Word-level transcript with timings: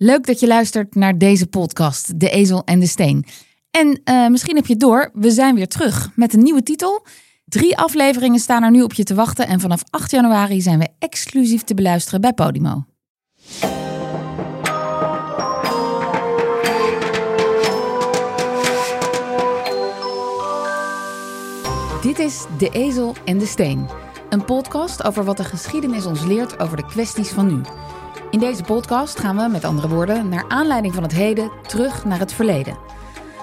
Leuk 0.00 0.26
dat 0.26 0.40
je 0.40 0.46
luistert 0.46 0.94
naar 0.94 1.18
deze 1.18 1.46
podcast, 1.46 2.20
De 2.20 2.30
Ezel 2.30 2.62
en 2.64 2.78
de 2.78 2.86
Steen. 2.86 3.24
En 3.70 4.00
uh, 4.04 4.28
misschien 4.28 4.56
heb 4.56 4.66
je 4.66 4.76
door, 4.76 5.10
we 5.12 5.30
zijn 5.30 5.54
weer 5.54 5.68
terug 5.68 6.10
met 6.14 6.34
een 6.34 6.42
nieuwe 6.42 6.62
titel. 6.62 7.06
Drie 7.44 7.76
afleveringen 7.76 8.40
staan 8.40 8.62
er 8.62 8.70
nu 8.70 8.82
op 8.82 8.92
je 8.92 9.04
te 9.04 9.14
wachten 9.14 9.46
en 9.46 9.60
vanaf 9.60 9.82
8 9.90 10.10
januari 10.10 10.60
zijn 10.60 10.78
we 10.78 10.88
exclusief 10.98 11.62
te 11.62 11.74
beluisteren 11.74 12.20
bij 12.20 12.32
Podimo. 12.32 12.84
Dit 22.02 22.18
is 22.18 22.44
De 22.58 22.68
Ezel 22.72 23.14
en 23.24 23.38
de 23.38 23.46
Steen. 23.46 23.86
Een 24.28 24.44
podcast 24.44 25.04
over 25.04 25.24
wat 25.24 25.36
de 25.36 25.44
geschiedenis 25.44 26.06
ons 26.06 26.24
leert 26.24 26.58
over 26.58 26.76
de 26.76 26.86
kwesties 26.86 27.28
van 27.28 27.46
nu. 27.46 27.60
In 28.30 28.38
deze 28.38 28.62
podcast 28.62 29.18
gaan 29.18 29.36
we, 29.36 29.48
met 29.48 29.64
andere 29.64 29.88
woorden, 29.88 30.28
naar 30.28 30.44
aanleiding 30.48 30.94
van 30.94 31.02
het 31.02 31.12
heden 31.12 31.50
terug 31.66 32.04
naar 32.04 32.18
het 32.18 32.32
verleden. 32.32 32.78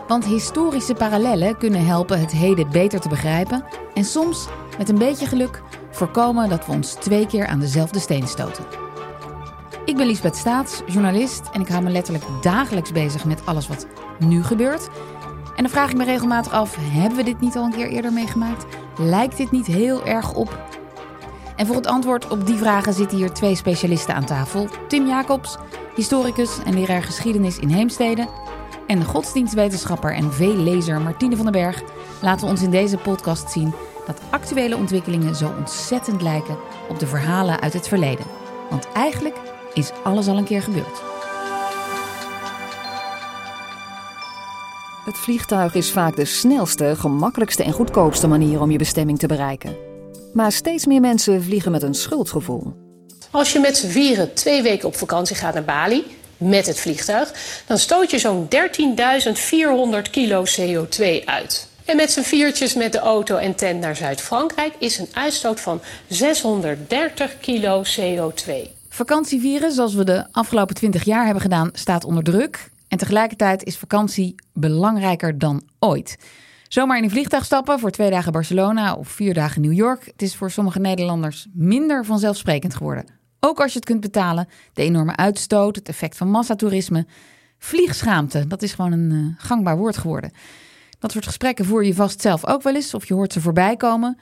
Want 0.07 0.25
historische 0.25 0.93
parallellen 0.93 1.57
kunnen 1.57 1.85
helpen 1.85 2.19
het 2.19 2.31
heden 2.31 2.71
beter 2.71 2.99
te 2.99 3.09
begrijpen 3.09 3.65
en 3.93 4.03
soms, 4.03 4.47
met 4.77 4.89
een 4.89 4.97
beetje 4.97 5.25
geluk, 5.25 5.61
voorkomen 5.91 6.49
dat 6.49 6.65
we 6.65 6.71
ons 6.71 6.93
twee 6.93 7.27
keer 7.27 7.47
aan 7.47 7.59
dezelfde 7.59 7.99
steen 7.99 8.27
stoten. 8.27 8.65
Ik 9.85 9.97
ben 9.97 10.05
Liesbeth 10.05 10.35
Staats, 10.35 10.81
journalist 10.85 11.49
en 11.53 11.61
ik 11.61 11.67
hou 11.67 11.83
me 11.83 11.89
letterlijk 11.89 12.25
dagelijks 12.41 12.91
bezig 12.91 13.25
met 13.25 13.45
alles 13.45 13.67
wat 13.67 13.87
nu 14.19 14.43
gebeurt. 14.43 14.89
En 15.55 15.63
dan 15.63 15.71
vraag 15.71 15.89
ik 15.89 15.97
me 15.97 16.03
regelmatig 16.03 16.51
af: 16.51 16.75
hebben 16.79 17.17
we 17.17 17.23
dit 17.23 17.39
niet 17.39 17.55
al 17.55 17.63
een 17.63 17.73
keer 17.73 17.87
eerder 17.87 18.13
meegemaakt? 18.13 18.65
Lijkt 18.97 19.37
dit 19.37 19.51
niet 19.51 19.67
heel 19.67 20.05
erg 20.05 20.33
op 20.33 20.59
en 21.55 21.65
voor 21.65 21.75
het 21.75 21.87
antwoord 21.87 22.27
op 22.27 22.45
die 22.45 22.57
vragen 22.57 22.93
zitten 22.93 23.17
hier 23.17 23.31
twee 23.31 23.55
specialisten 23.55 24.15
aan 24.15 24.25
tafel. 24.25 24.67
Tim 24.87 25.07
Jacobs, 25.07 25.57
historicus 25.95 26.59
en 26.65 26.73
leraar 26.73 27.03
geschiedenis 27.03 27.59
in 27.59 27.69
Heemstede. 27.69 28.27
En 28.87 28.99
de 28.99 29.05
godsdienstwetenschapper 29.05 30.13
en 30.13 30.33
veellezer 30.33 31.01
Martine 31.01 31.35
van 31.35 31.45
den 31.45 31.53
Berg 31.53 31.83
laten 32.21 32.45
we 32.45 32.51
ons 32.51 32.61
in 32.61 32.71
deze 32.71 32.97
podcast 32.97 33.51
zien 33.51 33.73
dat 34.05 34.21
actuele 34.29 34.77
ontwikkelingen 34.77 35.35
zo 35.35 35.53
ontzettend 35.57 36.21
lijken 36.21 36.57
op 36.89 36.99
de 36.99 37.07
verhalen 37.07 37.61
uit 37.61 37.73
het 37.73 37.87
verleden. 37.87 38.25
Want 38.69 38.87
eigenlijk 38.91 39.35
is 39.73 39.91
alles 40.03 40.27
al 40.27 40.37
een 40.37 40.43
keer 40.43 40.61
gebeurd. 40.61 41.03
Het 45.05 45.17
vliegtuig 45.17 45.73
is 45.73 45.91
vaak 45.91 46.15
de 46.15 46.25
snelste, 46.25 46.95
gemakkelijkste 46.95 47.63
en 47.63 47.71
goedkoopste 47.71 48.27
manier 48.27 48.61
om 48.61 48.71
je 48.71 48.77
bestemming 48.77 49.19
te 49.19 49.27
bereiken. 49.27 49.84
Maar 50.35 50.51
steeds 50.51 50.85
meer 50.85 51.01
mensen 51.01 51.43
vliegen 51.43 51.71
met 51.71 51.83
een 51.83 51.93
schuldgevoel. 51.93 52.73
Als 53.31 53.53
je 53.53 53.59
met 53.59 53.77
z'n 53.77 53.87
vieren 53.87 54.33
twee 54.33 54.61
weken 54.61 54.87
op 54.87 54.95
vakantie 54.95 55.35
gaat 55.35 55.53
naar 55.53 55.63
Bali 55.63 56.03
met 56.37 56.65
het 56.65 56.79
vliegtuig, 56.79 57.33
dan 57.67 57.77
stoot 57.77 58.11
je 58.11 58.19
zo'n 58.19 58.47
13.400 59.95 60.11
kilo 60.11 60.43
CO2 60.59 61.25
uit. 61.25 61.67
En 61.85 61.95
met 61.95 62.11
z'n 62.11 62.21
viertjes 62.21 62.73
met 62.73 62.91
de 62.91 62.99
auto 62.99 63.35
en 63.35 63.55
tent 63.55 63.79
naar 63.79 63.95
Zuid-Frankrijk 63.95 64.73
is 64.79 64.97
een 64.97 65.07
uitstoot 65.13 65.59
van 65.59 65.81
630 66.07 67.39
kilo 67.39 67.83
CO2. 67.99 68.53
Vakantievieren, 68.89 69.71
zoals 69.71 69.93
we 69.93 70.03
de 70.03 70.25
afgelopen 70.31 70.75
20 70.75 71.03
jaar 71.03 71.23
hebben 71.23 71.41
gedaan, 71.41 71.69
staat 71.73 72.05
onder 72.05 72.23
druk. 72.23 72.69
En 72.87 72.97
tegelijkertijd 72.97 73.63
is 73.63 73.77
vakantie 73.77 74.35
belangrijker 74.53 75.37
dan 75.37 75.63
ooit. 75.79 76.17
Zomaar 76.67 76.97
in 76.97 77.03
een 77.03 77.09
vliegtuig 77.09 77.45
stappen 77.45 77.79
voor 77.79 77.91
twee 77.91 78.09
dagen 78.09 78.31
Barcelona 78.31 78.93
of 78.93 79.07
vier 79.07 79.33
dagen 79.33 79.61
New 79.61 79.73
York. 79.73 80.05
Het 80.05 80.21
is 80.21 80.35
voor 80.35 80.51
sommige 80.51 80.79
Nederlanders 80.79 81.47
minder 81.53 82.05
vanzelfsprekend 82.05 82.75
geworden. 82.75 83.05
Ook 83.39 83.59
als 83.59 83.71
je 83.71 83.77
het 83.77 83.87
kunt 83.87 84.01
betalen. 84.01 84.47
De 84.73 84.81
enorme 84.81 85.15
uitstoot, 85.15 85.75
het 85.75 85.89
effect 85.89 86.17
van 86.17 86.29
massatoerisme. 86.29 87.05
Vliegschaamte, 87.57 88.47
dat 88.47 88.61
is 88.61 88.73
gewoon 88.73 88.91
een 88.91 89.11
uh, 89.11 89.33
gangbaar 89.37 89.77
woord 89.77 89.97
geworden. 89.97 90.31
Dat 90.99 91.11
soort 91.11 91.25
gesprekken 91.25 91.65
voer 91.65 91.85
je 91.85 91.93
vast 91.93 92.21
zelf 92.21 92.45
ook 92.45 92.61
wel 92.61 92.75
eens 92.75 92.93
of 92.93 93.07
je 93.07 93.13
hoort 93.13 93.33
ze 93.33 93.41
voorbij 93.41 93.75
komen. 93.75 94.17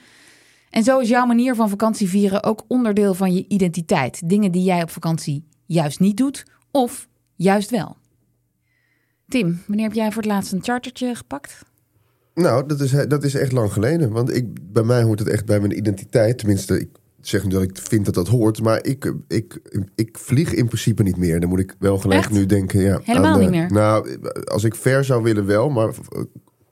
En 0.70 0.84
zo 0.84 1.00
is 1.00 1.10
jouw 1.10 1.26
manier 1.26 1.56
van 1.56 1.70
vakantie 1.70 2.10
vieren 2.10 2.44
ook 2.44 2.64
onderdeel 2.68 3.14
van 3.14 3.34
je 3.34 3.46
identiteit. 3.48 4.30
Dingen 4.30 4.52
die 4.52 4.64
jij 4.64 4.84
op 4.84 4.90
vakantie 4.90 5.48
juist 5.66 6.00
niet 6.00 6.18
doet 6.18 6.46
of 6.72 7.08
juist 7.36 7.70
wel. 7.70 7.98
Tim, 9.28 9.64
wanneer 9.68 9.86
heb 9.86 9.96
jij 9.96 10.12
voor 10.12 10.22
het 10.22 10.32
laatst 10.32 10.52
een 10.52 10.64
chartertje 10.64 11.16
gepakt? 11.16 11.72
Nou, 12.34 12.68
dat 12.68 12.80
is, 12.80 12.92
dat 13.08 13.24
is 13.24 13.34
echt 13.34 13.52
lang 13.52 13.74
geleden. 13.74 14.12
Want 14.12 14.36
ik, 14.36 14.74
bij 14.74 14.84
mij 14.84 15.04
hoort 15.04 15.20
het 15.20 15.28
echt 15.28 15.46
bij 15.46 15.60
mijn 15.60 15.78
identiteit. 15.78 16.38
Tenminste, 16.38 16.80
ik 16.80 16.90
zeg 17.22 17.44
nu 17.44 17.50
dat 17.50 17.62
ik 17.62 17.78
vind 17.78 18.06
dat 18.06 18.14
dat 18.14 18.28
hoort. 18.28 18.62
Maar 18.62 18.86
ik, 18.86 19.14
ik, 19.28 19.60
ik 19.96 20.18
vlieg 20.18 20.54
in 20.54 20.66
principe 20.66 21.04
niet 21.04 21.18
meer. 21.18 21.40
Dan 21.40 21.50
moet 21.50 21.60
ik 21.60 21.76
wel 21.80 21.98
gelijk 21.98 22.30
nu 22.30 22.46
denken. 22.46 22.80
Ja, 22.82 23.00
Helemaal 23.04 23.40
niet 23.40 23.50
meer? 23.50 23.72
Nou, 23.72 24.20
als 24.46 24.64
ik 24.64 24.76
ver 24.76 25.04
zou 25.04 25.24
willen 25.24 25.46
wel, 25.46 25.70
maar 25.70 25.94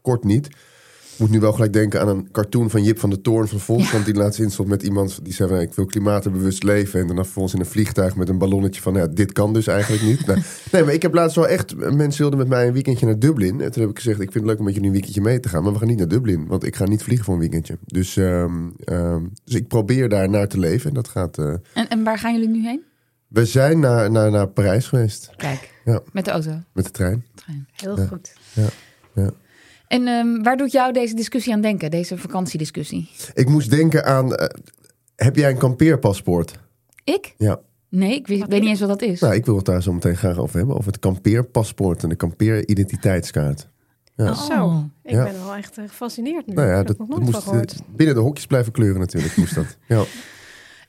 kort 0.01 0.23
niet 0.23 0.47
moet 1.17 1.29
nu 1.29 1.39
wel 1.39 1.53
gelijk 1.53 1.73
denken 1.73 2.01
aan 2.01 2.07
een 2.07 2.31
cartoon 2.31 2.69
van 2.69 2.83
Jip 2.83 2.99
van 2.99 3.09
de 3.09 3.21
Toorn 3.21 3.47
van 3.47 3.59
Volkskrant. 3.59 4.05
Ja. 4.05 4.11
Die 4.11 4.21
laatst 4.21 4.39
instond 4.39 4.67
met 4.67 4.83
iemand 4.83 5.19
die 5.23 5.33
zei: 5.33 5.61
Ik 5.61 5.73
wil 5.73 5.85
klimaatbewust 5.85 6.63
leven. 6.63 6.99
En 6.99 7.15
dan 7.15 7.25
volgens 7.25 7.53
in 7.53 7.59
een 7.59 7.65
vliegtuig 7.65 8.15
met 8.15 8.29
een 8.29 8.37
ballonnetje 8.37 8.81
van: 8.81 8.93
ja, 8.93 9.07
Dit 9.07 9.31
kan 9.31 9.53
dus 9.53 9.67
eigenlijk 9.67 10.03
niet. 10.03 10.25
nou, 10.25 10.39
nee, 10.71 10.83
maar 10.83 10.93
ik 10.93 11.01
heb 11.01 11.13
laatst 11.13 11.35
wel 11.35 11.47
echt. 11.47 11.75
Mensen 11.75 12.21
wilden 12.21 12.39
met 12.39 12.47
mij 12.47 12.67
een 12.67 12.73
weekendje 12.73 13.05
naar 13.05 13.19
Dublin. 13.19 13.61
En 13.61 13.71
toen 13.71 13.81
heb 13.81 13.91
ik 13.91 13.97
gezegd: 13.97 14.19
Ik 14.19 14.31
vind 14.31 14.43
het 14.43 14.45
leuk 14.45 14.59
om 14.59 14.65
met 14.65 14.73
jullie 14.73 14.87
een 14.87 14.95
weekendje 14.95 15.21
mee 15.21 15.39
te 15.39 15.49
gaan. 15.49 15.63
Maar 15.63 15.73
we 15.73 15.79
gaan 15.79 15.87
niet 15.87 15.97
naar 15.97 16.07
Dublin. 16.07 16.47
Want 16.47 16.63
ik 16.63 16.75
ga 16.75 16.85
niet 16.85 17.03
vliegen 17.03 17.25
voor 17.25 17.33
een 17.33 17.39
weekendje. 17.39 17.77
Dus, 17.85 18.15
um, 18.15 18.75
um, 18.85 19.31
dus 19.43 19.55
ik 19.55 19.67
probeer 19.67 20.09
daar 20.09 20.29
naar 20.29 20.47
te 20.47 20.59
leven. 20.59 20.89
En 20.89 20.95
dat 20.95 21.07
gaat. 21.07 21.37
Uh... 21.37 21.53
En, 21.73 21.87
en 21.89 22.03
waar 22.03 22.17
gaan 22.17 22.33
jullie 22.33 22.49
nu 22.49 22.63
heen? 22.63 22.83
We 23.27 23.45
zijn 23.45 23.79
naar, 23.79 24.11
naar, 24.11 24.31
naar 24.31 24.47
Parijs 24.47 24.87
geweest. 24.87 25.29
Kijk, 25.37 25.73
ja. 25.85 26.01
met 26.11 26.25
de 26.25 26.31
auto? 26.31 26.59
Met 26.73 26.85
de 26.85 26.91
trein. 26.91 27.25
trein. 27.35 27.67
Heel 27.71 27.99
ja. 27.99 28.05
goed. 28.05 28.33
Ja, 28.53 28.67
ja. 29.13 29.31
En 29.91 30.07
um, 30.07 30.43
waar 30.43 30.57
doet 30.57 30.71
jou 30.71 30.93
deze 30.93 31.15
discussie 31.15 31.53
aan 31.53 31.61
denken, 31.61 31.91
deze 31.91 32.17
vakantiediscussie? 32.17 33.09
Ik 33.33 33.49
moest 33.49 33.69
denken 33.69 34.05
aan, 34.05 34.31
uh, 34.31 34.45
heb 35.15 35.35
jij 35.35 35.49
een 35.49 35.57
kampeerpaspoort? 35.57 36.59
Ik? 37.03 37.33
Ja. 37.37 37.59
Nee, 37.89 38.15
ik 38.15 38.27
weet, 38.27 38.47
weet 38.47 38.61
niet 38.61 38.69
eens 38.69 38.79
wat 38.79 38.89
dat 38.89 39.01
is. 39.01 39.19
Nou, 39.19 39.33
ik 39.33 39.45
wil 39.45 39.55
het 39.55 39.65
daar 39.65 39.83
zo 39.83 39.93
meteen 39.93 40.17
graag 40.17 40.37
over 40.37 40.57
hebben. 40.57 40.75
Over 40.75 40.91
het 40.91 40.99
kampeerpaspoort 40.99 42.03
en 42.03 42.09
de 42.09 42.15
kampeeridentiteitskaart. 42.15 43.67
Ja. 44.15 44.29
Oh, 44.29 44.45
zo, 44.45 44.83
ik 45.03 45.11
ja. 45.11 45.23
ben 45.23 45.43
wel 45.43 45.55
echt 45.55 45.77
uh, 45.77 45.87
gefascineerd 45.87 46.47
nu. 46.47 46.53
Nou 46.53 46.67
ja, 46.67 46.83
dat, 46.83 46.97
moest 46.97 47.47
uh, 47.47 47.61
binnen 47.95 48.15
de 48.15 48.21
hokjes 48.21 48.47
blijven 48.47 48.71
kleuren 48.71 48.99
natuurlijk. 48.99 49.35
moest 49.35 49.55
dat. 49.55 49.77
Ja. 49.87 50.03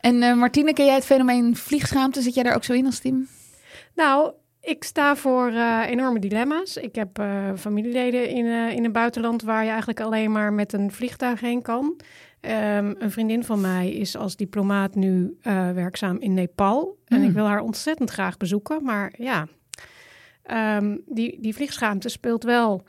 En 0.01 0.15
uh, 0.15 0.37
Martine, 0.37 0.73
ken 0.73 0.85
jij 0.85 0.95
het 0.95 1.05
fenomeen 1.05 1.57
vliegschaamte? 1.57 2.23
Zit 2.23 2.35
jij 2.35 2.43
daar 2.43 2.55
ook 2.55 2.65
zo 2.65 2.73
in 2.73 2.87
als 2.87 2.99
Tim? 2.99 3.29
Nou, 3.95 4.33
ik 4.63 4.85
sta 4.85 5.17
voor 5.17 5.51
uh, 5.51 5.83
enorme 5.87 6.19
dilemma's. 6.19 6.77
Ik 6.77 6.95
heb 6.95 7.19
uh, 7.19 7.51
familieleden 7.57 8.29
in, 8.29 8.45
uh, 8.45 8.73
in 8.73 8.83
het 8.83 8.93
buitenland 8.93 9.43
waar 9.43 9.63
je 9.63 9.69
eigenlijk 9.69 10.01
alleen 10.01 10.33
maar 10.33 10.53
met 10.53 10.73
een 10.73 10.93
vliegtuig 10.93 11.41
heen 11.41 11.63
kan. 11.63 11.85
Um, 11.85 12.95
een 12.99 13.11
vriendin 13.11 13.45
van 13.45 13.61
mij 13.61 13.91
is 13.91 14.17
als 14.17 14.37
diplomaat 14.37 14.95
nu 14.95 15.39
werkzaam 15.75 16.19
in 16.19 16.35
Nepal. 16.35 16.99
En 17.07 17.23
ik 17.23 17.31
wil 17.31 17.47
haar 17.47 17.61
ontzettend 17.61 18.11
graag 18.11 18.37
bezoeken. 18.37 18.85
Maar 18.85 19.13
ja, 19.19 19.47
um, 20.79 21.03
die, 21.07 21.39
die 21.41 21.55
vliegschaamte 21.55 22.09
speelt 22.09 22.45
wel 22.45 22.83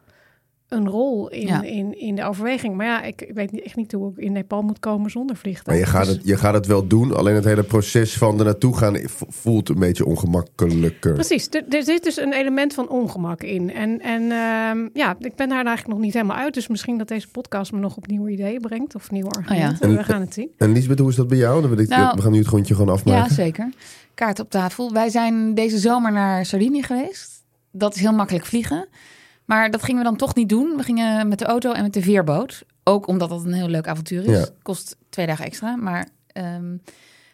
een 0.73 0.87
rol 0.89 1.29
in, 1.29 1.47
Ja. 1.47 1.61
in, 1.61 1.99
in 1.99 2.15
de 2.15 2.23
overweging. 2.23 2.75
Maar 2.75 2.85
ja, 2.85 3.01
ik, 3.03 3.21
ik 3.21 3.33
weet 3.33 3.51
niet- 3.51 3.61
echt 3.63 3.75
niet 3.75 3.91
hoe 3.91 4.11
ik 4.11 4.17
in 4.17 4.31
Nepal 4.31 4.61
moet 4.61 4.79
komen 4.79 5.11
zonder 5.11 5.31
Maar 5.35 5.41
vliegtuig. 5.43 5.79
je 5.79 5.85
gaat, 5.85 6.05
Dus- 6.05 6.13
het, 6.15 6.25
je 6.25 6.37
gaat 6.37 6.53
het 6.53 6.65
wel 6.65 6.87
doen. 6.87 7.15
Alleen 7.15 7.35
het 7.35 7.43
hele 7.45 7.63
proces 7.63 8.17
van 8.17 8.39
er 8.39 8.45
naartoe 8.45 8.77
gaan 8.77 8.97
voelt 9.27 9.69
een 9.69 9.79
beetje 9.79 10.05
ongemakkelijker. 10.05 11.13
Precies, 11.13 11.47
er, 11.49 11.63
er 11.69 11.83
zit 11.83 12.03
dus 12.03 12.17
een 12.17 12.33
element 12.33 12.73
van 12.73 12.89
ongemak 12.89 13.43
in. 13.43 13.73
En, 13.73 14.01
en 14.01 14.21
ehm, 14.31 14.87
ja, 14.93 15.15
ik 15.19 15.35
ben 15.35 15.49
daar 15.49 15.65
eigenlijk 15.65 15.87
nog 15.87 15.99
niet 15.99 16.13
helemaal 16.13 16.37
uit. 16.37 16.53
Dus 16.53 16.67
misschien 16.67 16.97
dat 16.97 17.07
deze 17.07 17.27
podcast 17.27 17.71
me 17.71 17.79
nog 17.79 17.97
op 17.97 18.07
nieuwe 18.07 18.31
ideeën 18.31 18.61
brengt. 18.61 18.95
Of 18.95 19.11
nieuwe 19.11 19.29
argumenten. 19.29 19.89
En- 19.89 19.95
We 19.97 20.03
gaan 20.03 20.21
het 20.21 20.33
zien. 20.33 20.49
En 20.57 20.71
Lisbeth, 20.71 20.99
hoe 20.99 21.09
is 21.09 21.15
dat 21.15 21.27
bij 21.27 21.37
jou? 21.37 21.61
Dan 21.61 21.69
wil 21.69 21.79
ik- 21.79 21.89
Nou, 21.89 22.15
we 22.15 22.21
gaan 22.21 22.31
nu 22.31 22.37
het 22.37 22.47
grondje 22.47 22.73
gewoon 22.73 22.87
Ja, 22.89 22.93
afmaken. 22.93 23.33
zeker. 23.35 23.69
Kaart 24.13 24.39
op 24.39 24.49
tafel. 24.49 24.91
Wij 24.93 25.09
zijn 25.09 25.53
deze 25.53 25.77
zomer 25.77 26.11
naar 26.11 26.45
Sardinië 26.45 26.83
geweest. 26.83 27.31
Dat 27.71 27.95
is 27.95 28.01
heel 28.01 28.13
makkelijk 28.13 28.45
vliegen. 28.45 28.87
Maar 29.45 29.71
dat 29.71 29.83
gingen 29.83 30.03
we 30.03 30.07
dan 30.07 30.17
toch 30.17 30.35
niet 30.35 30.49
doen. 30.49 30.77
We 30.77 30.83
gingen 30.83 31.27
met 31.27 31.39
de 31.39 31.45
auto 31.45 31.71
en 31.71 31.81
met 31.81 31.93
de 31.93 32.01
veerboot. 32.01 32.63
Ook 32.83 33.07
omdat 33.07 33.29
dat 33.29 33.45
een 33.45 33.53
heel 33.53 33.67
leuk 33.67 33.87
avontuur 33.87 34.23
is. 34.25 34.39
Ja. 34.39 34.47
Kost 34.61 34.97
twee 35.09 35.25
dagen 35.25 35.45
extra. 35.45 35.75
Maar 35.75 36.07
ehm, 36.27 36.75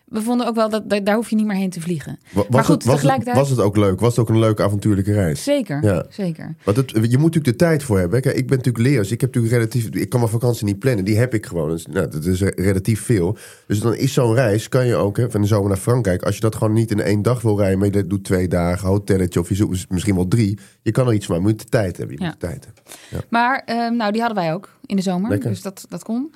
we 0.10 0.22
vonden 0.22 0.48
ook 0.48 0.56
wel 0.56 0.70
dat 0.70 0.84
daar 1.06 1.16
hoef 1.16 1.30
je 1.30 1.36
niet 1.36 1.46
meer 1.46 1.56
heen 1.56 1.70
te 1.70 1.82
vliegen. 1.82 2.20
Was, 2.32 2.48
Maar 2.50 2.64
goed, 2.64 2.74
het, 2.74 2.84
was, 2.84 2.94
het, 2.94 3.02
tegelijkertijd- 3.02 3.38
was 3.38 3.50
het 3.50 3.60
ook 3.60 3.78
leuk? 3.78 4.00
Was 4.00 4.10
het 4.10 4.20
ook 4.20 4.30
een 4.30 4.40
leuke 4.40 4.64
avontuurlijke 4.64 5.14
reis? 5.14 5.44
Zeker, 5.44 5.84
Ja. 5.84 6.06
zeker. 6.10 6.56
Want 6.64 6.78
het, 6.78 6.90
je 6.92 6.98
moet 7.00 7.12
natuurlijk 7.12 7.46
de 7.46 7.56
tijd 7.56 7.84
voor 7.84 8.00
hebben. 8.00 8.22
Kijk, 8.22 8.36
ik 8.36 8.48
ben 8.48 8.58
natuurlijk 8.58 8.86
leers. 8.88 9.12
Ik 9.12 9.22
heb 9.22 9.36
natuurlijk 9.36 9.54
relatief. 9.54 9.90
Ik 10.02 10.10
kan 10.10 10.20
mijn 10.20 10.32
vakantie 10.32 10.66
niet 10.66 10.80
plannen. 10.80 11.06
Die 11.06 11.18
heb 11.18 11.34
ik 11.34 11.46
gewoon. 11.46 11.70
Dus, 11.70 11.86
nou, 11.86 12.10
dat 12.10 12.26
is 12.26 12.42
relatief 12.42 13.02
veel. 13.04 13.38
Dus 13.68 13.80
dan 13.80 13.96
is 13.96 14.14
zo'n 14.14 14.34
reis. 14.34 14.70
Kan 14.70 14.86
je 14.86 14.96
ook 14.96 15.18
hè, 15.18 15.32
van 15.32 15.42
de 15.42 15.48
zomer 15.48 15.68
naar 15.68 15.78
Frankrijk. 15.78 16.24
Als 16.24 16.36
je 16.36 16.42
dat 16.42 16.56
gewoon 16.56 16.74
niet 16.74 16.92
in 16.92 17.02
één 17.02 17.22
dag 17.22 17.42
wil 17.42 17.58
rijden. 17.58 17.80
Maar 17.80 17.88
je 17.92 18.08
doet 18.08 18.24
twee 18.24 18.48
dagen 18.48 18.88
hotelletje. 18.88 19.40
Of 19.40 19.50
je 19.50 19.56
zoekt 19.56 19.90
misschien 19.90 20.16
wel 20.16 20.28
drie. 20.28 20.60
Je 20.82 20.92
kan 20.92 21.08
er 21.08 21.14
iets 21.14 21.26
van. 21.26 21.36
Maar 21.36 21.46
je 21.46 21.52
moet 21.54 21.62
de 21.62 21.70
tijd 21.70 21.98
hebben. 21.98 22.16
Je 22.16 22.22
Ja. 22.24 22.30
moet 22.30 22.40
de 22.42 22.48
tijd 22.48 22.66
hebben. 22.66 23.28
Maar 23.30 23.62
ehm, 23.66 23.96
nou, 23.96 24.12
die 24.12 24.22
hadden 24.22 24.44
wij 24.44 24.54
ook 24.54 24.70
in 24.86 24.96
de 24.96 25.02
zomer. 25.02 25.30
Lekker. 25.30 25.50
Dus 25.50 25.62
dat, 25.62 25.86
dat 25.90 26.04
kon. 26.04 26.34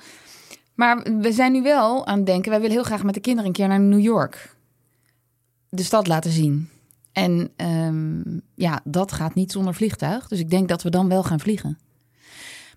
Maar 0.74 1.02
we 1.20 1.32
zijn 1.32 1.52
nu 1.52 1.62
wel 1.62 2.06
aan 2.06 2.16
het 2.16 2.26
denken... 2.26 2.50
wij 2.50 2.60
willen 2.60 2.74
heel 2.76 2.84
graag 2.84 3.02
met 3.02 3.14
de 3.14 3.20
kinderen 3.20 3.46
een 3.46 3.52
keer 3.56 3.68
naar 3.68 3.80
New 3.80 4.00
York. 4.00 4.54
De 5.68 5.82
stad 5.82 6.06
laten 6.06 6.30
zien. 6.30 6.68
En 7.12 7.50
ehm, 7.56 8.20
ja, 8.54 8.80
dat 8.84 9.12
gaat 9.12 9.34
niet 9.34 9.52
zonder 9.52 9.74
vliegtuig. 9.74 10.28
Dus 10.28 10.38
ik 10.38 10.50
denk 10.50 10.68
dat 10.68 10.82
we 10.82 10.90
dan 10.90 11.08
wel 11.08 11.22
gaan 11.22 11.40
vliegen. 11.40 11.78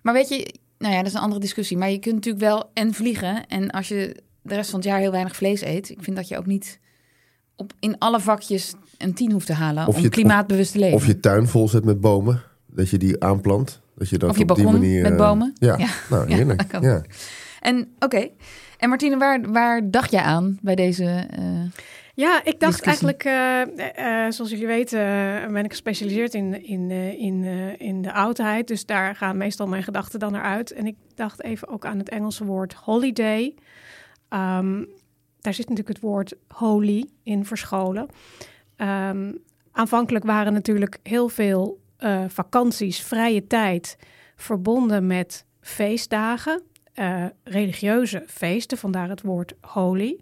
Maar 0.02 0.12
weet 0.14 0.28
je, 0.28 0.54
nou 0.78 0.92
ja, 0.92 0.98
dat 0.98 1.06
is 1.08 1.14
een 1.14 1.20
andere 1.20 1.40
discussie. 1.40 1.76
Maar 1.76 1.90
je 1.90 1.98
kunt 1.98 2.14
natuurlijk 2.14 2.44
wel 2.44 2.70
en 2.74 2.94
vliegen. 2.94 3.46
En 3.46 3.70
als 3.70 3.88
je 3.88 4.16
de 4.42 4.54
rest 4.54 4.70
van 4.70 4.78
het 4.78 4.88
jaar 4.88 4.98
heel 4.98 5.10
weinig 5.10 5.36
vlees 5.36 5.60
eet, 5.62 5.90
ik 5.90 6.02
vind 6.02 6.16
dat 6.16 6.28
je 6.28 6.38
ook 6.38 6.46
niet 6.46 6.78
op, 7.56 7.72
in 7.80 7.98
alle 7.98 8.20
vakjes 8.20 8.74
een 8.98 9.14
tien 9.14 9.32
hoeft 9.32 9.46
te 9.46 9.52
halen 9.52 9.86
Of 9.86 9.96
om 9.96 10.02
je- 10.02 10.08
klimaatbewust 10.08 10.72
te 10.72 10.78
leven. 10.78 10.96
Of 10.96 11.06
je 11.06 11.20
tuin 11.20 11.46
vol 11.48 11.68
zet 11.68 11.84
met 11.84 12.00
bomen. 12.00 12.42
Dat 12.66 12.88
je 12.90 12.98
die 12.98 13.22
aanplant. 13.24 13.80
Dat 13.96 14.08
je 14.08 14.18
dat 14.18 14.30
Of 14.30 14.36
je 14.38 14.48
op 14.48 14.56
die 14.56 14.64
manier... 14.64 15.02
met 15.02 15.12
eh, 15.12 15.18
bomen. 15.18 15.52
Ja, 15.58 15.76
Ja. 15.78 15.88
nou 16.10 16.28
Ja, 16.28 16.36
heerlijk. 16.36 16.58
dat 16.58 16.66
kan 16.68 16.82
Ja. 16.82 17.02
En 17.60 17.94
oké. 17.98 18.28
En 18.78 18.88
Martine, 18.88 19.16
waar, 19.16 19.52
waar 19.52 19.90
dacht 19.90 20.10
jij 20.10 20.22
aan 20.22 20.58
bij 20.62 20.74
deze? 20.74 21.26
eh, 21.30 21.44
Ja, 22.14 22.44
ik 22.44 22.60
dacht 22.60 22.84
discussie. 22.84 22.84
eigenlijk, 22.84 23.24
eh, 23.24 24.24
eh, 24.26 24.32
zoals 24.32 24.50
jullie 24.50 24.66
weten, 24.66 24.98
ben 25.52 25.64
ik 25.64 25.70
gespecialiseerd 25.70 26.34
in, 26.34 26.64
in, 26.64 26.90
in, 27.18 27.44
in 27.78 28.02
de 28.02 28.12
oudheid. 28.12 28.68
Dus 28.68 28.86
daar 28.86 29.16
gaan 29.16 29.36
meestal 29.36 29.66
mijn 29.66 29.82
gedachten 29.82 30.18
dan 30.18 30.32
naar 30.32 30.42
uit. 30.42 30.72
En 30.72 30.86
ik 30.86 30.96
dacht 31.14 31.42
even 31.42 31.68
ook 31.68 31.84
aan 31.84 31.98
het 31.98 32.08
Engelse 32.08 32.44
woord 32.44 32.72
holiday. 32.72 33.54
Ehm, 34.28 34.84
daar 35.40 35.54
zit 35.54 35.68
natuurlijk 35.68 35.88
het 35.96 36.00
woord 36.00 36.34
holy 36.48 37.08
in 37.22 37.44
verscholen. 37.44 38.08
Ehm, 38.76 39.32
aanvankelijk 39.72 40.24
waren 40.24 40.52
natuurlijk 40.52 40.98
heel 41.02 41.28
veel 41.28 41.80
vakanties, 42.28 43.02
vrije 43.02 43.46
tijd, 43.46 43.96
verbonden 44.36 45.06
met 45.06 45.44
feestdagen, 45.60 46.62
eh, 46.98 47.24
religieuze 47.44 48.22
feesten, 48.26 48.78
vandaar 48.78 49.08
het 49.08 49.22
woord 49.22 49.54
holy. 49.60 50.20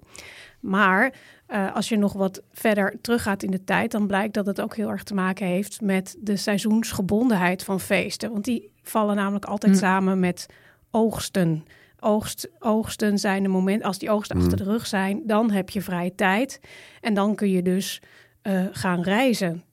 Maar 0.60 1.12
eh, 1.46 1.74
als 1.74 1.88
je 1.88 1.96
nog 1.96 2.12
wat 2.12 2.42
verder 2.52 2.98
teruggaat 3.00 3.42
in 3.42 3.50
de 3.50 3.64
tijd, 3.64 3.90
dan 3.90 4.06
blijkt 4.06 4.34
dat 4.34 4.46
het 4.46 4.60
ook 4.60 4.76
heel 4.76 4.90
erg 4.90 5.02
te 5.02 5.14
maken 5.14 5.46
heeft 5.46 5.80
met 5.80 6.16
de 6.20 6.36
seizoensgebondenheid 6.36 7.64
van 7.64 7.80
feesten. 7.80 8.32
Want 8.32 8.44
die 8.44 8.72
vallen 8.82 9.16
namelijk 9.16 9.44
altijd 9.44 9.72
Hm. 9.72 9.78
samen 9.78 10.20
met 10.20 10.46
oogsten. 10.90 11.64
Oogst, 12.00 12.48
oogsten 12.58 13.18
zijn 13.18 13.42
de 13.42 13.48
moment, 13.48 13.82
als 13.82 13.98
die 13.98 14.10
oogsten 14.10 14.36
achter 14.36 14.56
de 14.56 14.64
rug 14.64 14.86
zijn, 14.86 15.22
dan 15.24 15.50
heb 15.50 15.70
je 15.70 15.80
vrije 15.82 16.14
tijd. 16.14 16.60
En 17.00 17.14
dan 17.14 17.34
kun 17.34 17.50
je 17.50 17.62
dus 17.62 18.02
eh, 18.42 18.64
gaan 18.72 19.02
reizen. 19.02 19.64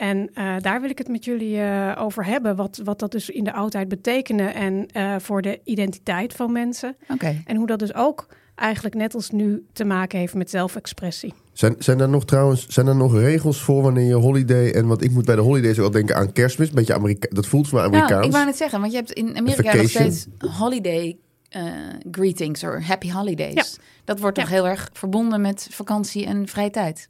En 0.00 0.30
eh, 0.34 0.56
daar 0.60 0.80
wil 0.80 0.90
ik 0.90 0.98
het 0.98 1.08
met 1.08 1.24
jullie 1.24 1.60
eh, 1.60 1.92
over 1.98 2.24
hebben. 2.24 2.56
Wat, 2.56 2.80
wat 2.84 2.98
dat 2.98 3.12
dus 3.12 3.30
in 3.30 3.44
de 3.44 3.52
oudheid 3.52 3.88
betekende 3.88 4.42
en 4.42 4.86
eh, 4.86 5.14
voor 5.18 5.42
de 5.42 5.60
identiteit 5.64 6.32
van 6.32 6.52
mensen. 6.52 6.96
Oké. 7.08 7.42
En 7.46 7.56
hoe 7.56 7.66
dat 7.66 7.78
dus 7.78 7.94
ook 7.94 8.26
eigenlijk 8.54 8.94
net 8.94 9.14
als 9.14 9.30
nu 9.30 9.66
te 9.72 9.84
maken 9.84 10.18
heeft 10.18 10.34
met 10.34 10.50
zelfexpressie. 10.50 11.34
Zijn, 11.52 11.74
zijn 11.78 12.00
er 12.00 12.08
nog 12.08 12.24
trouwens 12.24 12.66
zijn 12.66 12.86
er 12.86 12.96
nog 12.96 13.14
regels 13.14 13.60
voor 13.60 13.82
wanneer 13.82 14.06
je 14.06 14.14
holiday... 14.14 14.70
En 14.70 14.86
want 14.86 15.02
ik 15.02 15.10
moet 15.10 15.24
bij 15.24 15.36
de 15.36 15.40
holidays 15.40 15.78
ook 15.78 15.84
al 15.84 15.90
denken 15.90 16.16
aan 16.16 16.32
kerstmis. 16.32 16.68
Een 16.68 16.74
beetje 16.74 16.94
Amerika 16.94 17.28
dat 17.30 17.46
voelt 17.46 17.68
voor 17.68 17.78
mij 17.78 17.86
Amerikaans. 17.86 18.14
Nou, 18.14 18.26
ik 18.26 18.32
wou 18.32 18.44
net 18.44 18.56
zeggen, 18.56 18.80
want 18.80 18.92
je 18.92 18.98
hebt 18.98 19.12
in 19.12 19.36
Amerika 19.36 19.74
nog 19.74 19.88
steeds 19.88 20.26
holiday 20.38 21.16
eh, 21.48 21.62
greetings 22.10 22.64
of 22.64 22.82
happy 22.82 23.10
holidays. 23.12 23.54
Ja. 23.54 23.82
Dat 24.04 24.20
wordt 24.20 24.36
toch 24.36 24.48
Ja. 24.48 24.54
heel 24.54 24.66
erg 24.66 24.90
verbonden 24.92 25.40
met 25.40 25.68
vakantie 25.70 26.26
en 26.26 26.48
vrije 26.48 26.70
tijd. 26.70 27.08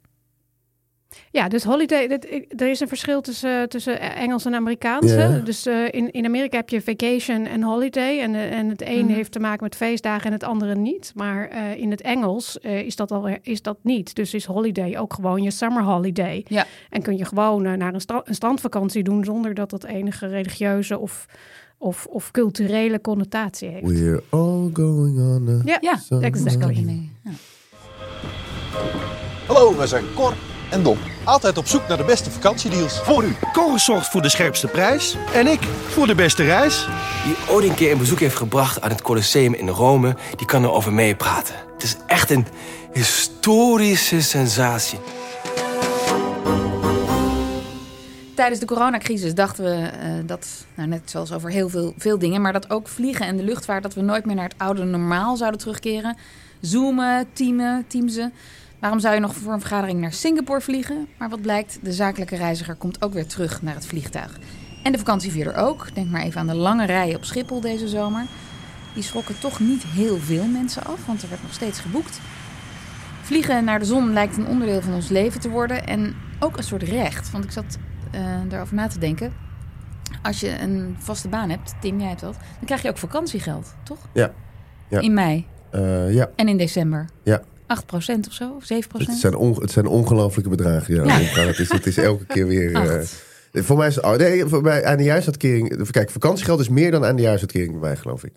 Ja, 1.31 1.47
dus 1.47 1.63
holiday, 1.63 2.07
dat, 2.07 2.25
er 2.57 2.69
is 2.69 2.79
een 2.79 2.87
verschil 2.87 3.21
tussen, 3.21 3.69
tussen 3.69 3.99
Engels 3.99 4.45
en 4.45 4.55
Amerikaans. 4.55 5.11
Dus 5.43 5.65
eh, 5.65 5.83
in, 5.91 6.11
in 6.11 6.25
Amerika 6.25 6.57
heb 6.57 6.69
je 6.69 6.81
vacation 6.81 7.45
en 7.45 7.63
holiday. 7.63 8.19
En, 8.19 8.35
eh, 8.35 8.57
en 8.57 8.69
het 8.69 8.81
een 8.85 9.05
Mhm. 9.05 9.13
heeft 9.13 9.31
te 9.31 9.39
maken 9.39 9.63
met 9.63 9.75
feestdagen 9.75 10.25
en 10.25 10.31
het 10.31 10.43
andere 10.43 10.75
niet. 10.75 11.11
Maar 11.15 11.47
eh, 11.47 11.75
in 11.77 11.91
het 11.91 12.01
Engels 12.01 12.59
eh, 12.59 12.79
is, 12.79 12.95
dat 12.95 13.11
al, 13.11 13.27
is 13.41 13.61
dat 13.61 13.77
niet. 13.81 14.15
Dus 14.15 14.33
is 14.33 14.45
holiday 14.45 14.97
ook 14.97 15.13
gewoon 15.13 15.41
je 15.43 15.51
summer 15.51 15.83
holiday. 15.83 16.45
Ja. 16.47 16.65
En 16.89 17.01
kun 17.01 17.17
je 17.17 17.25
gewoon 17.25 17.61
naar 17.61 17.93
een, 17.93 18.01
stra- 18.01 18.21
een 18.23 18.35
strandvakantie 18.35 19.03
doen 19.03 19.23
zonder 19.23 19.53
dat 19.53 19.69
dat 19.69 19.83
enige 19.83 20.27
religieuze 20.27 20.99
of, 20.99 21.25
of, 21.77 22.05
of 22.05 22.31
culturele 22.31 23.01
connotatie 23.01 23.69
heeft. 23.69 23.87
We're 23.99 24.23
all 24.29 24.69
going 24.73 25.17
on 25.19 25.47
a... 25.49 25.61
Ja, 25.65 25.77
Ja, 25.81 25.97
Summer 25.97 26.25
exactly. 26.25 27.09
Ja. 27.23 27.31
Hallo, 29.47 29.77
wij 29.77 29.87
zijn 29.87 30.03
Cor 30.15 30.33
en 30.71 30.83
Don. 30.83 30.97
Altijd 31.23 31.57
op 31.57 31.67
zoek 31.67 31.87
naar 31.87 31.97
de 31.97 32.03
beste 32.03 32.31
vakantiedeals. 32.31 32.99
Voor 32.99 33.23
u. 33.23 33.35
Cor 33.53 33.79
zorgt 33.79 34.07
voor 34.07 34.21
de 34.21 34.29
scherpste 34.29 34.67
prijs. 34.67 35.17
En 35.33 35.47
ik 35.47 35.61
voor 35.87 36.07
de 36.07 36.15
beste 36.15 36.43
reis. 36.43 36.87
Wie 37.25 37.55
ooit 37.55 37.69
een 37.69 37.75
keer 37.75 37.91
een 37.91 37.97
bezoek 37.97 38.19
heeft 38.19 38.35
gebracht 38.35 38.81
aan 38.81 38.89
het 38.89 39.01
Colosseum 39.01 39.53
in 39.53 39.69
Rome, 39.69 40.15
die 40.35 40.47
kan 40.47 40.63
erover 40.63 40.93
meepraten. 40.93 41.55
Het 41.73 41.83
is 41.83 41.95
echt 42.07 42.29
een 42.29 42.45
historische 42.93 44.21
sensatie. 44.21 44.99
Tijdens 48.35 48.59
de 48.59 48.65
coronacrisis 48.65 49.33
dachten 49.33 49.63
we 49.63 49.87
eh, 49.87 50.11
dat, 50.25 50.47
nou 50.75 50.89
net 50.89 51.01
zoals 51.05 51.31
over 51.31 51.49
heel 51.49 51.69
veel, 51.69 51.93
veel 51.97 52.19
dingen, 52.19 52.41
maar 52.41 52.53
dat 52.53 52.69
ook 52.69 52.87
vliegen 52.87 53.25
en 53.25 53.37
de 53.37 53.43
luchtvaart, 53.43 53.83
dat 53.83 53.93
we 53.93 54.01
nooit 54.01 54.25
meer 54.25 54.35
naar 54.35 54.49
het 54.49 54.57
oude 54.57 54.83
normaal 54.83 55.37
zouden 55.37 55.59
terugkeren. 55.59 56.17
Zoomen, 56.61 57.27
teamen, 57.33 57.85
teamsen. 57.87 58.33
Waarom 58.81 58.99
zou 58.99 59.13
je 59.13 59.19
nog 59.19 59.33
voor 59.35 59.53
een 59.53 59.59
vergadering 59.59 59.99
naar 59.99 60.13
Singapore 60.13 60.61
vliegen? 60.61 61.07
Maar 61.17 61.29
wat 61.29 61.41
blijkt, 61.41 61.79
de 61.81 61.93
zakelijke 61.93 62.35
reiziger 62.35 62.75
komt 62.75 63.01
ook 63.01 63.13
weer 63.13 63.27
terug 63.27 63.61
naar 63.61 63.73
het 63.73 63.85
vliegtuig. 63.85 64.39
En 64.83 64.91
de 64.91 64.97
vakantievierder 64.97 65.55
ook. 65.55 65.95
Denk 65.95 66.09
maar 66.09 66.21
even 66.21 66.39
aan 66.39 66.47
de 66.47 66.55
lange 66.55 66.85
rijen 66.85 67.15
op 67.15 67.23
Schiphol 67.23 67.61
deze 67.61 67.87
zomer. 67.87 68.25
Die 68.93 69.03
schrokken 69.03 69.39
toch 69.39 69.59
niet 69.59 69.83
heel 69.83 70.17
veel 70.17 70.45
mensen 70.45 70.83
af, 70.83 71.05
want 71.05 71.21
er 71.21 71.29
werd 71.29 71.41
nog 71.41 71.53
steeds 71.53 71.79
geboekt. 71.79 72.19
Vliegen 73.21 73.63
naar 73.63 73.79
de 73.79 73.85
zon 73.85 74.13
lijkt 74.13 74.37
een 74.37 74.47
onderdeel 74.47 74.81
van 74.81 74.93
ons 74.93 75.09
leven 75.09 75.39
te 75.41 75.49
worden 75.49 75.87
en 75.87 76.15
ook 76.39 76.57
een 76.57 76.63
soort 76.63 76.83
recht. 76.83 77.31
Want 77.31 77.43
ik 77.43 77.51
zat 77.51 77.77
eh 78.11 78.21
daarover 78.47 78.75
na 78.75 78.87
te 78.87 78.99
denken. 78.99 79.33
Als 80.21 80.39
je 80.39 80.59
een 80.59 80.95
vaste 80.99 81.27
baan 81.27 81.49
hebt, 81.49 81.73
Tim, 81.81 81.99
jij 81.99 82.07
hebt 82.07 82.21
dat, 82.21 82.33
dan 82.33 82.65
krijg 82.65 82.81
je 82.81 82.89
ook 82.89 82.97
vakantiegeld, 82.97 83.75
toch? 83.83 83.99
Ja. 84.13 84.31
Ja. 84.87 84.99
In 84.99 85.13
mei 85.13 85.45
Eh, 85.69 86.13
ja, 86.13 86.29
en 86.35 86.47
in 86.47 86.57
december. 86.57 87.05
ja. 87.23 87.41
8% 87.77 88.27
of 88.27 88.33
zo, 88.33 88.51
of 88.55 88.63
7%? 88.63 89.07
Het 89.07 89.17
zijn, 89.17 89.35
on, 89.35 89.61
het 89.61 89.71
zijn 89.71 89.87
ongelooflijke 89.87 90.49
bedragen. 90.49 90.95
Ja. 90.95 91.03
Ja. 91.03 91.19
omgaan. 91.19 91.47
Het, 91.47 91.59
is, 91.59 91.71
het 91.71 91.85
is 91.85 91.97
elke 91.97 92.25
keer 92.25 92.47
weer... 92.47 92.73
eh, 93.51 93.63
voor 93.63 93.77
mij 93.77 93.87
is 93.87 93.95
het... 93.95 94.03
Oh, 94.03 94.15
nee, 94.15 94.45
voor 94.45 94.61
mij 94.61 94.85
aan 94.85 94.97
de 94.97 95.03
juisuitkering... 95.03 95.89
Kijk, 95.91 96.09
vakantiegeld 96.09 96.59
is 96.59 96.69
meer 96.69 96.91
dan 96.91 97.05
aan 97.05 97.15
de 97.15 97.21
juisuitkering 97.21 97.71
bij 97.71 97.79
mij, 97.79 97.95
geloof 97.95 98.23
ik. 98.23 98.33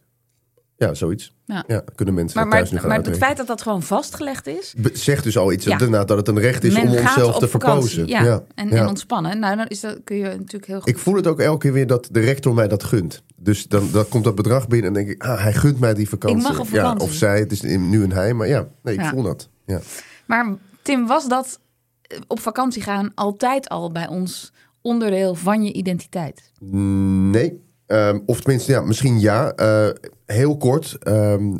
Ja, 0.76 0.94
zoiets. 0.94 1.34
Ja. 1.44 1.64
Ja, 1.66 1.84
kunnen 1.94 2.14
mensen 2.14 2.34
Maar, 2.40 2.44
dat 2.44 2.52
maar, 2.52 2.62
thuis 2.62 2.70
nu 2.70 2.78
gaan 2.78 2.88
maar 2.88 2.96
het 2.96 3.06
uitrekenen. 3.06 3.26
feit 3.26 3.36
dat 3.36 3.46
dat 3.46 3.62
gewoon 3.62 3.82
vastgelegd 3.82 4.46
is. 4.46 4.74
Be- 4.76 4.90
Zegt 4.92 5.24
dus 5.24 5.38
al 5.38 5.52
iets. 5.52 5.64
Ja. 5.64 5.72
Inderdaad, 5.72 6.08
dat 6.08 6.16
het 6.16 6.28
een 6.28 6.38
recht 6.40 6.64
is 6.64 6.74
men 6.74 6.82
om 6.88 6.96
onszelf 6.96 7.38
te 7.38 7.48
verpozen. 7.48 8.06
Ja, 8.06 8.42
En, 8.54 8.68
ja. 8.68 8.76
en 8.76 8.88
ontspannen. 8.88 9.38
Nou, 9.38 9.56
dan 9.56 9.66
is 9.66 9.80
dat, 9.80 9.98
kun 10.04 10.16
je 10.16 10.22
natuurlijk 10.24 10.66
heel 10.66 10.80
goed. 10.80 10.88
Ik 10.88 10.98
voel 10.98 11.14
het 11.14 11.26
ook 11.26 11.40
elke 11.40 11.58
keer 11.58 11.72
weer 11.72 11.86
dat 11.86 12.08
de 12.10 12.20
rector 12.20 12.54
mij 12.54 12.68
dat 12.68 12.84
gunt. 12.84 13.22
Dus 13.36 13.66
dan, 13.66 13.88
dan 13.92 14.08
komt 14.08 14.24
dat 14.24 14.34
bedrag 14.34 14.68
binnen 14.68 14.88
en 14.88 14.94
denk 14.94 15.08
ik, 15.08 15.22
ah, 15.22 15.42
hij 15.42 15.52
gunt 15.52 15.80
mij 15.80 15.94
die 15.94 16.08
vakantie. 16.08 16.38
Ik 16.38 16.42
mag 16.44 16.58
op 16.58 16.66
vakantie. 16.66 16.98
Ja, 17.00 17.04
of 17.12 17.12
zij, 17.16 17.38
het 17.38 17.52
is 17.52 17.60
nu 17.60 18.02
een 18.02 18.12
hij, 18.12 18.34
maar 18.34 18.48
ja, 18.48 18.68
nee, 18.82 18.94
ik 18.94 19.00
Ja. 19.00 19.08
voel 19.10 19.22
dat. 19.22 19.48
Ja. 19.66 19.80
Maar 20.26 20.54
Tim, 20.82 21.06
was 21.06 21.28
dat 21.28 21.60
eh, 22.02 22.18
op 22.26 22.40
vakantie 22.40 22.82
gaan 22.82 23.12
altijd 23.14 23.68
al 23.68 23.92
bij 23.92 24.08
ons 24.08 24.52
onderdeel 24.82 25.34
van 25.34 25.62
je 25.64 25.72
identiteit? 25.72 26.52
Nee, 26.60 27.62
Ehm, 27.86 28.18
of 28.26 28.40
tenminste, 28.40 28.72
ja, 28.72 28.80
misschien 28.80 29.20
ja. 29.20 29.52
Eh, 29.52 29.88
heel 30.26 30.56
kort, 30.56 30.96
ehm, 31.02 31.56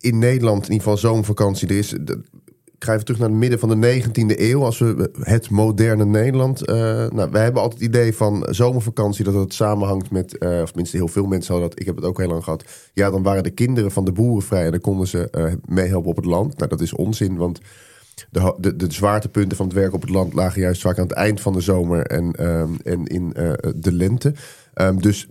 in 0.00 0.18
Nederland, 0.18 0.64
in 0.64 0.72
ieder 0.72 0.82
geval 0.82 0.96
zomervakantie, 0.98 1.68
er 1.68 1.78
is... 1.78 1.88
De, 2.00 2.20
ik 2.78 2.84
terug 2.84 3.18
naar 3.18 3.28
het 3.28 3.38
midden 3.38 3.58
van 3.58 3.68
de 3.68 3.76
19e 3.76 4.40
eeuw, 4.40 4.64
als 4.64 4.78
we 4.78 5.10
het 5.20 5.50
moderne 5.50 6.04
Nederland. 6.04 6.66
eh 6.66 6.74
nou, 7.10 7.30
wij 7.30 7.42
hebben 7.42 7.62
altijd 7.62 7.80
het 7.80 7.88
idee 7.88 8.14
van 8.14 8.46
zomervakantie 8.50 9.24
dat 9.24 9.34
het 9.34 9.54
samenhangt 9.54 10.10
met, 10.10 10.38
eh, 10.38 10.60
of 10.60 10.66
tenminste 10.66 10.96
heel 10.96 11.08
veel 11.08 11.26
mensen 11.26 11.52
hadden 11.52 11.70
dat. 11.70 11.80
Ik 11.80 11.86
heb 11.86 11.96
het 11.96 12.04
ook 12.04 12.18
heel 12.18 12.28
lang 12.28 12.44
gehad. 12.44 12.64
Ja, 12.92 13.10
dan 13.10 13.22
waren 13.22 13.42
de 13.42 13.50
kinderen 13.50 13.90
van 13.90 14.04
de 14.04 14.12
boeren 14.12 14.46
vrij 14.46 14.64
en 14.64 14.70
dan 14.70 14.80
konden 14.80 15.06
ze 15.06 15.30
eh, 15.30 15.52
meehelpen 15.64 16.10
op 16.10 16.16
het 16.16 16.24
land. 16.24 16.56
Nou, 16.56 16.70
dat 16.70 16.80
is 16.80 16.92
onzin, 16.92 17.36
want 17.36 17.60
de, 18.30 18.54
de, 18.58 18.76
de 18.76 18.92
zwaartepunten 18.92 19.56
van 19.56 19.66
het 19.66 19.74
werk 19.74 19.92
op 19.92 20.00
het 20.00 20.10
land 20.10 20.32
lagen 20.32 20.60
juist 20.60 20.80
vaak 20.80 20.98
aan 20.98 21.06
het 21.06 21.16
eind 21.16 21.40
van 21.40 21.52
de 21.52 21.60
zomer 21.60 22.06
en, 22.06 22.32
ehm, 22.32 22.74
en 22.84 23.06
in 23.06 23.28
de 23.76 23.92
lente. 23.92 24.34
Ehm, 24.74 24.96
dus 24.96 25.28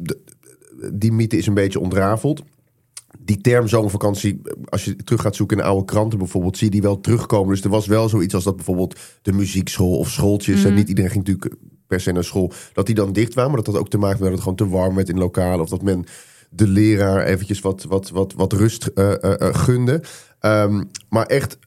die 0.93 1.11
mythe 1.11 1.37
is 1.37 1.47
een 1.47 1.53
beetje 1.53 1.79
ontrafeld. 1.79 2.43
Die 3.19 3.41
term 3.41 3.67
zomervakantie, 3.67 4.41
als 4.65 4.85
je 4.85 4.95
terug 4.95 5.21
gaat 5.21 5.35
zoeken 5.35 5.57
in 5.57 5.63
oude 5.63 5.85
kranten 5.85 6.19
bijvoorbeeld, 6.19 6.57
zie 6.57 6.65
je 6.65 6.71
die 6.71 6.81
wel 6.81 6.99
terugkomen. 6.99 7.49
Dus 7.49 7.63
er 7.63 7.69
was 7.69 7.87
wel 7.87 8.09
zoiets 8.09 8.33
als 8.33 8.43
dat 8.43 8.55
bijvoorbeeld 8.55 8.99
de 9.21 9.33
muziekschool 9.33 9.97
of 9.97 10.09
schooltjes, 10.09 10.63
en 10.63 10.73
niet 10.73 10.89
iedereen 10.89 11.11
ging 11.11 11.27
natuurlijk 11.27 11.55
per 11.87 12.01
se 12.01 12.11
naar 12.11 12.23
school, 12.23 12.51
dat 12.73 12.85
die 12.85 12.95
dan 12.95 13.13
dicht 13.13 13.33
waren. 13.33 13.51
Maar 13.51 13.63
dat 13.63 13.73
had 13.73 13.81
ook 13.81 13.89
te 13.89 13.97
maken 13.97 14.19
met 14.19 14.23
dat 14.23 14.31
het 14.31 14.41
gewoon 14.41 14.55
te 14.57 14.77
warm 14.77 14.95
werd 14.95 15.09
in 15.09 15.17
lokalen. 15.17 15.61
Of 15.61 15.69
dat 15.69 15.81
men 15.81 16.05
de 16.49 16.67
leraar 16.67 17.25
eventjes 17.25 17.59
wat, 17.59 17.83
wat, 17.83 18.09
wat, 18.09 18.33
wat 18.33 18.53
rust 18.53 18.85
eh, 18.85 19.23
eh, 19.23 19.41
eh, 19.41 19.55
gunde. 19.55 20.03
Ehm, 20.39 20.83
maar 21.09 21.25
echt 21.25 21.57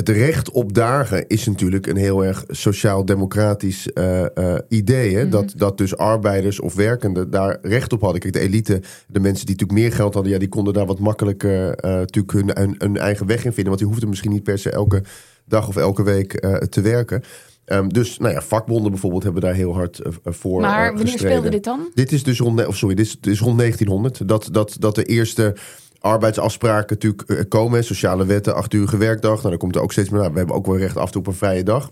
het 0.00 0.08
recht 0.08 0.50
op 0.50 0.74
dagen 0.74 1.26
is 1.26 1.46
natuurlijk 1.46 1.86
een 1.86 1.96
heel 1.96 2.24
erg 2.24 2.44
sociaal-democratisch 2.48 3.92
eh, 3.92 4.36
eh, 4.36 4.58
idee. 4.68 5.16
Hè? 5.16 5.28
dat, 5.28 5.52
dat 5.56 5.78
dus 5.78 5.96
arbeiders 5.96 6.60
of 6.60 6.74
werkenden 6.74 7.30
daar 7.30 7.58
recht 7.62 7.92
op 7.92 8.00
hadden. 8.00 8.20
Kijk, 8.20 8.32
de 8.32 8.40
elite, 8.40 8.82
de 9.06 9.20
mensen 9.20 9.46
die 9.46 9.54
natuurlijk 9.54 9.80
meer 9.80 9.92
geld 9.92 10.14
hadden, 10.14 10.32
ja, 10.32 10.38
die 10.38 10.48
konden 10.48 10.72
daar 10.72 10.86
wat 10.86 10.98
makkelijker 10.98 11.74
eh, 11.74 11.90
natuurlijk 11.90 12.32
hun, 12.32 12.50
hun, 12.54 12.74
hun 12.78 12.96
eigen 12.96 13.26
weg 13.26 13.44
in 13.44 13.52
vinden. 13.52 13.64
Want 13.64 13.78
die 13.78 13.86
hoefden 13.86 14.08
misschien 14.08 14.30
niet 14.30 14.42
per 14.42 14.58
se 14.58 14.70
elke 14.70 15.02
dag 15.44 15.68
of 15.68 15.76
elke 15.76 16.02
week 16.02 16.32
te 16.68 16.80
werken. 16.80 17.22
Ehm, 17.64 17.88
dus 17.88 18.18
nou 18.18 18.34
ja, 18.34 18.42
vakbonden 18.42 18.90
bijvoorbeeld 18.90 19.22
hebben 19.22 19.42
daar 19.42 19.54
heel 19.54 19.74
hard 19.74 20.00
voor 20.24 20.60
Maar 20.60 20.86
wanneer 20.86 21.12
gestreden. 21.12 21.36
speelde 21.36 21.50
dit 21.50 21.64
dan? 21.64 21.90
Dit 21.94 22.12
is 22.12 22.22
dus 22.22 22.38
rond, 22.38 22.66
of 22.66 22.76
sorry, 22.76 22.94
dit 22.94 23.06
is, 23.06 23.20
dit 23.20 23.32
is 23.32 23.40
rond 23.40 23.58
1900. 23.58 24.28
Dat, 24.28 24.48
dat, 24.52 24.76
dat 24.78 24.94
de 24.94 25.04
eerste 25.04 25.56
arbeidsafspraken 26.00 26.94
natuurlijk 26.94 27.22
eh, 27.22 27.48
komen. 27.48 27.84
Sociale 27.84 28.26
wetten, 28.26 28.54
acht 28.54 28.72
uur 28.74 28.98
werkdag. 28.98 29.36
Nou, 29.36 29.48
dan 29.48 29.58
komt 29.58 29.74
er 29.74 29.82
ook 29.82 29.92
steeds 29.92 30.08
meer. 30.08 30.20
Nou, 30.20 30.32
we 30.32 30.38
hebben 30.38 30.56
ook 30.56 30.66
wel 30.66 30.78
recht 30.78 30.96
af 30.96 31.06
en 31.06 31.12
toe 31.12 31.20
op 31.20 31.26
een 31.26 31.34
vrije 31.34 31.62
dag. 31.62 31.90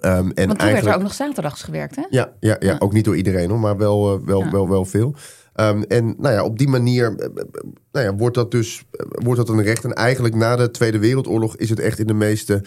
Ehm, 0.00 0.30
en 0.34 0.46
Want 0.46 0.58
toen 0.58 0.72
werd 0.72 0.86
er 0.86 0.94
ook 0.94 1.02
nog 1.02 1.14
zaterdags 1.14 1.62
gewerkt, 1.62 1.96
hè? 1.96 2.02
ja, 2.10 2.32
ja, 2.40 2.56
ja, 2.60 2.70
Ja. 2.70 2.76
ook 2.78 2.92
niet 2.92 3.04
door 3.04 3.16
iedereen 3.16 3.50
hoor, 3.50 3.58
maar 3.58 3.76
wel, 3.76 4.14
eh, 4.14 4.26
wel, 4.26 4.40
Ja. 4.40 4.50
wel, 4.50 4.68
wel 4.68 4.84
veel. 4.84 5.14
Ehm, 5.54 5.82
en 5.82 6.14
nou 6.18 6.34
ja, 6.34 6.44
op 6.44 6.58
die 6.58 6.68
manier 6.68 7.14
eh, 7.16 7.28
nou 7.92 8.04
ja, 8.06 8.14
wordt 8.14 8.34
dat 8.34 8.50
dus 8.50 8.84
wordt 9.08 9.46
dat 9.46 9.48
een 9.48 9.62
recht. 9.62 9.84
En 9.84 9.92
eigenlijk 9.92 10.34
na 10.34 10.56
de 10.56 10.70
Tweede 10.70 10.98
Wereldoorlog 10.98 11.56
is 11.56 11.70
het 11.70 11.80
echt 11.80 11.98
in 11.98 12.06
de 12.06 12.14
meeste 12.14 12.62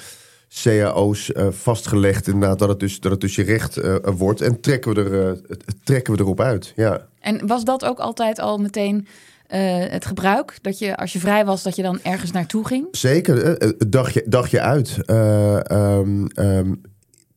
cao's 0.63 1.31
eh, 1.31 1.47
vastgelegd 1.50 2.27
inderdaad 2.27 2.59
dat 2.59 2.69
het 2.69 2.79
dus, 2.79 3.00
dat 3.00 3.12
het 3.12 3.21
dus 3.21 3.36
je 3.36 3.43
recht 3.43 3.79
wordt. 4.17 4.41
En 4.41 4.59
trekken 4.59 4.93
we, 4.93 5.01
er, 5.01 5.57
trekken 5.83 6.13
we 6.13 6.19
erop 6.19 6.39
uit. 6.41 6.74
Ja. 6.75 7.07
En 7.19 7.47
was 7.47 7.63
dat 7.63 7.86
ook 7.86 8.00
altijd 8.00 8.39
al 8.39 8.57
meteen 8.57 9.07
eh, 9.48 9.86
het 9.89 10.06
gebruik? 10.06 10.58
Dat 10.62 10.80
je 10.80 10.98
als 10.98 11.13
je 11.13 11.20
vrij 11.20 11.46
was, 11.46 11.63
dat 11.63 11.75
je 11.75 11.82
dan 11.82 12.00
ergens 12.04 12.32
naartoe 12.32 12.68
ging? 12.68 12.88
Zeker, 12.92 13.44
eh, 13.44 13.70
het 13.77 13.92
dagje, 13.92 14.24
dagje 14.27 14.62
uit. 14.62 14.98
Eh, 15.06 15.72
ehm, 15.72 16.25
ehm, 16.25 16.74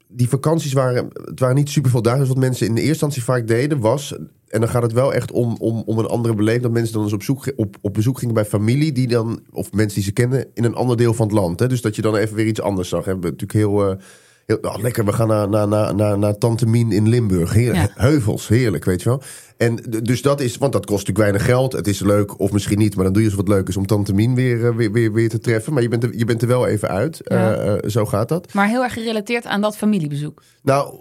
die 0.08 0.28
vakanties 0.28 0.72
waren, 0.72 1.08
het 1.24 1.40
waren 1.40 1.56
niet 1.56 1.68
super 1.68 1.90
veel 1.90 2.02
dagen. 2.02 2.20
Dus 2.20 2.28
wat 2.28 2.36
mensen 2.36 2.66
in 2.66 2.74
de 2.74 2.80
eerste 2.80 2.92
instantie 2.92 3.22
vaak 3.22 3.46
deden 3.46 3.80
was... 3.80 4.16
en 4.48 4.60
dan 4.60 4.68
gaat 4.68 4.82
het 4.82 4.92
wel 4.92 5.14
echt 5.14 5.32
om, 5.32 5.56
om, 5.58 5.82
om 5.86 5.98
een 5.98 6.06
andere 6.06 6.34
beleving... 6.34 6.62
dat 6.62 6.72
mensen 6.72 6.92
dan 6.92 7.02
eens 7.02 7.12
op, 7.12 7.22
zoek, 7.22 7.52
op, 7.56 7.76
op 7.80 7.94
bezoek 7.94 8.18
gingen 8.18 8.34
bij 8.34 8.44
familie... 8.44 8.92
die 8.92 9.08
dan, 9.08 9.40
of 9.50 9.72
mensen 9.72 9.94
die 9.94 10.04
ze 10.04 10.12
kennen, 10.12 10.46
in 10.54 10.64
een 10.64 10.74
ander 10.74 10.96
deel 10.96 11.14
van 11.14 11.26
het 11.26 11.36
land. 11.36 11.60
Hè? 11.60 11.68
Dus 11.68 11.80
dat 11.80 11.96
je 11.96 12.02
dan 12.02 12.16
even 12.16 12.36
weer 12.36 12.46
iets 12.46 12.60
anders 12.60 12.88
zag. 12.88 13.04
Hè? 13.04 13.18
We 13.18 13.20
hebben 13.20 13.30
natuurlijk 13.30 13.72
eh, 13.72 13.78
heel 13.78 13.98
oh, 14.60 14.76
lekker, 14.80 15.04
we 15.04 15.12
gaan 15.12 15.28
naar, 15.28 15.48
naar, 15.48 15.68
naar, 15.68 15.94
naar, 15.94 16.18
naar 16.18 16.38
Tante 16.38 16.66
Mien 16.66 16.92
in 16.92 17.08
Limburg. 17.08 17.52
Heer, 17.52 17.74
Ja. 17.74 17.90
Heuvels, 17.94 18.48
heerlijk, 18.48 18.84
weet 18.84 19.02
je 19.02 19.08
wel. 19.08 19.22
En 19.56 19.76
dus 20.02 20.22
dat 20.22 20.40
is, 20.40 20.56
want 20.56 20.72
dat 20.72 20.86
kost 20.86 21.06
natuurlijk 21.06 21.30
weinig 21.30 21.44
geld. 21.44 21.72
Het 21.72 21.86
is 21.86 22.00
leuk, 22.00 22.40
of 22.40 22.52
misschien 22.52 22.78
niet, 22.78 22.94
maar 22.94 23.04
dan 23.04 23.12
doe 23.12 23.22
je 23.22 23.28
eens 23.28 23.36
wat 23.36 23.48
leuk 23.48 23.68
is 23.68 23.76
om 23.76 23.86
Tante 23.86 24.14
Mien 24.14 24.34
weer, 24.34 24.66
eh, 24.66 24.74
weer, 24.74 24.92
weer, 24.92 25.12
weer 25.12 25.28
te 25.28 25.38
treffen. 25.38 25.72
Maar 25.72 25.82
je 25.82 25.88
bent 25.88 26.02
er, 26.02 26.16
je 26.16 26.24
bent 26.24 26.42
er 26.42 26.48
wel 26.48 26.66
even 26.66 26.88
uit. 26.88 27.20
Ja. 27.24 27.54
Eh, 27.54 27.74
eh, 27.74 27.78
zo 27.90 28.06
gaat 28.06 28.28
dat. 28.28 28.52
Maar 28.52 28.68
heel 28.68 28.82
erg 28.82 28.92
gerelateerd 28.92 29.46
aan 29.46 29.60
dat 29.60 29.76
familiebezoek. 29.76 30.42
Nou, 30.62 30.94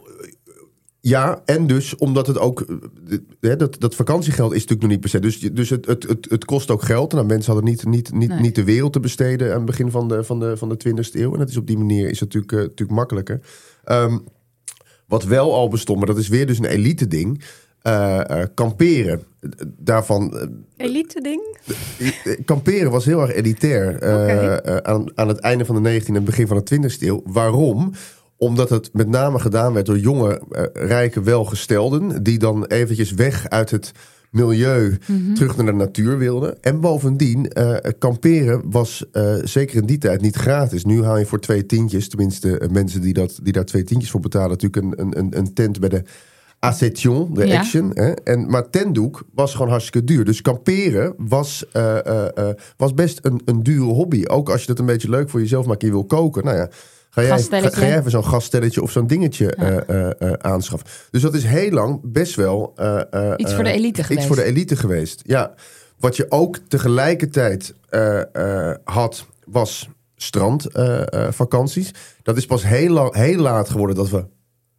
ja, 1.10 1.42
en 1.46 1.68
dus 1.68 1.96
omdat 1.96 2.28
het 2.28 2.38
ook. 2.40 2.62
eh, 2.62 3.18
Hè, 3.40 3.56
dat, 3.56 3.80
dat 3.80 3.96
vakantiegeld 3.96 4.52
is 4.54 4.66
natuurlijk 4.66 4.82
nog 4.82 4.90
niet 4.92 5.00
per 5.00 5.10
se. 5.10 5.20
Dus, 5.20 5.40
dus 5.40 5.70
het, 5.70 5.86
het, 5.86 6.04
het, 6.04 6.28
het 6.30 6.46
kost 6.46 6.72
ook 6.72 6.82
geld. 6.82 7.12
Nou, 7.12 7.26
mensen 7.26 7.54
hadden 7.54 7.70
niet, 7.72 7.86
niet, 7.86 8.12
niet, 8.14 8.30
Nee. 8.30 8.40
niet 8.40 8.56
de 8.56 8.64
wereld 8.64 8.94
te 8.94 9.00
besteden 9.00 9.50
aan 9.50 9.56
het 9.58 9.66
begin 9.66 9.92
van 9.92 10.08
de, 10.08 10.24
van 10.24 10.40
de, 10.40 10.58
van 10.58 10.70
de 10.70 10.78
20e 10.88 10.94
eeuw. 11.20 11.34
En 11.34 11.40
dat 11.40 11.50
is 11.50 11.58
op 11.58 11.68
die 11.68 11.78
manier 11.78 12.10
is 12.10 12.20
het 12.20 12.34
natuurlijk, 12.34 12.52
eh, 12.52 12.58
natuurlijk 12.60 12.98
makkelijker. 12.98 13.40
Ehm, 13.84 14.18
wat 15.08 15.24
wel 15.24 15.54
al 15.54 15.68
bestond, 15.68 15.98
maar 15.98 16.08
dat 16.08 16.18
is 16.18 16.28
weer 16.28 16.48
dus 16.48 16.58
een 16.58 16.66
elite 16.66 17.08
ding. 17.08 17.44
eh, 17.82 18.42
kamperen. 18.54 19.24
Daarvan. 19.78 20.50
Elite 20.78 21.22
ding? 21.22 21.42
Kamperen 22.46 22.92
was 22.92 23.06
heel 23.06 23.22
erg 23.22 23.34
elitair 23.34 24.04
aan, 24.84 25.18
aan 25.18 25.28
het 25.28 25.40
einde 25.40 25.66
van 25.66 25.84
de 25.84 26.02
19e 26.02 26.16
en 26.16 26.24
begin 26.24 26.48
van 26.48 26.58
de 26.58 26.64
20e 26.64 27.08
eeuw. 27.08 27.22
Waarom? 27.26 27.92
Omdat 28.40 28.70
het 28.70 28.90
met 28.94 29.08
name 29.08 29.40
gedaan 29.40 29.74
werd 29.74 29.86
door 29.86 29.98
jonge, 29.98 30.42
eh, 30.52 30.64
rijke 30.74 31.22
welgestelden... 31.22 32.24
die 32.24 32.40
dan 32.40 32.66
eventjes 32.66 33.12
weg 33.12 33.50
uit 33.50 33.72
het 33.72 33.92
milieu 34.32 34.98
terug 35.36 35.58
naar 35.58 35.66
de 35.66 35.72
natuur 35.72 36.18
wilden. 36.18 36.62
En 36.62 36.80
bovendien, 36.80 37.48
eh, 37.48 37.92
kamperen 38.00 38.62
was 38.66 39.06
eh, 39.12 39.36
zeker 39.44 39.78
in 39.78 39.86
die 39.86 39.98
tijd 39.98 40.22
niet 40.22 40.36
gratis. 40.36 40.86
Nu 40.86 41.04
haal 41.04 41.18
je 41.18 41.26
voor 41.26 41.40
twee 41.40 41.66
tientjes, 41.66 42.10
tenminste 42.10 42.70
mensen 42.72 43.02
die, 43.02 43.14
dat, 43.14 43.40
die 43.44 43.54
daar 43.54 43.66
twee 43.66 43.84
tientjes 43.84 44.12
voor 44.12 44.20
betalen... 44.20 44.50
natuurlijk 44.50 45.00
een, 45.00 45.18
een, 45.18 45.38
een, 45.38 45.54
tent 45.54 45.80
bij 45.80 45.90
de 45.90 46.04
Accession, 46.60 47.34
de 47.34 47.48
Ja. 47.48 47.58
Action. 47.58 47.92
Hè? 47.94 48.12
En, 48.12 48.50
maar 48.50 48.70
tentdoek 48.70 49.24
was 49.34 49.54
gewoon 49.54 49.70
hartstikke 49.70 50.04
duur. 50.04 50.26
Dus 50.26 50.42
kamperen 50.42 51.14
was, 51.18 51.66
was 52.78 52.94
best 52.94 53.20
een, 53.22 53.42
een 53.46 53.64
dure 53.64 53.94
hobby. 53.94 54.24
Ook 54.26 54.50
als 54.50 54.62
je 54.62 54.68
dat 54.68 54.80
een 54.80 54.86
beetje 54.86 55.10
leuk 55.10 55.30
voor 55.30 55.40
jezelf 55.40 55.66
maakt 55.66 55.82
en 55.82 55.88
je 55.88 55.94
wil 55.94 56.06
koken. 56.06 56.44
Nou 56.44 56.58
ja, 56.58 56.70
ga 57.10 57.22
jij, 57.22 57.30
ga, 57.30 57.36
Gaststelletje. 57.36 57.78
ga 57.78 57.86
jij 57.86 57.98
even 57.98 58.12
zo'n 58.12 58.26
gaststelletje 58.26 58.82
of 58.82 58.92
zo'n 58.92 59.08
dingetje 59.08 59.56
eh, 59.56 59.78
eh, 59.90 60.12
eh, 60.20 60.34
aanschaffen. 60.34 60.90
Dus 61.12 61.22
dat 61.22 61.34
is 61.34 61.44
heel 61.44 61.72
lang 61.72 62.00
best 62.04 62.36
wel... 62.36 62.74
Iets 63.36 63.54
voor 63.54 63.64
de 63.64 63.72
elite 63.72 64.04
geweest. 64.04 64.20
Iets 64.20 64.28
voor 64.28 64.36
de 64.36 64.44
elite 64.44 64.76
geweest, 64.76 65.22
ja. 65.26 65.54
Wat 66.00 66.16
je 66.16 66.26
ook 66.30 66.58
tegelijkertijd 66.68 67.74
had, 68.84 69.26
was 69.46 69.90
strandvakanties. 70.16 71.92
dat 72.24 72.38
is 72.38 72.46
pas 72.46 72.64
heel, 72.64 72.90
lang, 72.90 73.16
heel 73.16 73.38
laat 73.38 73.70
geworden 73.70 73.96
dat 73.96 74.10
we 74.10 74.26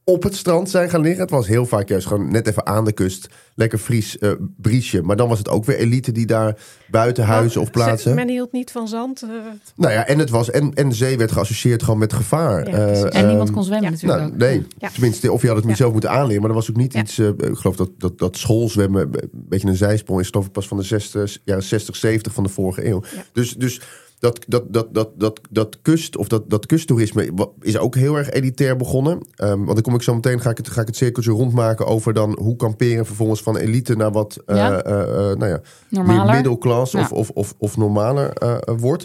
op 0.05 0.23
het 0.23 0.37
strand 0.37 0.71
zijn 0.71 0.91
gaan 0.91 1.01
liggen. 1.01 1.21
Het 1.21 1.31
was 1.31 1.47
heel 1.47 1.67
vaak 1.67 1.89
juist 1.89 2.07
gewoon 2.07 2.31
net 2.31 2.47
even 2.47 2.67
aan 2.67 2.85
de 2.85 2.93
kust. 2.93 3.29
Lekker 3.55 3.79
Fries 3.79 4.19
eh 4.19 4.31
briesje. 4.57 5.03
Maar 5.03 5.17
dan 5.17 5.29
was 5.29 5.39
het 5.39 5.49
ook 5.49 5.65
weer 5.65 5.77
elite 5.77 6.13
die 6.13 6.27
daar 6.27 6.57
buiten 6.91 7.25
huizen 7.25 7.61
of 7.61 7.71
plaatsen. 7.71 8.15
Men 8.15 8.29
hield 8.29 8.53
niet 8.53 8.71
van 8.71 8.89
zand. 8.89 9.23
eh, 9.23 9.29
Nou 9.77 9.93
ja, 9.93 10.07
en 10.07 10.19
het 10.19 10.31
was 10.31 10.51
en, 10.51 10.75
en 10.75 10.89
de 10.89 10.95
zee 10.95 11.17
werd 11.19 11.33
geassocieerd 11.33 11.83
gewoon 11.83 11.99
met 11.99 12.13
gevaar. 12.13 12.69
Ja. 12.69 12.77
Eh, 12.77 13.19
En 13.21 13.27
niemand 13.27 13.49
ehm, 13.49 13.57
kon 13.57 13.65
zwemmen 13.65 13.85
ja. 13.85 13.91
natuurlijk 13.95 14.21
nou, 14.21 14.33
ook. 14.33 14.39
nee, 14.39 14.67
Ja. 14.79 14.89
tenminste, 14.91 15.33
of 15.33 15.43
je 15.43 15.49
had 15.49 15.57
het 15.57 15.67
Ja. 15.67 15.75
zelf 15.75 15.93
moeten 15.93 16.11
aanleren. 16.11 16.41
Maar 16.43 16.51
dat 16.53 16.59
was 16.59 16.71
ook 16.71 16.77
niet 16.77 16.93
Ja. 16.93 17.01
iets. 17.01 17.19
eh, 17.19 17.27
ik 17.29 17.57
geloof 17.57 17.77
dat, 17.77 17.91
dat, 17.99 18.19
dat 18.19 18.37
schoolzwemmen, 18.37 19.03
een 19.03 19.31
beetje 19.33 19.69
een 19.69 19.77
zijsprong 19.77 20.21
is, 20.21 20.29
geloof 20.29 20.47
ik 20.47 20.53
pas 20.53 20.69
van 20.69 20.77
de 20.77 20.83
60, 20.83 21.39
jaren 21.45 21.63
60, 21.63 21.97
70 21.97 22.33
van 22.33 22.43
de 22.45 22.51
vorige 22.51 22.87
eeuw. 22.87 23.03
Ja. 23.15 23.23
Dus, 23.33 23.55
dus 23.55 23.81
dat, 24.21 24.45
dat, 24.49 24.65
dat, 24.73 24.95
dat, 24.95 25.11
dat, 25.17 25.41
dat 25.51 25.79
kust 25.83 26.17
of 26.17 26.29
dat, 26.29 26.51
dat 26.51 26.67
kusttoerisme 26.67 27.31
is 27.61 27.79
ook 27.79 27.95
heel 27.95 28.17
erg 28.17 28.31
elitair 28.31 28.77
begonnen. 28.77 29.19
Ehm, 29.35 29.57
want 29.57 29.73
dan 29.75 29.83
kom 29.83 29.95
ik 29.95 30.03
zo 30.03 30.15
meteen, 30.15 30.41
ga 30.41 30.51
ik 30.51 30.57
het, 30.57 30.69
ga 30.69 30.81
ik 30.81 30.87
het 30.87 30.97
cirkeltje 30.97 31.31
rondmaken 31.31 31.87
over 31.87 32.13
dan 32.13 32.39
hoe 32.41 32.57
kamperen 32.57 33.07
vervolgens 33.07 33.43
van 33.43 33.57
elite 33.57 33.97
naar 33.97 34.13
wat 34.13 34.43
eh, 34.47 34.57
Ja. 34.57 34.83
eh, 34.83 35.01
eh, 35.03 35.37
nou 35.39 35.61
ja, 35.89 36.03
meer 36.03 36.25
middelklas 36.35 36.93
Ja. 36.93 37.01
of, 37.01 37.13
of, 37.13 37.31
of, 37.31 37.55
of 37.59 37.77
normaler 37.77 38.33
wordt. 38.77 39.05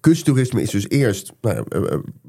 Kusttoerisme 0.00 0.62
is 0.62 0.70
dus 0.70 0.88
eerst 0.88 1.32
nou 1.40 1.64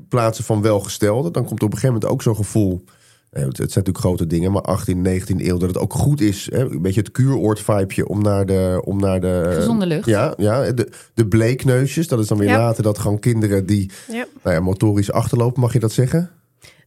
plaatsen 0.10 0.44
van 0.44 0.62
welgestelden. 0.62 1.34
Dan 1.34 1.46
komt 1.46 1.60
er 1.60 1.66
op 1.66 1.72
een 1.72 1.78
gegeven 1.80 1.96
moment 1.96 2.14
ook 2.14 2.22
zo'n 2.22 2.36
gevoel. 2.46 2.84
Eh, 3.32 3.44
Het, 3.44 3.58
het 3.58 3.72
zijn 3.72 3.86
natuurlijk 3.86 3.98
grote 3.98 4.28
dingen, 4.28 4.52
maar 4.52 4.62
18, 4.62 5.02
19 5.02 5.48
eeuw, 5.48 5.58
dat 5.58 5.70
het 5.70 5.78
ook 5.78 5.94
goed 5.94 6.22
is. 6.22 6.48
Hè, 6.52 6.60
een 6.60 6.82
beetje 6.82 7.00
het 7.02 7.12
kuuroord-vibeje 7.12 8.08
om 8.08 8.22
naar 8.22 8.46
de. 8.46 8.82
Om 8.86 9.00
naar 9.00 9.20
de 9.20 9.52
Gezonde 9.54 9.86
lucht. 9.86 10.06
Ja, 10.06 10.34
ja 10.38 10.72
de, 10.72 10.90
de 11.14 11.28
bleekneusjes. 11.28 12.08
Dat 12.08 12.20
is 12.20 12.28
dan 12.28 12.38
weer 12.38 12.48
Ja. 12.50 12.58
later 12.58 12.84
dat 12.84 12.98
gewoon 13.00 13.20
kinderen 13.20 13.66
die 13.66 13.92
ja. 14.08 14.26
nou 14.44 14.56
ja, 14.56 14.62
motorisch 14.62 15.12
achterlopen, 15.12 15.62
mag 15.62 15.74
je 15.74 15.80
dat 15.80 15.92
zeggen? 15.92 16.30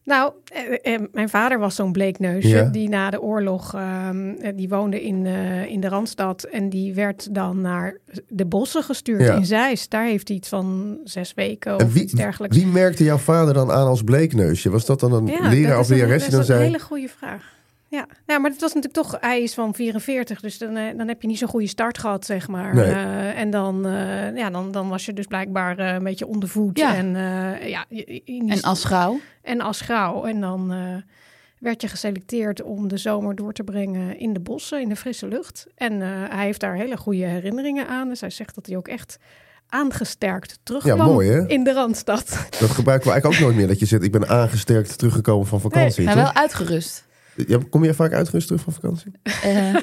Nou, 0.05 0.33
eh, 0.81 0.93
eh, 0.93 1.01
mijn 1.11 1.29
vader 1.29 1.59
was 1.59 1.75
zo'n 1.75 1.91
bleekneusje 1.91 2.47
Ja. 2.49 2.63
die 2.63 2.89
na 2.89 3.09
de 3.09 3.21
oorlog, 3.21 3.73
ehm, 3.73 4.29
eh, 4.29 4.51
die 4.55 4.69
woonde 4.69 5.03
in, 5.03 5.25
eh, 5.25 5.65
in 5.65 5.79
de 5.79 5.87
Randstad 5.89 6.43
en 6.43 6.69
die 6.69 6.93
werd 6.93 7.33
dan 7.35 7.61
naar 7.61 7.97
de 8.27 8.45
bossen 8.45 8.83
gestuurd 8.83 9.21
Ja. 9.21 9.35
in 9.35 9.45
Zeist. 9.45 9.91
Daar 9.91 10.05
heeft 10.05 10.27
hij 10.27 10.37
iets 10.37 10.49
van 10.49 10.97
zes 11.03 11.33
weken 11.33 11.77
En 11.77 11.85
of 11.85 11.93
wie, 11.93 12.03
iets 12.03 12.13
dergelijks. 12.13 12.57
wie 12.57 12.65
merkte 12.67 13.03
jouw 13.03 13.17
vader 13.17 13.53
dan 13.53 13.71
aan 13.71 13.87
als 13.87 14.03
bleekneusje? 14.03 14.69
Was 14.69 14.85
dat 14.85 14.99
dan 14.99 15.13
een 15.13 15.25
Ja, 15.27 15.49
leraar 15.49 15.69
dat 15.69 15.79
of 15.79 15.83
is 15.83 15.89
een- 15.89 15.95
lerares 15.95 16.21
dan 16.21 16.31
Dat 16.31 16.41
is 16.41 16.47
een 16.47 16.55
zei... 16.55 16.65
hele 16.65 16.79
goede 16.79 17.09
vraag. 17.17 17.53
Ja. 17.95 18.07
ja, 18.25 18.37
maar 18.39 18.51
het 18.51 18.61
was 18.61 18.73
natuurlijk 18.73 19.07
toch, 19.09 19.17
hij 19.21 19.41
is 19.43 19.53
van 19.53 19.73
44, 19.73 20.39
dus 20.41 20.57
dan, 20.57 20.75
eh, 20.75 20.97
dan 20.97 21.07
heb 21.07 21.21
je 21.21 21.27
niet 21.27 21.37
zo'n 21.37 21.47
goede 21.47 21.67
start 21.67 21.97
gehad, 21.97 22.25
zeg 22.25 22.47
maar. 22.47 22.75
Nee. 22.75 22.85
Eh, 22.85 23.39
en 23.39 23.49
dan, 23.49 23.85
eh, 23.85 24.35
ja, 24.35 24.49
dan, 24.49 24.71
dan 24.71 24.89
was 24.89 25.05
je 25.05 25.13
dus 25.13 25.25
blijkbaar 25.25 25.77
eh, 25.77 25.93
een 25.93 26.03
beetje 26.03 26.27
ondervoed. 26.27 26.77
Ja. 26.77 26.95
En, 26.95 27.15
eh, 27.15 27.69
ja, 27.69 27.85
En 28.47 28.61
als 28.61 28.83
grauw. 28.83 29.19
en 29.41 29.61
als 29.61 29.81
grauw. 29.81 30.23
En 30.25 30.41
dan 30.41 30.71
eh, 30.71 30.79
werd 31.59 31.81
je 31.81 31.87
geselecteerd 31.87 32.61
om 32.63 32.87
de 32.87 32.97
zomer 32.97 33.35
door 33.35 33.53
te 33.53 33.63
brengen 33.63 34.19
in 34.19 34.33
de 34.33 34.39
bossen, 34.39 34.81
in 34.81 34.89
de 34.89 34.95
frisse 34.95 35.27
lucht. 35.27 35.67
En 35.75 36.01
eh, 36.01 36.07
hij 36.29 36.45
heeft 36.45 36.59
daar 36.59 36.75
hele 36.75 36.97
goede 36.97 37.25
herinneringen 37.25 37.87
aan. 37.87 38.07
Dus 38.09 38.21
hij 38.21 38.29
zegt 38.29 38.55
dat 38.55 38.65
hij 38.65 38.77
ook 38.77 38.87
echt 38.87 39.17
aangesterkt 39.69 40.59
terugkwam 40.63 40.97
Ja, 40.97 41.05
mooi, 41.05 41.29
hè? 41.29 41.47
in 41.47 41.63
de 41.63 41.73
Randstad. 41.73 42.47
Dat 42.59 42.69
gebruiken 42.69 43.07
we 43.07 43.13
eigenlijk 43.13 43.25
ook 43.25 43.39
nooit 43.39 43.55
meer. 43.55 43.67
Dat 43.67 43.79
je 43.79 43.85
zegt, 43.85 44.03
ik 44.03 44.11
ben 44.11 44.27
aangesterkt 44.27 44.97
teruggekomen 44.97 45.47
van 45.47 45.61
vakantie. 45.61 46.03
Maar 46.05 46.13
toch? 46.13 46.23
wel 46.23 46.33
uitgerust. 46.33 47.04
Ja, 47.35 47.57
kom 47.69 47.83
je 47.83 47.93
vaak 47.93 48.13
uitgerust 48.13 48.47
terug 48.47 48.61
van 48.61 48.73
vakantie? 48.73 49.11
Eh, 49.43 49.75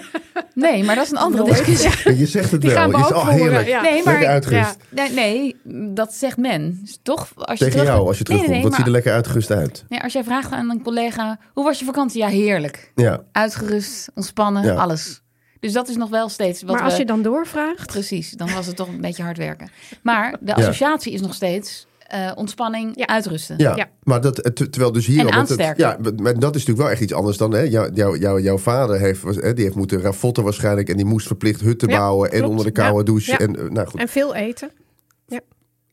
nee, 0.54 0.84
maar 0.84 0.94
dat 0.94 1.04
is 1.04 1.10
een 1.10 1.16
andere 1.16 1.42
Nooit. 1.44 1.64
discussie. 1.66 2.12
Ja, 2.12 2.18
Je 2.18 2.26
zegt 2.26 2.50
het 2.50 2.60
Die 2.60 2.70
wel. 2.70 2.78
gaan 2.78 2.90
we 2.90 2.96
je 2.96 3.02
ook 3.02 3.08
zegt, 3.08 3.20
oh, 3.20 3.28
voeren, 3.28 3.44
heerlijk. 3.46 3.66
ja. 3.68 3.80
Nee, 3.82 4.02
maar 4.04 4.12
Lekker 4.12 4.30
uitgerust. 4.30 4.76
ja. 4.94 5.08
Nee, 5.08 5.54
nee, 5.64 5.90
dat 5.94 6.14
zegt 6.14 6.36
men. 6.36 6.78
Dus 6.82 6.98
toch, 7.02 7.28
als 7.36 7.58
je 7.58 7.64
Tegen 7.64 7.70
terug... 7.80 7.94
jou, 7.94 8.06
als 8.08 8.18
je 8.18 8.24
terugkomt. 8.24 8.50
nee, 8.50 8.58
nee, 8.60 8.68
Wat 8.68 8.76
ziet 8.78 8.86
er 8.86 8.92
lekker 8.92 9.12
uitgerust 9.12 9.50
uit? 9.50 9.84
Nee, 9.88 10.00
als 10.02 10.12
jij 10.12 10.24
vraagt 10.24 10.52
aan 10.52 10.70
een 10.70 10.82
collega, 10.82 11.38
hoe 11.54 11.64
was 11.64 11.78
je 11.78 11.84
vakantie? 11.84 12.20
Ja, 12.20 12.28
heerlijk. 12.28 12.92
Ja, 12.94 13.20
Uitgerust, 13.32 14.10
ontspannen, 14.14 14.64
Ja. 14.64 14.74
alles. 14.74 15.20
Dus 15.60 15.72
dat 15.72 15.88
is 15.88 15.96
nog 15.96 16.10
wel 16.10 16.28
steeds 16.28 16.62
wat 16.62 16.74
maar 16.74 16.84
als 16.84 16.92
we- 16.92 16.98
je 16.98 17.04
dan 17.06 17.22
doorvraagt, 17.22 17.86
Precies, 17.86 18.30
dan 18.30 18.52
was 18.54 18.66
het 18.66 18.76
toch 18.76 18.88
een 18.88 19.00
beetje 19.00 19.22
hard 19.22 19.36
werken. 19.36 19.70
Maar 20.02 20.36
de 20.40 20.54
associatie 20.54 21.12
is 21.12 21.20
nog 21.20 21.34
steeds 21.34 21.86
eh, 22.12 22.30
ontspanning, 22.34 22.92
Ja. 22.94 23.06
uitrusten. 23.06 23.54
ja. 23.58 23.76
Ja. 23.76 23.88
maar 24.02 24.20
dat, 24.20 24.36
het- 24.36 24.56
terwijl 24.56 24.92
dus 24.92 25.06
hier... 25.06 25.26
En 25.26 25.38
het- 25.40 25.72
ja, 25.76 25.96
maar 26.16 26.38
dat 26.38 26.54
is 26.54 26.60
natuurlijk 26.66 26.78
wel 26.78 26.90
echt 26.90 27.00
iets 27.00 27.12
anders 27.12 27.36
dan... 27.36 27.52
Hè, 27.52 27.60
jouw, 27.60 27.88
jouw, 27.94 28.16
jouw, 28.16 28.38
jouw 28.38 28.58
vader 28.58 28.98
heeft, 28.98 29.22
was- 29.22 29.36
hè, 29.36 29.52
die 29.54 29.64
heeft 29.64 29.76
moeten 29.76 30.00
ravotten 30.00 30.44
waarschijnlijk... 30.44 30.88
en 30.88 30.96
die 30.96 31.04
moest 31.06 31.26
verplicht 31.26 31.60
hutten 31.60 31.88
Ja, 31.88 31.98
bouwen 31.98 32.32
en 32.32 32.44
onder 32.44 32.64
de 32.64 32.70
koude 32.70 32.98
Ja, 32.98 33.04
douche. 33.04 33.30
ja. 33.30 33.38
En, 33.38 33.56
eh, 33.56 33.70
nou 33.70 33.86
goed, 33.88 34.00
en 34.00 34.08
veel 34.08 34.34
eten. 34.34 34.70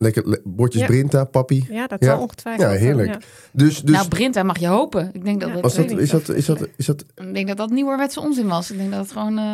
Lekker 0.02 0.30
le- 0.30 0.42
bordjes 0.44 0.82
Ja. 0.82 0.88
Brinta, 0.88 1.24
papi. 1.24 1.66
Ja, 1.70 1.88
dat 1.88 2.00
Ja. 2.04 2.08
zal 2.10 2.22
ongetwijfeld. 2.22 2.72
Ja, 2.72 2.78
heerlijk. 2.78 3.10
Ja. 3.10 3.20
Dus, 3.52 3.82
dus 3.82 3.96
nou, 3.96 4.08
Brinta 4.08 4.44
mag 4.44 4.58
je 4.60 4.68
hopen. 4.68 5.10
Ik 5.14 5.26
denk 5.26 5.40
dat 5.40 5.48
Ja. 5.50 5.54
dat, 5.54 5.64
was 5.64 5.76
dat, 5.76 5.92
is, 5.92 6.10
dat, 6.10 6.30
is, 6.30 6.46
dat, 6.46 6.68
is 6.76 6.86
dat... 6.86 7.06
Ik 7.16 7.34
denk 7.34 7.48
dat 7.48 7.58
dat 7.58 7.70
nieuwerwetse 7.70 8.20
onzin 8.20 8.48
was. 8.48 8.72
Ik 8.72 8.78
denk 8.78 8.92
dat 8.92 9.00
het 9.00 9.12
gewoon 9.12 9.38
eh, 9.38 9.46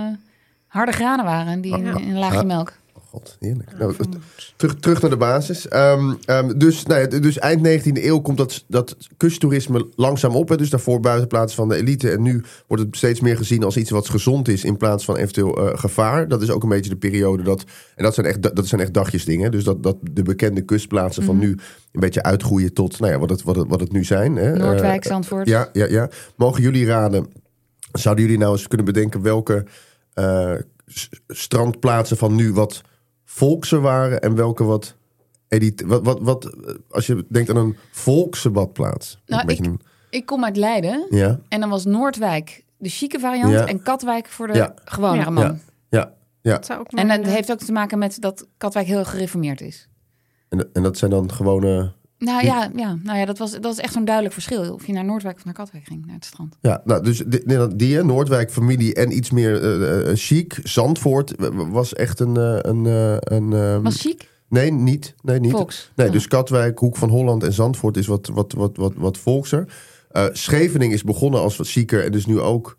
harde 0.67 0.91
granen 0.91 1.25
waren 1.25 1.61
die 1.61 1.77
in, 1.77 1.85
in 1.85 1.95
een 2.09 2.17
laagje 2.19 2.37
Ja. 2.37 2.43
melk. 2.43 2.73
God, 3.15 3.37
heerlijk. 3.39 3.77
Nou, 3.77 3.95
terug, 4.55 4.75
terug 4.75 5.01
naar 5.01 5.09
de 5.09 5.17
basis. 5.17 5.67
Ehm, 5.67 6.13
ehm, 6.25 6.57
dus, 6.57 6.85
nou 6.85 7.01
ja, 7.01 7.19
dus 7.19 7.39
eind 7.39 7.61
19e 7.67 8.03
eeuw 8.03 8.19
komt 8.19 8.37
dat, 8.37 8.63
dat 8.67 8.97
kusttoerisme 9.17 9.87
langzaam 9.95 10.35
op. 10.35 10.49
Hè. 10.49 10.57
Dus 10.57 10.69
daarvoor 10.69 10.99
buitenplaats 10.99 11.55
van 11.55 11.69
de 11.69 11.75
elite. 11.75 12.11
En 12.11 12.21
nu 12.21 12.43
wordt 12.67 12.83
het 12.83 12.97
steeds 12.97 13.19
meer 13.19 13.37
gezien 13.37 13.63
als 13.63 13.77
iets 13.77 13.89
wat 13.89 14.09
gezond 14.09 14.47
is... 14.47 14.63
in 14.63 14.77
plaats 14.77 15.05
van 15.05 15.15
eventueel 15.15 15.57
eh, 15.57 15.79
gevaar. 15.79 16.27
Dat 16.27 16.41
is 16.41 16.49
ook 16.49 16.63
een 16.63 16.69
beetje 16.69 16.89
de 16.89 16.95
periode 16.95 17.43
dat... 17.43 17.63
En 17.95 18.03
dat 18.03 18.13
zijn 18.13 18.25
echt, 18.25 18.55
dat 18.55 18.67
zijn 18.67 18.81
echt 18.81 18.93
dagjesdingen. 18.93 19.51
Dus 19.51 19.63
dat, 19.63 19.83
dat 19.83 19.97
de 20.11 20.23
bekende 20.23 20.61
kustplaatsen 20.61 21.23
van 21.23 21.37
nu... 21.37 21.49
een 21.91 21.99
beetje 21.99 22.23
uitgroeien 22.23 22.73
tot 22.73 22.99
nou 22.99 23.11
ja, 23.11 23.19
wat, 23.19 23.29
het, 23.29 23.43
wat, 23.43 23.55
het, 23.55 23.67
wat 23.67 23.79
het 23.79 23.91
nu 23.91 24.03
zijn. 24.03 24.35
Hè. 24.35 24.55
Noordwijk, 24.57 25.03
Eh, 25.03 25.11
Zandvoort. 25.11 25.47
ja, 25.47 25.69
ja, 25.73 25.85
ja. 25.85 26.09
Mogen 26.35 26.61
jullie 26.61 26.85
raden... 26.85 27.27
Zouden 27.91 28.23
jullie 28.23 28.39
nou 28.39 28.51
eens 28.51 28.67
kunnen 28.67 28.85
bedenken 28.85 29.21
welke 29.21 29.65
eh, 30.13 30.53
strandplaatsen 31.27 32.17
van 32.17 32.35
nu 32.35 32.53
wat 32.53 32.81
volkse 33.25 33.79
waren 33.79 34.21
en 34.21 34.35
welke 34.35 34.63
wat 34.63 34.95
edit 35.47 35.81
wat, 35.85 36.03
wat, 36.05 36.19
wat 36.21 36.55
als 36.89 37.07
je 37.07 37.25
denkt 37.29 37.49
aan 37.49 37.55
een 37.57 37.77
volkse 37.91 38.49
badplaats. 38.49 39.21
Nou, 39.25 39.41
een 39.41 39.47
beetje 39.47 39.63
ik- 39.63 39.69
een- 39.69 39.81
Ik 40.09 40.25
kom 40.25 40.43
uit 40.43 40.57
Leiden 40.57 41.05
ja, 41.09 41.39
en 41.49 41.59
dan 41.59 41.69
was 41.69 41.85
Noordwijk 41.85 42.63
de 42.77 42.89
chique 42.89 43.19
variant 43.19 43.51
Ja. 43.51 43.65
en 43.67 43.81
Katwijk 43.81 44.27
voor 44.27 44.47
de 44.47 44.53
Ja. 44.53 44.73
Ja. 45.23 45.29
man. 45.29 45.43
ja, 45.43 45.57
ja, 45.89 46.13
ja. 46.41 46.53
Dat 46.53 46.65
zou 46.65 46.79
ook 46.79 46.91
En 46.91 47.07
dat 47.07 47.25
heeft 47.25 47.51
ook 47.51 47.59
te 47.59 47.71
maken 47.71 47.97
met 47.97 48.21
dat 48.21 48.47
Katwijk 48.57 48.87
heel 48.87 49.05
gereformeerd 49.05 49.61
is. 49.61 49.89
En, 50.49 50.69
en 50.73 50.83
dat 50.83 50.97
zijn 50.97 51.11
dan 51.11 51.31
gewone. 51.33 51.93
Nou 52.25 52.45
ja, 52.45 52.69
ja, 52.75 52.97
nou 53.03 53.17
ja 53.17 53.25
dat, 53.25 53.37
was, 53.37 53.51
dat 53.59 53.73
is 53.73 53.79
echt 53.79 53.93
zo'n 53.93 54.05
duidelijk 54.05 54.33
verschil. 54.33 54.73
Of 54.73 54.87
je 54.87 54.93
naar 54.93 55.05
Noordwijk 55.05 55.35
of 55.35 55.45
naar 55.45 55.53
Katwijk 55.53 55.85
ging, 55.85 56.05
naar 56.05 56.15
het 56.15 56.25
strand. 56.25 56.57
Ja, 56.61 56.81
nou, 56.85 57.03
dus 57.03 57.23
die, 57.75 58.03
Noordwijk 58.03 58.51
familie 58.51 58.93
en 58.93 59.17
iets 59.17 59.31
meer 59.31 59.81
eh, 59.83 60.11
chic. 60.15 60.59
Zandvoort 60.63 61.33
was 61.53 61.93
echt 61.93 62.19
een. 62.19 62.35
een, 62.69 62.85
een 63.33 63.53
ehm, 63.53 63.81
Was 63.81 64.01
chic? 64.01 64.33
Nee, 64.49 64.71
niet. 64.71 65.15
Nee, 65.21 65.39
niet. 65.39 65.51
Volks. 65.51 65.91
Nee, 65.95 66.07
Oh. 66.07 66.13
dus 66.13 66.27
Katwijk, 66.27 66.79
Hoek 66.79 66.97
van 66.97 67.09
Holland 67.09 67.43
en 67.43 67.53
Zandvoort 67.53 67.97
is 67.97 68.07
wat, 68.07 68.29
wat, 68.33 68.53
wat, 68.53 68.77
wat, 68.77 68.93
wat 68.95 69.17
volkser. 69.17 69.67
Eh 70.11 70.25
Scheveningen 70.31 70.95
is 70.95 71.03
begonnen 71.03 71.41
als 71.41 71.57
wat 71.57 71.67
zieker 71.67 72.03
en 72.03 72.11
dus 72.11 72.25
nu 72.25 72.39
ook. 72.39 72.77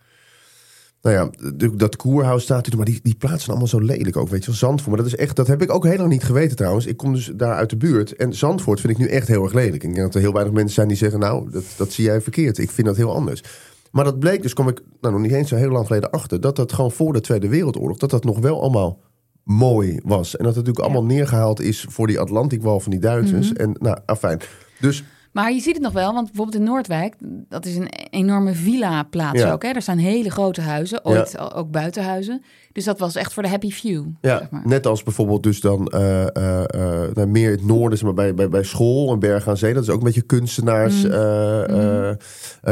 Nou 1.06 1.18
ja, 1.18 1.50
de- 1.54 1.76
dat 1.76 1.96
koerhuis 1.96 2.42
staat 2.42 2.66
er, 2.66 2.76
maar 2.76 2.84
die, 2.86 3.00
die 3.02 3.14
plaatsen 3.14 3.48
allemaal 3.48 3.68
zo 3.68 3.78
lelijk 3.80 4.16
ook, 4.16 4.28
weet 4.28 4.40
je 4.40 4.46
wel. 4.46 4.56
Zandvoort, 4.56 4.88
maar 4.88 5.04
dat 5.04 5.06
is 5.06 5.16
echt, 5.16 5.36
dat 5.36 5.46
heb 5.46 5.62
ik 5.62 5.72
ook 5.72 5.84
heel 5.84 5.96
lang 5.96 6.08
niet 6.10 6.24
geweten 6.24 6.56
trouwens. 6.56 6.86
Ik 6.86 6.96
kom 6.96 7.12
dus 7.12 7.32
daar 7.34 7.54
uit 7.54 7.70
de 7.70 7.76
buurt 7.76 8.16
en 8.16 8.34
Zandvoort 8.34 8.80
vind 8.80 8.92
ik 8.92 8.98
nu 8.98 9.06
echt 9.06 9.28
heel 9.28 9.42
erg 9.44 9.52
lelijk. 9.52 9.74
Ik 9.74 9.80
denk 9.80 9.96
dat 9.96 10.14
er 10.14 10.20
heel 10.20 10.32
weinig 10.32 10.54
mensen 10.54 10.74
zijn 10.74 10.88
die 10.88 10.96
zeggen, 10.96 11.18
nou, 11.20 11.50
dat, 11.50 11.64
dat 11.76 11.92
zie 11.92 12.04
jij 12.04 12.20
verkeerd. 12.20 12.58
Ik 12.58 12.70
vind 12.70 12.86
dat 12.86 12.96
heel 12.96 13.14
anders. 13.14 13.42
Maar 13.90 14.04
dat 14.04 14.18
bleek, 14.18 14.42
dus 14.42 14.52
kom 14.54 14.68
ik 14.68 14.80
nou, 15.00 15.14
nog 15.14 15.22
niet 15.22 15.32
eens 15.32 15.48
zo 15.48 15.56
heel 15.56 15.70
lang 15.70 15.86
geleden 15.86 16.10
achter, 16.10 16.40
dat 16.40 16.56
dat 16.56 16.72
gewoon 16.72 16.92
voor 16.92 17.12
de 17.12 17.20
Tweede 17.20 17.48
Wereldoorlog, 17.48 17.96
dat 17.96 18.10
dat 18.10 18.24
nog 18.24 18.38
wel 18.38 18.60
allemaal 18.60 19.00
mooi 19.42 20.00
was. 20.04 20.36
En 20.36 20.44
dat 20.44 20.54
het 20.54 20.64
natuurlijk 20.66 20.84
allemaal 20.84 21.14
neergehaald 21.14 21.60
is 21.60 21.86
voor 21.88 22.06
die 22.06 22.20
Atlantikwal 22.20 22.80
van 22.80 22.90
die 22.90 23.00
Duitsers. 23.00 23.52
Mhm. 23.52 23.60
En 23.60 23.76
nou, 23.78 23.98
afijn. 24.06 24.40
Dus 24.80 25.04
Maar 25.36 25.52
je 25.52 25.60
ziet 25.60 25.74
het 25.74 25.82
nog 25.82 25.92
wel, 25.92 26.12
want 26.12 26.26
bijvoorbeeld 26.26 26.56
in 26.56 26.62
Noordwijk, 26.62 27.14
dat 27.48 27.66
is 27.66 27.76
een 27.76 27.88
enorme 28.10 28.54
villa-plaats 28.54 29.40
Ja. 29.40 29.52
ook. 29.52 29.62
Hè? 29.62 29.68
Er 29.68 29.82
staan 29.82 29.98
hele 29.98 30.30
grote 30.30 30.60
huizen, 30.60 31.04
ooit 31.04 31.38
ook 31.54 31.70
buitenhuizen. 31.70 32.42
Dus 32.72 32.84
dat 32.84 32.98
was 32.98 33.14
echt 33.14 33.32
voor 33.32 33.42
de 33.42 33.48
happy 33.48 33.70
few. 33.70 34.04
ja, 34.20 34.38
zeg 34.38 34.50
maar. 34.50 34.62
net 34.64 34.86
als 34.86 35.02
bijvoorbeeld 35.02 35.42
dus 35.42 35.60
dan 35.60 35.86
eh, 35.86 36.22
eh, 36.22 36.62
eh, 36.62 37.14
nou, 37.14 37.26
meer 37.28 37.50
in 37.50 37.56
het 37.56 37.66
noorden, 37.66 37.98
zeg 37.98 38.06
maar 38.06 38.16
bij, 38.16 38.34
bij, 38.34 38.48
bij 38.48 38.62
school 38.62 39.12
en 39.12 39.18
Bergen 39.18 39.50
aan 39.50 39.56
Zee. 39.56 39.74
Dat 39.74 39.82
is 39.82 39.90
ook 39.90 39.98
een 39.98 40.04
beetje 40.04 40.22
kunstenaars, 40.22 41.04
eh, 41.04 42.10
eh, 42.10 42.16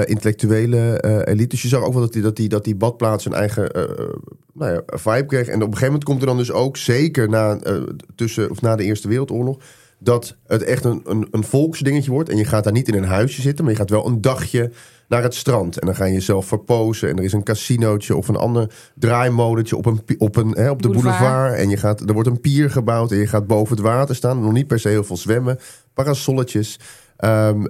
intellectuele 0.04 1.04
elite. 1.26 1.46
Dus 1.48 1.62
je 1.62 1.68
zag 1.68 1.82
ook 1.82 1.92
wel 1.92 2.02
dat 2.02 2.12
die, 2.12 2.22
dat 2.22 2.36
die, 2.36 2.48
dat 2.48 2.64
die 2.64 2.76
badplaats 2.76 3.24
een 3.24 3.34
eigen 3.34 3.70
nou 4.52 4.72
ja, 4.72 4.82
vibe 4.86 5.26
kreeg. 5.26 5.46
En 5.46 5.54
op 5.54 5.60
een 5.60 5.64
gegeven 5.66 5.86
moment 5.86 6.04
komt 6.04 6.20
er 6.20 6.26
dan 6.26 6.36
dus 6.36 6.52
ook, 6.52 6.76
zeker 6.76 7.28
na, 7.28 7.58
tussen, 8.14 8.50
of 8.50 8.60
na 8.60 8.76
de 8.76 8.84
Eerste 8.84 9.08
Wereldoorlog... 9.08 9.58
dat 10.04 10.36
het 10.46 10.62
echt 10.62 10.84
een, 10.84 11.00
een, 11.04 11.28
een 11.30 11.44
volksdingetje 11.44 12.10
wordt. 12.10 12.28
En 12.28 12.36
je 12.36 12.44
gaat 12.44 12.64
daar 12.64 12.72
niet 12.72 12.88
in 12.88 12.94
een 12.94 13.04
huisje 13.04 13.40
zitten, 13.40 13.64
maar 13.64 13.72
je 13.72 13.78
gaat 13.78 13.90
wel 13.90 14.06
een 14.06 14.20
dagje 14.20 14.70
naar 15.08 15.22
het 15.22 15.34
strand. 15.34 15.78
En 15.78 15.86
dan 15.86 15.96
ga 15.96 16.04
je 16.04 16.12
jezelf 16.12 16.46
verpozen. 16.46 17.08
En 17.08 17.16
er 17.16 17.24
is 17.24 17.32
een 17.32 17.42
casinootje 17.42 18.16
of 18.16 18.28
een 18.28 18.36
ander 18.36 18.74
draaimodetje 18.94 19.76
op, 19.76 19.86
een, 19.86 20.00
op, 20.18 20.36
een, 20.36 20.50
hè, 20.50 20.70
op 20.70 20.82
de 20.82 20.88
Boulevard. 20.88 21.18
boulevard. 21.18 21.58
En 21.58 21.68
je 21.68 21.76
gaat, 21.76 22.00
er 22.00 22.12
wordt 22.12 22.28
een 22.28 22.40
pier 22.40 22.70
gebouwd 22.70 23.10
en 23.10 23.18
je 23.18 23.26
gaat 23.26 23.46
boven 23.46 23.76
het 23.76 23.84
water 23.84 24.14
staan. 24.14 24.40
Nog 24.40 24.52
niet 24.52 24.66
per 24.66 24.80
se 24.80 24.88
heel 24.88 25.04
veel 25.04 25.16
zwemmen. 25.16 25.58
Parasolletjes. 25.94 26.78
Ehm, 27.16 27.66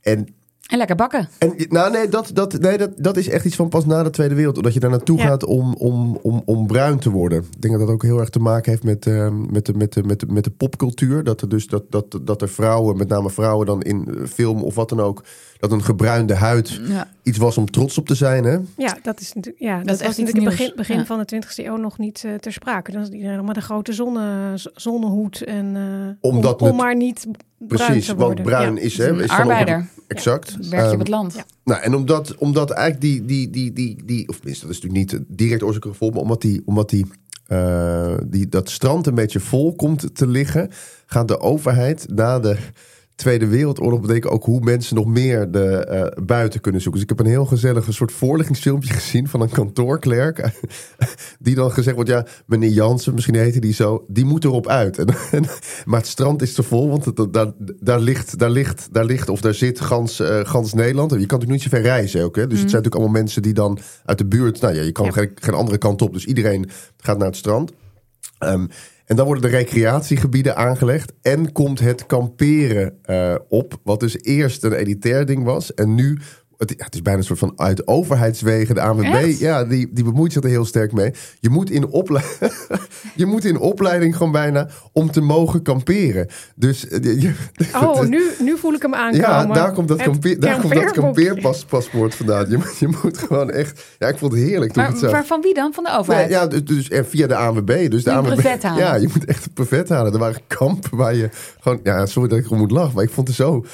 en 0.00 0.28
En 0.72 0.78
lekker 0.78 0.96
bakken. 0.96 1.28
en, 1.38 1.54
nou, 1.68 1.90
nee, 1.90 2.08
dat, 2.08 2.30
dat, 2.32 2.60
nee 2.60 2.78
dat, 2.78 2.90
dat 2.96 3.16
is 3.16 3.28
echt 3.28 3.44
iets 3.44 3.56
van 3.56 3.68
pas 3.68 3.86
na 3.86 4.02
de 4.02 4.10
Tweede 4.10 4.34
Wereldoorlog. 4.34 4.64
Dat 4.64 4.74
je 4.74 4.80
daar 4.80 4.90
naartoe 4.90 5.18
Ja. 5.18 5.26
gaat 5.26 5.44
om, 5.44 5.74
om, 5.74 6.18
om, 6.22 6.42
om 6.44 6.66
bruin 6.66 6.98
te 6.98 7.10
worden. 7.10 7.38
Ik 7.38 7.62
denk 7.62 7.78
dat 7.78 7.86
dat 7.86 7.94
ook 7.94 8.02
heel 8.02 8.18
erg 8.18 8.28
te 8.28 8.38
maken 8.38 8.70
heeft 8.70 8.84
met, 8.84 9.06
ehm, 9.06 9.52
met, 9.52 9.66
de, 9.66 9.74
met, 9.74 9.92
de, 9.92 10.02
met, 10.02 10.20
de, 10.20 10.26
met 10.26 10.44
de 10.44 10.50
popcultuur. 10.50 11.24
Dat 11.24 11.40
er 11.40 11.48
dus 11.48 11.66
dat, 11.66 11.84
dat, 11.88 12.18
dat 12.22 12.42
er 12.42 12.48
vrouwen, 12.48 12.96
met 12.96 13.08
name 13.08 13.30
vrouwen 13.30 13.66
dan 13.66 13.82
in 13.82 14.08
eh, 14.08 14.26
film 14.26 14.62
of 14.62 14.74
wat 14.74 14.88
dan 14.88 15.00
ook... 15.00 15.22
dat 15.62 15.72
een 15.72 15.84
gebruinde 15.84 16.34
huid 16.34 16.80
Ja. 16.88 17.08
iets 17.22 17.38
was 17.38 17.58
om 17.58 17.70
trots 17.70 17.98
op 17.98 18.06
te 18.06 18.14
zijn. 18.14 18.44
Hè? 18.44 18.58
Ja, 18.76 18.96
dat 19.02 19.20
is 19.20 19.32
natuurlijk, 19.32 19.64
ja, 19.64 19.76
dat, 19.82 19.94
is 20.00 20.06
was 20.06 20.16
natuurlijk 20.16 20.36
nieuws. 20.38 20.50
begin, 20.56 20.72
begin 20.76 20.96
Ja. 20.98 21.04
van 21.04 21.18
de 21.18 21.24
20e 21.24 21.64
eeuw 21.66 21.76
nog 21.76 21.98
niet 21.98 22.22
eh, 22.24 22.34
ter 22.34 22.52
sprake. 22.52 22.92
Dan 22.92 23.02
is 23.02 23.08
iedereen 23.08 23.36
nog 23.36 23.46
met 23.46 23.56
een 23.56 23.62
grote 23.62 23.92
zonne, 23.92 24.52
zonnehoed 24.74 25.42
en 25.44 25.76
eh, 25.76 26.30
Omdat 26.30 26.60
om, 26.60 26.66
om 26.68 26.74
het- 26.74 26.82
maar 26.82 26.96
niet 26.96 27.26
bruin 27.58 27.84
Precies, 27.90 28.06
te 28.06 28.14
want 28.14 28.42
bruin 28.42 28.74
Ja. 28.74 28.80
is... 28.80 28.98
Hè, 28.98 29.14
is 29.22 29.22
op- 29.24 29.30
arbeider. 29.38 29.88
exact. 30.08 30.56
Werk 30.56 30.70
je 30.70 30.76
Ehm, 30.76 30.92
op 30.92 30.98
het 30.98 31.08
land. 31.08 31.34
ja. 31.34 31.44
Nou, 31.64 31.82
en 31.82 31.94
omdat, 31.94 32.34
omdat 32.36 32.70
eigenlijk 32.70 33.00
die, 33.04 33.24
die, 33.24 33.50
die, 33.50 33.72
die, 33.72 34.02
die, 34.04 34.28
of 34.28 34.36
tenminste, 34.36 34.66
dat 34.66 34.74
is 34.76 34.80
natuurlijk 34.82 35.12
niet 35.12 35.24
direct 35.38 35.62
oorzaak 35.62 35.84
gevolg, 35.84 36.12
maar 36.12 36.22
omdat, 36.22 36.40
die, 36.40 36.62
omdat 36.64 36.90
die, 36.90 37.06
eh, 37.46 38.14
die, 38.26 38.48
dat 38.48 38.70
strand 38.70 39.06
een 39.06 39.14
beetje 39.14 39.40
vol 39.40 39.74
komt 39.74 40.14
te 40.14 40.26
liggen, 40.26 40.70
gaat 41.06 41.28
de 41.28 41.40
overheid 41.40 42.06
na 42.14 42.38
de 42.40 42.56
Tweede 43.22 43.46
Wereldoorlog 43.46 44.00
betekent 44.00 44.32
ook 44.32 44.44
hoe 44.44 44.60
mensen 44.60 44.96
nog 44.96 45.06
meer 45.06 45.50
de 45.50 45.66
eh, 45.84 46.24
buiten 46.24 46.60
kunnen 46.60 46.80
zoeken. 46.80 47.00
Dus 47.00 47.10
ik 47.10 47.16
heb 47.16 47.26
een 47.26 47.32
heel 47.32 47.44
gezellig 47.46 47.86
een 47.86 47.92
soort 47.92 48.12
voorlichtingsfilmpje 48.12 48.92
gezien 49.00 49.28
van 49.28 49.40
een 49.40 49.48
kantoorklerk. 49.50 50.50
Die 51.38 51.54
dan 51.54 51.72
gezegd 51.72 51.94
wordt, 51.96 52.10
ja, 52.10 52.26
meneer 52.46 52.70
Jansen, 52.70 53.14
misschien 53.14 53.34
heette 53.34 53.60
die 53.60 53.72
zo, 53.74 54.04
die 54.08 54.24
moet 54.24 54.44
erop 54.44 54.68
uit. 54.68 54.98
En, 55.02 55.06
en- 55.30 55.44
maar 55.84 55.98
het 56.00 56.08
strand 56.08 56.42
is 56.42 56.52
te 56.54 56.62
vol, 56.62 56.88
want 56.88 57.04
het, 57.04 57.16
dat- 57.16 57.32
daar, 57.32 57.52
daar, 57.80 58.00
ligt, 58.00 58.38
daar, 58.38 58.50
ligt, 58.50 58.88
daar 58.92 59.04
ligt 59.04 59.28
of 59.28 59.40
daar 59.40 59.54
zit 59.54 59.80
gans, 59.80 60.20
eh, 60.20 60.40
gans 60.42 60.72
Nederland. 60.72 61.10
Je 61.10 61.16
kan 61.16 61.38
natuurlijk 61.38 61.50
niet 61.50 61.62
zo 61.62 61.68
ver 61.68 61.80
reizen 61.82 62.22
ook. 62.24 62.36
Hè? 62.36 62.46
Dus 62.46 62.60
het 62.60 62.70
zijn 62.70 62.82
natuurlijk 62.82 62.94
allemaal 62.94 63.20
mensen 63.22 63.42
die 63.42 63.52
dan 63.54 63.78
uit 64.04 64.18
de 64.18 64.26
buurt, 64.26 64.60
nou 64.60 64.74
ja, 64.74 64.82
je 64.82 64.92
kan 64.92 65.04
Ja. 65.04 65.10
geen, 65.12 65.30
geen 65.34 65.54
andere 65.54 65.78
kant 65.78 66.02
op. 66.02 66.12
Dus 66.12 66.24
iedereen 66.26 66.70
gaat 66.98 67.18
naar 67.18 67.26
het 67.26 67.36
strand. 67.36 67.72
Ehm, 68.38 68.66
en 69.06 69.16
dan 69.16 69.26
worden 69.26 69.50
de 69.50 69.56
recreatiegebieden 69.56 70.56
aangelegd. 70.56 71.12
En 71.22 71.52
komt 71.52 71.80
het 71.80 72.06
kamperen 72.06 72.98
eh, 73.02 73.34
op. 73.48 73.80
Wat 73.84 74.00
dus 74.00 74.22
eerst 74.22 74.64
een 74.64 74.72
elitair 74.72 75.26
ding 75.26 75.44
was. 75.44 75.74
En 75.74 75.94
nu, 75.94 76.18
het, 76.70 76.74
het 76.84 76.94
is 76.94 77.02
bijna 77.02 77.18
een 77.18 77.24
soort 77.24 77.38
van 77.38 77.52
uit 77.56 77.86
overheidswegen. 77.86 78.74
De 78.74 78.80
ANWB, 78.80 79.04
Echt? 79.04 79.38
ja, 79.38 79.64
die, 79.64 79.88
die 79.92 80.04
bemoeit 80.04 80.32
zich 80.32 80.42
er 80.42 80.48
heel 80.48 80.64
sterk 80.64 80.92
mee. 80.92 81.12
Je 81.40 81.48
moet, 81.48 81.70
in 81.70 81.86
ople- 81.92 82.20
je 83.14 83.26
moet 83.26 83.44
in 83.44 83.58
opleiding 83.58 84.16
gewoon 84.16 84.32
bijna 84.32 84.68
om 84.92 85.10
te 85.10 85.20
mogen 85.20 85.62
kamperen. 85.62 86.26
Dus 86.56 86.88
eh, 86.88 87.20
je, 87.22 87.32
Oh, 87.74 88.00
nu, 88.14 88.22
nu 88.40 88.58
voel 88.58 88.72
ik 88.72 88.82
hem 88.82 88.94
aankomen. 88.94 89.26
ja, 89.26 89.46
daar 89.46 89.72
komt 89.72 89.88
dat, 89.88 90.02
kampeer, 90.02 90.40
daar 90.40 90.60
komt 90.60 90.74
dat 90.74 90.90
kampeerpaspoort 90.90 92.14
vandaan. 92.14 92.50
Je, 92.50 92.56
moet- 92.56 92.78
je 92.78 92.88
moet 93.02 93.18
gewoon 93.18 93.50
echt... 93.50 93.82
Ja, 93.98 94.08
ik 94.08 94.18
vond 94.18 94.32
het 94.32 94.40
heerlijk 94.42 94.72
toen 94.72 94.82
Maar, 94.82 94.92
het 94.92 95.10
maar 95.10 95.26
van 95.26 95.40
wie 95.40 95.54
dan? 95.54 95.72
Van 95.72 95.84
de 95.84 95.90
Nee, 95.90 95.98
overheid? 95.98 96.30
ja, 96.30 96.46
dus, 96.46 96.64
dus 96.64 96.88
en 96.88 97.06
via 97.06 97.26
de 97.26 97.36
ANWB. 97.36 97.90
Dus 97.90 98.04
de 98.04 98.10
je 98.10 98.16
ANWB 98.16 98.28
brevet 98.34 98.62
halen? 98.62 98.84
Ja, 98.84 98.94
je 98.94 99.08
moet 99.12 99.24
echt 99.24 99.44
een 99.44 99.52
brevet 99.52 99.88
halen. 99.88 100.12
Er 100.12 100.18
waren 100.18 100.40
kampen 100.46 100.96
waar 100.96 101.14
je 101.14 101.28
gewoon... 101.60 101.80
Ja, 101.82 102.06
sorry 102.06 102.28
dat 102.28 102.38
ik 102.38 102.44
erom 102.44 102.58
moet 102.58 102.70
lachen, 102.70 102.94
maar 102.94 103.04
ik 103.04 103.10
vond 103.10 103.26
het 103.28 103.36
zo 103.36 103.64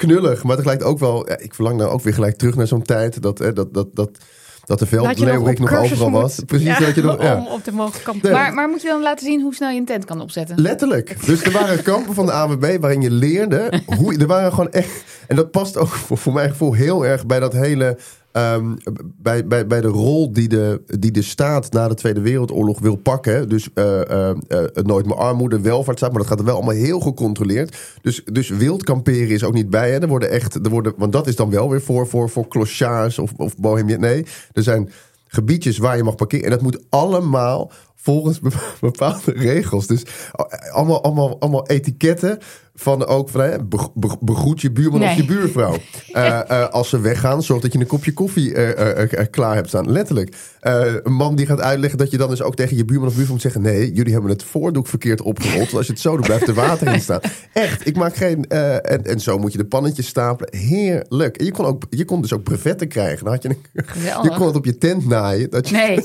knullig. 0.00 0.42
Maar 0.44 0.56
tegelijk 0.56 0.84
ook 0.84 0.98
wel... 0.98 1.28
Ja, 1.28 1.38
ik 1.38 1.54
verlang 1.54 1.76
nou 1.76 1.90
ook 1.90 2.02
weer 2.02 2.14
gelijk 2.14 2.36
terug 2.36 2.54
naar 2.54 2.66
zo'n 2.66 2.82
tijd... 2.82 3.22
dat, 3.22 3.38
hè, 3.38 3.52
dat, 3.52 3.74
dat, 3.74 3.88
dat, 3.94 4.10
dat 4.64 4.78
de 4.78 4.86
nog 4.90 5.00
veldleeuwerik 5.00 5.58
nog, 5.58 5.68
cursus 5.68 5.92
overal 5.92 6.10
moet. 6.10 6.20
was. 6.20 6.40
Precies, 6.46 6.66
Ja, 6.66 6.78
dat 6.78 6.94
je 6.94 7.02
nog... 7.02 7.22
Ja. 7.22 7.36
Om 7.36 7.46
op 7.46 7.70
mogen 7.72 8.02
kamperen. 8.02 8.36
Nee. 8.36 8.44
Maar, 8.44 8.54
maar 8.54 8.68
moet 8.68 8.82
je 8.82 8.88
dan 8.88 9.02
laten 9.02 9.26
zien 9.26 9.42
hoe 9.42 9.54
snel 9.54 9.70
je 9.70 9.78
een 9.78 9.84
tent 9.84 10.04
kan 10.04 10.20
opzetten? 10.20 10.60
Letterlijk. 10.60 11.26
Dus 11.26 11.42
er 11.42 11.52
waren 11.52 11.82
kampen 11.82 12.14
van 12.14 12.26
de 12.26 12.32
AWB 12.32 12.76
waarin 12.80 13.00
je 13.00 13.10
leerde 13.10 13.82
hoe 13.96 14.18
er 14.18 14.26
waren 14.26 14.50
gewoon 14.50 14.70
echt. 14.70 15.04
En 15.26 15.36
dat 15.36 15.50
past 15.50 15.76
ook 15.76 15.88
voor, 15.88 16.18
voor 16.18 16.32
mijn 16.32 16.50
gevoel 16.50 16.72
heel 16.72 17.06
erg 17.06 17.26
bij 17.26 17.40
dat 17.40 17.52
hele. 17.52 17.98
Ehm, 18.32 18.74
bij, 19.16 19.46
bij, 19.46 19.66
bij 19.66 19.80
de 19.80 19.88
rol 19.88 20.32
die 20.32 20.48
de, 20.48 20.82
die 20.98 21.10
de 21.10 21.22
staat 21.22 21.72
na 21.72 21.88
de 21.88 21.94
Tweede 21.94 22.20
Wereldoorlog 22.20 22.78
wil 22.78 22.96
pakken. 22.96 23.48
Dus 23.48 23.68
eh, 23.74 24.10
eh, 24.10 24.36
eh, 24.48 24.84
nooit 24.84 25.06
meer 25.06 25.16
armoede, 25.16 25.60
welvaartsstaat. 25.60 26.10
Maar 26.10 26.20
dat 26.20 26.30
gaat 26.30 26.38
er 26.38 26.44
wel 26.44 26.54
allemaal 26.54 26.74
heel 26.74 27.00
gecontroleerd. 27.00 27.76
Dus, 28.02 28.24
dus 28.24 28.48
wild 28.48 28.84
kamperen 28.84 29.28
is 29.28 29.44
ook 29.44 29.54
niet 29.54 29.70
bij. 29.70 29.90
Hè. 29.90 29.98
Er 29.98 30.08
worden 30.08 30.30
echt, 30.30 30.54
er 30.54 30.70
worden, 30.70 30.94
want 30.96 31.12
dat 31.12 31.26
is 31.26 31.36
dan 31.36 31.50
wel 31.50 31.70
weer 31.70 31.82
voor, 31.82 32.06
voor, 32.06 32.30
voor 32.30 32.48
clochards 32.48 33.18
of, 33.18 33.32
of 33.36 33.56
bohemien. 33.56 34.00
Nee, 34.00 34.26
er 34.52 34.62
zijn 34.62 34.90
gebiedjes 35.26 35.78
waar 35.78 35.96
je 35.96 36.02
mag 36.02 36.14
parkeren. 36.14 36.44
En 36.44 36.50
dat 36.50 36.62
moet 36.62 36.84
allemaal 36.88 37.72
volgens 37.94 38.40
be- 38.40 38.50
bepaalde 38.80 39.32
regels. 39.32 39.86
Dus 39.86 40.02
allemaal, 40.70 41.02
allemaal, 41.02 41.40
allemaal 41.40 41.66
etiketten 41.66 42.38
van 42.80 43.06
ook 43.06 43.28
van 43.28 43.40
hè, 43.40 43.64
be- 43.64 43.88
be- 43.94 44.16
begroet 44.20 44.60
je 44.60 44.70
buurman 44.70 45.02
of 45.02 45.14
je 45.14 45.24
buurvrouw. 45.24 45.76
Eh, 46.10 46.50
eh, 46.50 46.68
als 46.68 46.88
ze 46.88 47.00
weggaan, 47.00 47.42
zorg 47.42 47.62
dat 47.62 47.72
je 47.72 47.78
een 47.78 47.86
kopje 47.86 48.12
koffie 48.12 48.54
eh, 48.54 49.26
klaar 49.30 49.54
hebt 49.54 49.68
staan. 49.68 49.90
Letterlijk. 49.90 50.36
Een 50.60 51.12
man 51.12 51.36
die 51.36 51.46
gaat 51.46 51.60
uitleggen 51.60 51.98
dat 51.98 52.10
je 52.10 52.16
dan 52.16 52.30
dus 52.30 52.42
ook 52.42 52.56
tegen 52.56 52.76
je 52.76 52.84
buurman 52.84 53.08
of 53.08 53.12
buurvrouw 53.14 53.34
moet 53.34 53.42
zeggen: 53.42 53.62
nee, 53.62 53.92
jullie 53.92 54.12
hebben 54.12 54.30
het 54.30 54.42
voordoek 54.42 54.86
verkeerd 54.86 55.22
opgerold. 55.22 55.58
Want 55.58 55.74
als 55.74 55.86
je 55.86 55.92
het 55.92 56.00
zo 56.00 56.16
doet, 56.16 56.26
blijft 56.26 56.48
er 56.48 56.54
water 56.54 56.92
in 56.92 57.00
staan. 57.00 57.20
Echt, 57.52 57.86
ik 57.86 57.96
maak 57.96 58.16
geen. 58.16 58.44
en, 58.48 59.04
en 59.04 59.20
zo 59.20 59.38
moet 59.38 59.52
je 59.52 59.58
de 59.58 59.64
pannetjes 59.64 60.06
stapelen. 60.06 60.56
Heerlijk. 60.56 61.36
En 61.36 61.44
je 61.44 61.52
kon, 61.52 61.64
ook, 61.64 61.82
je 61.90 62.04
kon 62.04 62.20
dus 62.22 62.32
ook 62.32 62.42
brevetten 62.42 62.88
krijgen. 62.88 63.24
Dan 63.24 63.32
had 63.32 63.42
je, 63.42 63.48
een, 63.48 63.58
je 64.22 64.32
kon 64.36 64.46
het 64.46 64.56
op 64.56 64.64
je 64.64 64.78
tent 64.78 65.06
naaien. 65.06 65.50
Dat 65.50 65.68
je, 65.68 65.74
Nee. 65.76 66.04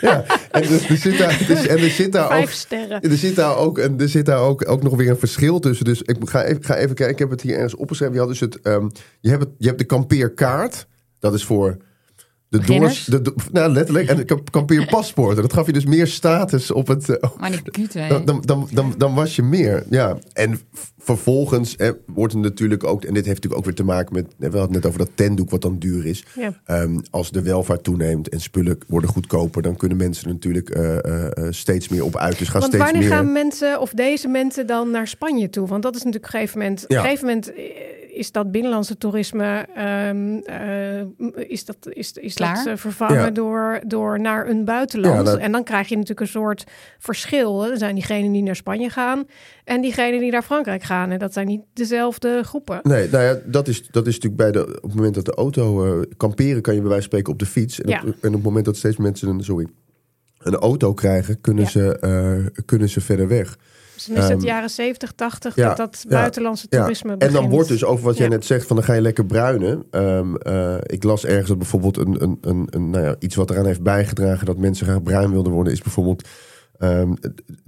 ja, 0.10 0.24
en 0.50 0.62
dus, 0.62 0.88
er 0.88 0.96
zit 0.96 1.18
daar, 1.18 1.44
dus, 1.48 1.66
en 1.66 1.78
er 1.78 1.90
zit 1.90 2.12
daar 2.12 2.24
ook. 2.24 2.30
Vijf 2.30 2.52
sterren. 2.52 3.00
Er 3.00 3.16
zit 3.16 3.36
daar 3.36 3.56
ook, 3.56 3.78
en 3.78 4.00
er 4.00 4.08
zit 4.08 4.26
daar 4.26 4.40
ook, 4.40 4.68
ook 4.70 4.82
nog 4.82 4.96
weer 4.96 5.10
een 5.10 5.18
verschil 5.18 5.60
tussen. 5.60 5.73
Dus 5.78 6.02
ik 6.02 6.16
ga 6.20 6.44
even, 6.44 6.64
ga 6.64 6.76
even 6.76 6.94
kijken. 6.94 7.14
Ik 7.14 7.18
heb 7.18 7.30
het 7.30 7.40
hier 7.40 7.54
ergens 7.54 7.74
opgeschreven. 7.74 8.14
Je, 8.14 8.20
had 8.20 8.28
dus 8.28 8.40
het, 8.40 8.60
ehm, 8.60 8.88
je, 9.20 9.30
hebt 9.30 9.42
het, 9.42 9.52
je 9.58 9.66
hebt 9.66 9.78
de 9.78 9.84
kampeerkaart. 9.84 10.86
Dat 11.18 11.34
is 11.34 11.44
voor 11.44 11.76
de 12.58 12.64
doors. 12.78 13.04
De, 13.04 13.34
nou, 13.52 13.72
letterlijk. 13.72 14.08
En 14.08 14.16
de 14.16 14.24
kamp- 14.24 14.50
kampeerpaspoort. 14.50 15.36
En 15.36 15.42
dat 15.42 15.52
gaf 15.52 15.66
je 15.66 15.72
dus 15.72 15.84
meer 15.84 16.06
status 16.06 16.70
op 16.70 16.86
het. 16.86 17.08
eh, 17.08 17.30
Maar 17.38 17.62
cute, 17.70 18.06
dan, 18.08 18.24
dan, 18.24 18.40
dan, 18.44 18.68
dan, 18.72 18.94
dan 18.98 19.14
was 19.14 19.36
je 19.36 19.42
meer. 19.42 19.84
Ja. 19.90 20.18
En 20.32 20.60
vervolgens 20.98 21.76
eh, 21.76 21.90
wordt 22.06 22.32
het 22.32 22.42
natuurlijk 22.42 22.84
ook. 22.84 23.04
En 23.04 23.14
dit 23.14 23.24
heeft 23.24 23.26
natuurlijk 23.36 23.56
ook 23.56 23.64
weer 23.64 23.74
te 23.74 23.84
maken 23.84 24.14
met. 24.14 24.26
We 24.36 24.44
hadden 24.44 24.60
het 24.62 24.70
net 24.70 24.86
over 24.86 24.98
dat 24.98 25.10
tentdoek, 25.14 25.50
wat 25.50 25.62
dan 25.62 25.78
duur 25.78 26.06
is. 26.06 26.24
Ja. 26.34 26.60
Ehm, 26.64 26.98
als 27.10 27.30
de 27.30 27.42
welvaart 27.42 27.82
toeneemt 27.84 28.28
en 28.28 28.40
spullen 28.40 28.78
worden 28.88 29.10
goedkoper, 29.10 29.62
dan 29.62 29.76
kunnen 29.76 29.96
mensen 29.98 30.28
natuurlijk 30.28 30.70
eh, 30.70 31.04
eh, 31.04 31.26
eh, 31.36 31.46
steeds 31.52 31.88
meer 31.88 32.04
op 32.04 32.16
uit. 32.16 32.38
Dus 32.38 32.48
gaan 32.48 32.60
Want 32.60 32.72
steeds 32.72 32.90
wanneer 32.90 33.08
meer. 33.08 33.18
gaan 33.18 33.32
mensen 33.32 33.80
of 33.80 33.90
deze 33.90 34.28
mensen 34.28 34.66
dan 34.66 34.90
naar 34.90 35.08
Spanje 35.08 35.50
toe? 35.50 35.66
Want 35.66 35.82
dat 35.82 35.96
is 35.96 36.02
natuurlijk 36.02 36.34
op 36.34 36.40
een 36.40 36.40
gegeven 36.40 36.58
moment. 36.60 36.84
Ja. 36.88 36.98
Op 36.98 37.04
een 37.04 37.10
gegeven 37.10 37.26
moment 37.26 37.52
is 38.14 38.32
dat 38.32 38.50
binnenlandse 38.50 38.98
toerisme 38.98 39.66
ehm, 39.74 40.36
eh, 40.38 41.48
is 41.50 41.64
dat, 41.64 41.76
is, 41.88 42.12
is 42.12 42.34
dat 42.34 42.50
Klaar? 42.52 42.66
eh, 42.66 42.76
vervangen 42.76 43.14
Ja. 43.20 43.30
door, 43.30 43.80
door 43.86 44.20
naar 44.20 44.48
een 44.48 44.64
buitenland. 44.64 45.16
Ja, 45.16 45.22
dat- 45.22 45.38
En 45.38 45.52
dan 45.52 45.64
krijg 45.64 45.88
je 45.88 45.94
natuurlijk 45.94 46.20
een 46.20 46.26
soort 46.26 46.64
verschil. 46.98 47.66
Er 47.70 47.78
zijn 47.78 47.94
diegenen 47.94 48.32
die 48.32 48.42
naar 48.42 48.56
Spanje 48.56 48.88
gaan 48.90 49.24
en 49.64 49.80
diegenen 49.80 50.20
die 50.20 50.30
naar 50.30 50.42
Frankrijk 50.42 50.82
gaan. 50.82 51.10
En 51.10 51.18
dat 51.18 51.32
zijn 51.32 51.46
niet 51.46 51.62
dezelfde 51.72 52.42
groepen. 52.42 52.80
Nee, 52.82 53.08
nou 53.10 53.24
ja, 53.24 53.38
dat 53.44 53.68
is, 53.68 53.88
dat 53.90 54.06
is 54.06 54.14
natuurlijk 54.14 54.42
bij 54.42 54.52
de, 54.52 54.66
op 54.76 54.82
het 54.82 54.94
moment 54.94 55.14
dat 55.14 55.24
de 55.24 55.34
auto 55.34 55.84
eh, 56.00 56.06
kamperen, 56.16 56.62
kan 56.62 56.74
je 56.74 56.80
bij 56.80 56.88
wijze 56.90 57.08
van 57.08 57.18
spreken 57.18 57.32
op 57.32 57.38
de 57.38 57.46
fiets. 57.46 57.80
En, 57.80 57.88
Ja. 57.88 57.98
op, 58.06 58.14
en 58.20 58.28
op 58.28 58.34
het 58.34 58.42
moment 58.42 58.64
dat 58.64 58.76
steeds 58.76 58.96
mensen 58.96 59.28
een, 59.28 59.44
sorry, 59.44 59.66
een 60.38 60.54
auto 60.56 60.94
krijgen, 60.94 61.40
kunnen, 61.40 61.64
Ja. 61.64 61.70
ze, 61.70 61.98
eh, 61.98 62.62
kunnen 62.64 62.88
ze 62.88 63.00
verder 63.00 63.28
weg. 63.28 63.58
Dan 64.06 64.16
is 64.16 64.22
het 64.22 64.32
Ehm, 64.38 64.46
jaren 64.46 64.70
70, 64.70 65.12
80 65.12 65.54
ja, 65.56 65.68
dat 65.68 65.76
dat 65.76 66.04
ja, 66.08 66.16
buitenlandse 66.18 66.66
Ja. 66.70 66.78
toerisme 66.78 67.12
En 67.12 67.18
begint. 67.18 67.36
dan 67.36 67.48
wordt 67.50 67.68
dus 67.68 67.84
over 67.84 68.04
wat 68.04 68.16
jij 68.16 68.26
Ja. 68.26 68.32
net 68.32 68.44
zegt, 68.44 68.66
van 68.66 68.76
dan 68.76 68.84
ga 68.84 68.92
je 68.92 69.00
lekker 69.00 69.26
bruinen. 69.26 69.84
Ehm, 69.90 70.34
eh, 70.36 70.74
ik 70.86 71.02
las 71.02 71.24
ergens 71.24 71.48
dat 71.48 71.58
bijvoorbeeld 71.58 71.96
een, 71.96 72.22
een, 72.22 72.38
een, 72.40 72.66
een, 72.70 72.90
nou 72.90 73.04
ja, 73.04 73.16
iets 73.18 73.34
wat 73.34 73.50
eraan 73.50 73.66
heeft 73.66 73.82
bijgedragen 73.82 74.46
dat 74.46 74.56
mensen 74.58 74.86
graag 74.86 75.02
bruin 75.02 75.30
wilden 75.30 75.52
worden, 75.52 75.72
is 75.72 75.82
bijvoorbeeld 75.82 76.28
ehm, 76.78 77.12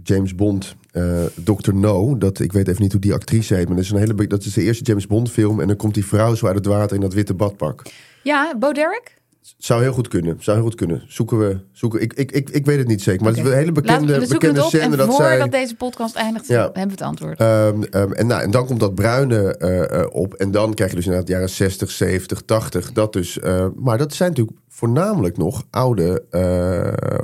James 0.03 0.35
Bond, 0.35 0.75
eh 0.92 1.25
Dr. 1.44 1.75
No. 1.75 2.18
Dat, 2.18 2.40
ik 2.40 2.53
weet 2.53 2.68
even 2.68 2.83
niet 2.83 2.92
hoe 2.92 3.01
die 3.01 3.12
actrice 3.14 3.55
heet, 3.55 3.66
maar 3.66 3.77
dat 3.77 3.85
is, 3.85 3.90
een 3.90 3.99
hele, 3.99 4.27
dat 4.27 4.44
is 4.44 4.53
de 4.53 4.62
eerste 4.62 4.85
James 4.85 5.07
Bond 5.07 5.31
film. 5.31 5.61
En 5.61 5.66
dan 5.66 5.77
komt 5.77 5.94
die 5.94 6.07
vrouw 6.07 6.35
zo 6.35 6.46
uit 6.46 6.55
het 6.55 6.66
water 6.66 6.94
in 6.94 7.01
dat 7.03 7.14
witte 7.14 7.35
badpak. 7.35 7.83
Ja, 8.22 8.55
Bo 8.59 8.72
Derek? 8.72 9.14
Zou 9.59 9.82
heel 9.82 9.92
goed 9.92 10.09
kunnen. 10.09 10.37
Zou 10.40 10.56
heel 10.56 10.66
goed 10.66 10.74
kunnen. 10.74 11.02
Zoeken 11.09 11.38
we. 11.38 11.59
Zoeken, 11.72 12.00
ik, 12.00 12.12
ik, 12.12 12.32
ik, 12.32 12.50
ik 12.50 12.64
weet 12.66 12.78
het 12.78 12.87
niet 12.87 13.02
zeker. 13.02 13.22
Maar 13.22 13.32
het 13.32 13.40
is 13.44 13.50
een 13.50 13.56
hele 13.56 13.72
bekende, 13.72 14.12
zoeken 14.12 14.28
bekende 14.28 14.62
scène 14.62 14.82
en 14.82 14.90
dat 14.90 15.06
voordat 15.06 15.38
zij. 15.38 15.48
deze 15.48 15.74
podcast 15.76 16.14
eindigt, 16.14 16.46
Ja. 16.46 16.62
hebben 16.62 16.82
we 16.82 16.90
het 16.90 17.02
antwoord. 17.02 17.40
Ehm, 17.40 17.82
ehm, 17.82 18.12
en, 18.12 18.26
nou, 18.26 18.42
en 18.42 18.50
dan 18.50 18.66
komt 18.66 18.80
dat 18.80 18.94
bruine 18.94 19.56
eh, 19.56 20.00
eh, 20.00 20.06
op. 20.11 20.35
En 20.35 20.50
dan 20.50 20.74
krijg 20.74 20.90
je 20.90 20.96
dus 20.96 21.04
inderdaad 21.06 21.28
jaren 21.30 21.48
60, 21.50 21.90
70, 21.90 22.42
80. 22.42 22.92
Dat 22.92 23.12
dus. 23.12 23.38
eh, 23.40 23.66
maar 23.76 23.98
dat 23.98 24.14
zijn 24.14 24.28
natuurlijk 24.28 24.56
voornamelijk 24.68 25.37
nog 25.37 25.64
oude. 25.70 26.24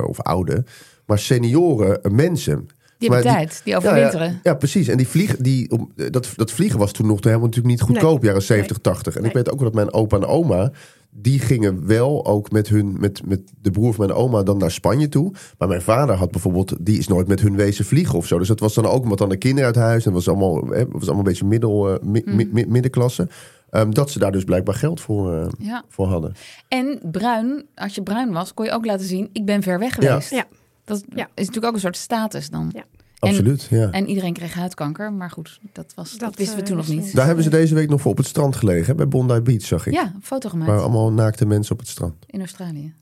of 0.07 0.21
oude. 0.21 0.63
Maar 1.05 1.19
senioren 1.19 1.99
mensen. 2.15 2.67
Die 3.09 3.11
Maar 3.21 3.23
hebben 3.23 3.47
tijd, 3.47 3.61
die 3.63 3.73
Ja, 3.73 3.79
overwinteren. 3.79 4.27
Ja, 4.27 4.39
ja, 4.43 4.53
precies. 4.53 4.87
En 4.87 4.97
die 4.97 5.07
vliegen, 5.07 5.43
die, 5.43 5.71
om- 5.71 5.91
dat, 6.11 6.29
dat 6.35 6.51
vliegen 6.51 6.79
was 6.79 6.91
toen 6.91 7.07
nog 7.07 7.23
helemaal 7.23 7.45
natuurlijk 7.45 7.67
niet 7.75 7.81
goedkoop, 7.81 8.17
Nee. 8.17 8.25
jaren 8.27 8.41
70, 8.41 8.77
80. 8.77 9.15
En 9.15 9.23
ik 9.25 9.33
weet 9.33 9.49
ook 9.51 9.59
wel 9.59 9.71
dat 9.71 9.73
mijn 9.75 9.93
opa 9.93 10.17
en 10.17 10.25
oma, 10.25 10.71
die 11.09 11.39
gingen 11.39 11.87
wel 11.87 12.25
ook 12.25 12.51
met 12.51 12.67
hun, 12.69 12.95
met, 12.99 13.21
met 13.25 13.41
de 13.61 13.71
broer 13.71 13.93
van 13.93 14.05
mijn 14.05 14.17
oma 14.17 14.43
dan 14.43 14.57
naar 14.57 14.71
Spanje 14.71 15.09
toe. 15.09 15.33
Maar 15.57 15.67
mijn 15.67 15.81
vader 15.81 16.15
had 16.15 16.31
bijvoorbeeld, 16.31 16.75
die 16.79 16.97
is 16.97 17.07
nooit 17.07 17.27
met 17.27 17.41
hun 17.41 17.55
wezen 17.55 17.85
vliegen 17.85 18.17
of 18.17 18.25
zo. 18.27 18.37
Dus 18.37 18.47
dat 18.47 18.59
was 18.59 18.73
dan 18.73 18.85
ook, 18.85 19.05
want 19.05 19.17
dan 19.17 19.29
de 19.29 19.37
kinderen 19.37 19.65
uit 19.65 19.75
huis. 19.75 20.05
En 20.05 20.13
dat 20.13 20.25
was 20.25 20.35
allemaal, 20.35 20.55
hè, 20.67 20.85
was 20.87 21.01
allemaal 21.01 21.17
een 21.17 21.23
beetje 21.23 21.45
middel, 21.45 21.89
eh, 21.93 22.03
mi- 22.03 22.21
Mm. 22.25 22.35
mi- 22.35 22.49
mi- 22.51 22.65
middenklasse. 22.67 23.27
Ehm, 23.69 23.91
dat 23.91 24.09
ze 24.11 24.19
daar 24.19 24.31
dus 24.31 24.43
blijkbaar 24.43 24.75
geld 24.75 25.01
voor, 25.01 25.33
eh, 25.33 25.47
Ja. 25.57 25.83
voor 25.89 26.07
hadden. 26.07 26.33
En 26.67 26.99
bruin, 27.11 27.65
als 27.75 27.95
je 27.95 28.03
bruin 28.03 28.31
was, 28.31 28.53
kon 28.53 28.65
je 28.65 28.71
ook 28.71 28.85
laten 28.85 29.05
zien, 29.05 29.29
ik 29.31 29.45
ben 29.45 29.61
ver 29.63 29.79
weg 29.79 29.93
geweest. 29.93 30.29
Ja. 30.29 30.45
Dat 30.85 31.03
Ja. 31.15 31.23
is 31.23 31.29
natuurlijk 31.35 31.65
ook 31.65 31.73
een 31.73 31.79
soort 31.79 31.97
status 31.97 32.49
dan. 32.49 32.71
Ja. 32.73 32.83
Absoluut, 33.19 33.67
ja. 33.69 33.91
En 33.91 34.07
iedereen 34.07 34.33
kreeg 34.33 34.53
huidkanker, 34.53 35.13
maar 35.13 35.29
goed, 35.31 35.59
dat, 35.73 35.91
was, 35.95 36.11
dat, 36.11 36.19
Dat, 36.19 36.35
wisten 36.35 36.55
we 36.55 36.61
eh, 36.61 36.67
toen 36.67 36.77
nog 36.77 36.87
niet. 36.87 37.15
Daar 37.15 37.25
hebben 37.25 37.43
ze 37.43 37.49
deze 37.49 37.75
week 37.75 37.89
nog 37.89 38.01
voor 38.01 38.11
op 38.11 38.17
het 38.17 38.27
strand 38.27 38.55
gelegen, 38.55 38.85
hè, 38.85 38.95
bij 38.95 39.07
Bondi 39.07 39.41
Beach, 39.41 39.61
zag 39.61 39.87
ik. 39.87 39.93
Ja, 39.93 40.11
een 40.15 40.21
foto 40.23 40.49
gemaakt 40.49 40.69
Waar 40.71 40.79
allemaal 40.79 41.11
naakte 41.11 41.45
mensen 41.45 41.73
op 41.73 41.79
het 41.79 41.87
strand. 41.87 42.15
in 42.25 42.39
Australië. 42.39 42.93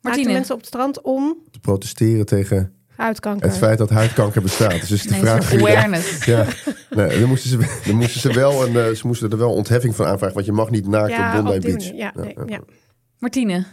Martine, 0.00 0.32
mensen 0.32 0.54
op 0.54 0.60
het 0.60 0.68
strand 0.68 1.00
om 1.02 1.36
Te 1.50 1.58
protesteren 1.60 2.26
tegen 2.26 2.72
huidkanker. 2.96 3.48
Het 3.48 3.56
feit 3.56 3.78
dat 3.78 3.90
huidkanker 3.90 4.42
bestaat. 4.42 4.80
Dus 4.80 4.90
is 4.90 5.02
de 5.02 5.10
nee, 5.10 5.20
vraag. 5.20 5.52
awareness. 5.54 6.24
Ja, 6.24 6.46
nee, 6.90 7.20
dan 7.20 7.28
moesten 7.28 7.50
ze, 7.50 7.80
dan 7.86 7.94
moesten 7.96 8.20
ze 8.20 8.32
wel 8.32 8.66
een, 8.66 8.76
eh, 8.76 8.94
ze 8.94 9.06
moesten 9.06 9.30
er 9.30 9.38
wel 9.38 9.52
ontheffing 9.52 9.94
van 9.96 10.06
aanvragen, 10.06 10.34
want 10.34 10.46
je 10.46 10.52
mag 10.52 10.70
niet 10.70 10.86
naakt 10.88 11.10
ja, 11.10 11.38
op 11.38 11.44
Bondi 11.44 11.56
op 11.56 11.62
Beach. 11.62 11.92
Ja, 11.94 12.12
nee, 12.14 12.34
ja. 12.46 12.60
Martine, 13.18 13.64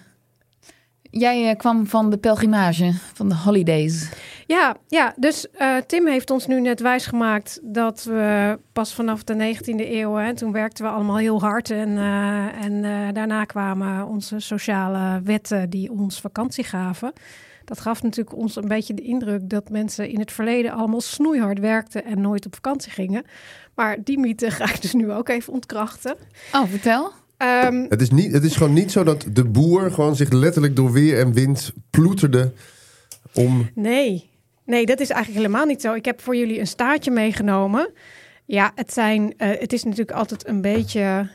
jij 1.13 1.49
eh, 1.49 1.57
kwam 1.57 1.87
van 1.87 2.09
de 2.09 2.17
pelgrimage, 2.17 2.93
van 3.13 3.29
de 3.29 3.35
holidays. 3.35 4.09
Ja, 4.47 4.75
ja, 4.87 5.13
dus 5.17 5.49
eh, 5.51 5.77
Tim 5.77 6.07
heeft 6.07 6.31
ons 6.31 6.47
nu 6.47 6.61
net 6.61 6.79
wijsgemaakt 6.79 7.59
dat 7.63 8.03
we 8.03 8.59
pas 8.73 8.93
vanaf 8.93 9.23
de 9.23 9.55
19e 9.55 9.91
eeuw, 9.91 10.15
hè, 10.15 10.35
toen 10.35 10.51
werkten 10.51 10.85
we 10.85 10.91
allemaal 10.91 11.17
heel 11.17 11.41
hard. 11.41 11.69
En, 11.69 11.97
eh, 11.97 12.63
en 12.63 12.81
daarna 13.13 13.45
kwamen 13.45 14.07
onze 14.07 14.39
sociale 14.39 15.21
wetten 15.23 15.69
die 15.69 15.91
ons 15.91 16.19
vakantie 16.19 16.63
gaven. 16.63 17.13
Dat 17.65 17.79
gaf 17.79 18.03
natuurlijk 18.03 18.37
ons 18.37 18.55
een 18.55 18.67
beetje 18.67 18.93
de 18.93 19.01
indruk 19.01 19.49
dat 19.49 19.69
mensen 19.69 20.09
in 20.09 20.19
het 20.19 20.31
verleden 20.31 20.71
allemaal 20.71 21.01
snoeihard 21.01 21.59
werkten 21.59 22.05
en 22.05 22.21
nooit 22.21 22.45
op 22.45 22.53
vakantie 22.55 22.91
gingen. 22.91 23.23
Maar 23.75 23.97
die 24.03 24.19
mythe 24.19 24.51
ga 24.51 24.63
ik 24.63 24.81
dus 24.81 24.93
nu 24.93 25.11
ook 25.11 25.29
even 25.29 25.53
ontkrachten. 25.53 26.15
Oh, 26.51 26.63
vertel. 26.65 27.11
Ehm, 27.43 27.85
Het 27.89 28.01
is, 28.01 28.09
niet, 28.09 28.31
het 28.31 28.43
is 28.43 28.55
gewoon 28.55 28.73
niet 28.73 28.91
zo 28.91 29.03
dat 29.03 29.25
de 29.31 29.43
boer 29.45 29.91
gewoon 29.91 30.15
zich 30.15 30.31
letterlijk 30.31 30.75
door 30.75 30.91
weer 30.91 31.19
en 31.19 31.33
wind 31.33 31.71
ploeterde 31.89 32.51
om... 33.33 33.69
Nee, 33.75 34.29
nee, 34.65 34.85
dat 34.85 34.99
is 34.99 35.09
eigenlijk 35.09 35.45
helemaal 35.45 35.65
niet 35.65 35.81
zo. 35.81 35.93
Ik 35.93 36.05
heb 36.05 36.21
voor 36.21 36.35
jullie 36.35 36.59
een 36.59 36.67
staartje 36.67 37.11
meegenomen. 37.11 37.91
Ja, 38.45 38.71
het, 38.75 38.93
zijn, 38.93 39.33
eh, 39.37 39.59
het 39.59 39.73
is 39.73 39.83
natuurlijk 39.83 40.17
altijd 40.17 40.47
een 40.47 40.61
beetje 40.61 41.29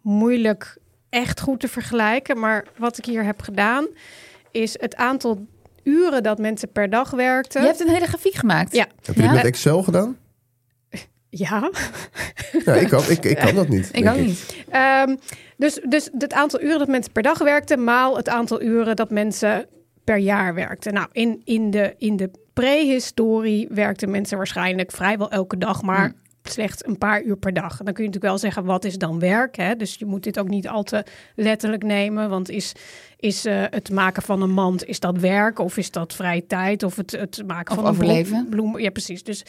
moeilijk 0.00 0.76
echt 1.08 1.40
goed 1.40 1.60
te 1.60 1.68
vergelijken. 1.68 2.38
Maar 2.38 2.66
wat 2.78 2.98
ik 2.98 3.04
hier 3.04 3.24
heb 3.24 3.40
gedaan, 3.40 3.86
is 4.50 4.74
het 4.80 4.96
aantal 4.96 5.46
uren 5.82 6.22
dat 6.22 6.38
mensen 6.38 6.72
per 6.72 6.90
dag 6.90 7.10
werkten. 7.10 7.60
Je 7.60 7.66
hebt 7.66 7.80
een 7.80 7.88
hele 7.88 8.06
grafiek 8.06 8.34
gemaakt. 8.34 8.72
Ja. 8.74 8.86
Heb 9.02 9.14
je 9.14 9.22
Ja. 9.22 9.26
dit 9.28 9.36
met 9.36 9.46
Excel 9.46 9.82
gedaan? 9.82 10.16
Ja, 11.34 11.70
Ja, 12.64 12.74
ik 12.74 12.88
kan, 12.88 13.02
ik, 13.08 13.24
ik 13.24 13.36
kan 13.36 13.54
dat 13.54 13.68
niet. 13.68 13.88
Ik 13.92 14.08
ook 14.08 14.16
niet. 14.16 14.56
Ehm, 14.70 15.16
dus, 15.56 15.80
dus 15.88 16.08
het 16.18 16.32
aantal 16.32 16.60
uren 16.62 16.78
dat 16.78 16.88
mensen 16.88 17.12
per 17.12 17.22
dag 17.22 17.38
werkten, 17.38 17.84
maal 17.84 18.16
het 18.16 18.28
aantal 18.28 18.62
uren 18.62 18.96
dat 18.96 19.10
mensen 19.10 19.66
per 20.04 20.16
jaar 20.16 20.54
werkten. 20.54 20.92
Nou, 20.94 21.06
in, 21.12 21.40
in 21.44 21.70
de, 21.70 21.94
in 21.98 22.16
de 22.16 22.30
prehistorie 22.52 23.68
werkten 23.70 24.10
mensen 24.10 24.36
waarschijnlijk 24.36 24.90
vrijwel 24.92 25.30
elke 25.30 25.58
dag, 25.58 25.82
maar 25.82 26.04
Hmm. 26.04 26.52
slechts 26.52 26.86
een 26.86 26.98
paar 26.98 27.22
uur 27.22 27.36
per 27.36 27.52
dag. 27.52 27.76
Dan 27.76 27.92
kun 27.94 28.04
je 28.04 28.08
natuurlijk 28.10 28.24
wel 28.24 28.38
zeggen, 28.38 28.64
wat 28.64 28.84
is 28.84 28.98
dan 28.98 29.18
werk? 29.18 29.56
Hè? 29.56 29.76
Dus 29.76 29.94
je 29.94 30.06
moet 30.06 30.22
dit 30.22 30.38
ook 30.38 30.48
niet 30.48 30.68
al 30.68 30.82
te 30.82 31.04
letterlijk 31.36 31.82
nemen, 31.82 32.28
want 32.28 32.50
is, 32.50 32.72
is 33.16 33.44
eh, 33.44 33.62
het 33.70 33.90
maken 33.90 34.22
van 34.22 34.42
een 34.42 34.50
mand, 34.50 34.84
is 34.84 35.00
dat 35.00 35.18
werk 35.18 35.58
of 35.58 35.76
is 35.76 35.90
dat 35.90 36.14
vrije 36.14 36.46
tijd? 36.46 36.82
Of 36.82 36.96
het, 36.96 37.10
het 37.10 37.42
maken 37.46 37.76
Of 37.76 37.82
van 37.82 38.08
een 38.08 38.24
bloem- 38.24 38.48
bloem? 38.48 38.78
Ja, 38.78 38.90
precies. 38.90 39.22
Dus, 39.22 39.44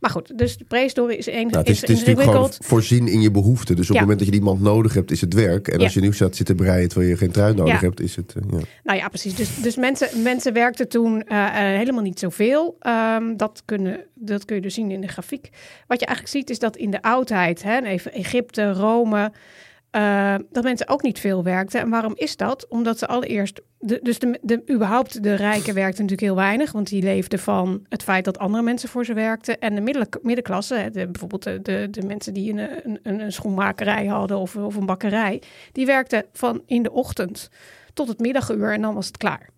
maar 0.00 0.10
goed, 0.10 0.38
dus 0.38 0.56
de 0.56 0.64
prehistorie 0.64 1.16
is, 1.16 1.26
een, 1.26 1.32
Nou, 1.46 1.56
het 1.56 1.68
is, 1.68 1.74
is, 1.74 1.80
het 1.80 1.90
is 1.90 1.98
natuurlijk 1.98 2.30
gewoon 2.30 2.50
voorzien 2.58 3.08
in 3.08 3.20
je 3.20 3.30
behoeften. 3.30 3.76
Dus 3.76 3.84
op 3.90 3.94
Ja. 3.94 4.00
het 4.00 4.08
moment 4.08 4.18
dat 4.26 4.28
je 4.34 4.40
iemand 4.40 4.60
nodig 4.60 4.94
hebt, 4.94 5.10
is 5.10 5.20
het 5.20 5.34
werk. 5.34 5.68
En 5.68 5.78
Ja. 5.78 5.84
als 5.84 5.94
je 5.94 6.00
nu 6.00 6.12
staat 6.12 6.36
zitten 6.36 6.56
breien 6.56 6.88
terwijl 6.88 7.10
je 7.10 7.16
geen 7.16 7.30
trui 7.30 7.54
nodig 7.54 7.72
Ja. 7.74 7.80
hebt, 7.80 8.00
is 8.00 8.16
het... 8.16 8.34
eh, 8.36 8.42
ja. 8.58 8.64
Nou 8.84 8.98
ja, 8.98 9.08
precies. 9.08 9.34
Dus, 9.34 9.56
dus 9.62 9.76
mensen, 9.76 10.22
mensen 10.22 10.52
werkten 10.52 10.88
toen 10.88 11.22
eh, 11.22 11.46
eh, 11.46 11.78
helemaal 11.78 12.02
niet 12.02 12.18
zoveel. 12.18 12.76
Ehm, 12.80 13.36
dat, 13.36 13.62
kunnen, 13.64 14.00
dat 14.14 14.44
kun 14.44 14.56
je 14.56 14.62
dus 14.62 14.74
zien 14.74 14.90
in 14.90 15.00
de 15.00 15.08
grafiek. 15.08 15.48
Wat 15.86 16.00
je 16.00 16.06
eigenlijk 16.06 16.36
ziet 16.36 16.50
is 16.50 16.58
dat 16.58 16.76
in 16.76 16.90
de 16.90 17.02
oudheid, 17.02 17.62
hè, 17.62 17.82
even 17.82 18.12
Egypte, 18.12 18.72
Rome, 18.72 19.32
eh, 19.90 20.34
dat 20.50 20.64
mensen 20.64 20.88
ook 20.88 21.02
niet 21.02 21.18
veel 21.18 21.42
werkten. 21.42 21.80
En 21.80 21.90
waarom 21.90 22.12
is 22.16 22.36
dat? 22.36 22.68
Omdat 22.68 22.98
ze 22.98 23.06
allereerst, 23.06 23.60
de, 23.78 24.00
dus 24.02 24.18
de, 24.18 24.38
de, 24.42 24.62
überhaupt 24.70 25.22
de 25.22 25.34
rijken 25.34 25.74
werkten 25.74 26.02
natuurlijk 26.02 26.20
heel 26.20 26.34
weinig, 26.34 26.72
want 26.72 26.88
die 26.88 27.02
leefden 27.02 27.38
van 27.38 27.86
het 27.88 28.02
feit 28.02 28.24
dat 28.24 28.38
andere 28.38 28.62
mensen 28.62 28.88
voor 28.88 29.04
ze 29.04 29.14
werkten. 29.14 29.58
En 29.58 29.74
de 29.74 29.80
middel, 29.80 30.04
middenklasse, 30.22 30.88
de, 30.92 31.06
bijvoorbeeld 31.06 31.42
de, 31.42 31.62
de, 31.62 31.88
de 31.90 32.06
mensen 32.06 32.34
die 32.34 32.52
een, 32.52 32.98
een, 33.02 33.20
een 33.20 33.32
schoenmakerij 33.32 34.06
hadden 34.06 34.38
of, 34.38 34.56
of 34.56 34.76
een 34.76 34.86
bakkerij, 34.86 35.42
die 35.72 35.86
werkten 35.86 36.24
van 36.32 36.62
in 36.66 36.82
de 36.82 36.92
ochtend 36.92 37.50
tot 37.94 38.08
het 38.08 38.18
middaguur 38.18 38.72
en 38.72 38.82
dan 38.82 38.94
was 38.94 39.06
het 39.06 39.16
klaar. 39.16 39.48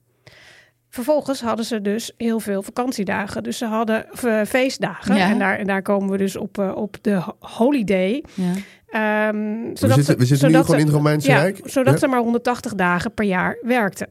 Vervolgens 0.89 1.41
hadden 1.41 1.65
ze 1.65 1.81
dus 1.81 2.13
heel 2.17 2.41
veel 2.41 2.63
vakantiedagen. 2.63 3.43
Dus 3.43 3.59
ze 3.59 3.65
hadden 3.65 4.07
uh, 4.25 4.45
feestdagen. 4.45 5.17
Ja. 5.17 5.31
En, 5.31 5.39
daar, 5.39 5.59
en 5.59 5.67
daar 5.67 5.83
komen 5.83 6.11
we 6.11 6.19
dus 6.19 6.37
op, 6.37 6.59
uh, 6.59 6.77
op 6.77 6.97
de 7.01 7.23
holiday. 7.39 8.25
Ja. 8.35 8.53
Um, 8.95 9.75
we 9.75 9.93
zitten, 9.93 10.19
we 10.19 10.25
zitten 10.25 10.51
nu 10.51 10.57
gewoon 10.57 10.79
in 10.79 10.87
het 10.87 10.95
Romeinse 10.95 11.31
ja, 11.31 11.39
Rijk. 11.39 11.61
Zodat 11.65 11.99
ze 11.99 12.07
maar 12.07 12.21
180 12.21 12.75
dagen 12.75 13.15
per 13.15 13.25
jaar 13.25 13.59
werkten. 13.63 14.09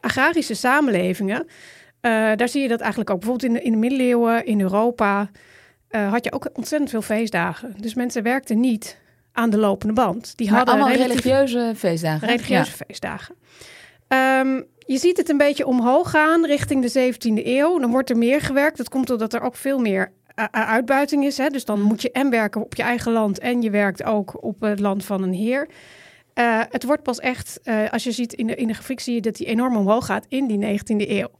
Agrarische 0.00 0.54
samenlevingen, 0.54 1.40
uh, 1.40 1.50
daar 2.36 2.48
zie 2.48 2.62
je 2.62 2.68
dat 2.68 2.80
eigenlijk 2.80 3.10
ook. 3.10 3.20
Bijvoorbeeld 3.20 3.50
in 3.50 3.58
de, 3.58 3.62
in 3.64 3.72
de 3.72 3.78
middeleeuwen, 3.78 4.46
in 4.46 4.60
Europa, 4.60 5.30
uh, 5.90 6.10
had 6.10 6.24
je 6.24 6.32
ook 6.32 6.48
ontzettend 6.52 6.90
veel 6.90 7.02
feestdagen. 7.02 7.74
Dus 7.80 7.94
mensen 7.94 8.22
werkten 8.22 8.60
niet 8.60 8.98
aan 9.32 9.50
de 9.50 9.58
lopende 9.58 9.94
band. 9.94 10.36
Die 10.36 10.46
maar 10.46 10.56
hadden 10.56 10.74
allemaal 10.74 10.96
relatief, 10.96 11.24
religieuze 11.24 11.72
feestdagen. 11.76 12.28
religieuze 12.28 12.70
ja. 12.78 12.84
feestdagen. 12.86 13.34
Um, 14.08 14.64
je 14.78 14.98
ziet 14.98 15.16
het 15.16 15.28
een 15.28 15.36
beetje 15.36 15.66
omhoog 15.66 16.10
gaan 16.10 16.46
richting 16.46 16.90
de 16.90 17.12
17e 17.12 17.46
eeuw. 17.46 17.78
Dan 17.78 17.90
wordt 17.90 18.10
er 18.10 18.18
meer 18.18 18.40
gewerkt. 18.40 18.76
Dat 18.76 18.88
komt 18.88 19.06
doordat 19.06 19.32
er 19.32 19.40
ook 19.40 19.56
veel 19.56 19.78
meer 19.78 20.12
uitbuiting 20.50 21.24
is. 21.24 21.38
Hè? 21.38 21.48
Dus 21.48 21.64
dan 21.64 21.80
moet 21.80 22.02
je 22.02 22.10
en 22.10 22.30
werken 22.30 22.62
op 22.62 22.74
je 22.74 22.82
eigen 22.82 23.12
land 23.12 23.38
en 23.38 23.62
je 23.62 23.70
werkt 23.70 24.04
ook 24.04 24.42
op 24.42 24.60
het 24.60 24.80
land 24.80 25.04
van 25.04 25.22
een 25.22 25.32
heer. 25.32 25.68
Uh, 26.34 26.60
het 26.70 26.84
wordt 26.84 27.02
pas 27.02 27.18
echt, 27.18 27.60
uh, 27.64 27.90
als 27.90 28.04
je 28.04 28.12
ziet 28.12 28.32
in 28.32 28.46
de, 28.46 28.54
in 28.54 28.66
de 28.66 28.74
grafiek, 28.74 29.00
zie 29.00 29.14
je 29.14 29.20
dat 29.20 29.36
die 29.36 29.46
enorm 29.46 29.76
omhoog 29.76 30.06
gaat 30.06 30.26
in 30.28 30.46
die 30.46 30.78
19e 30.78 31.08
eeuw. 31.10 31.30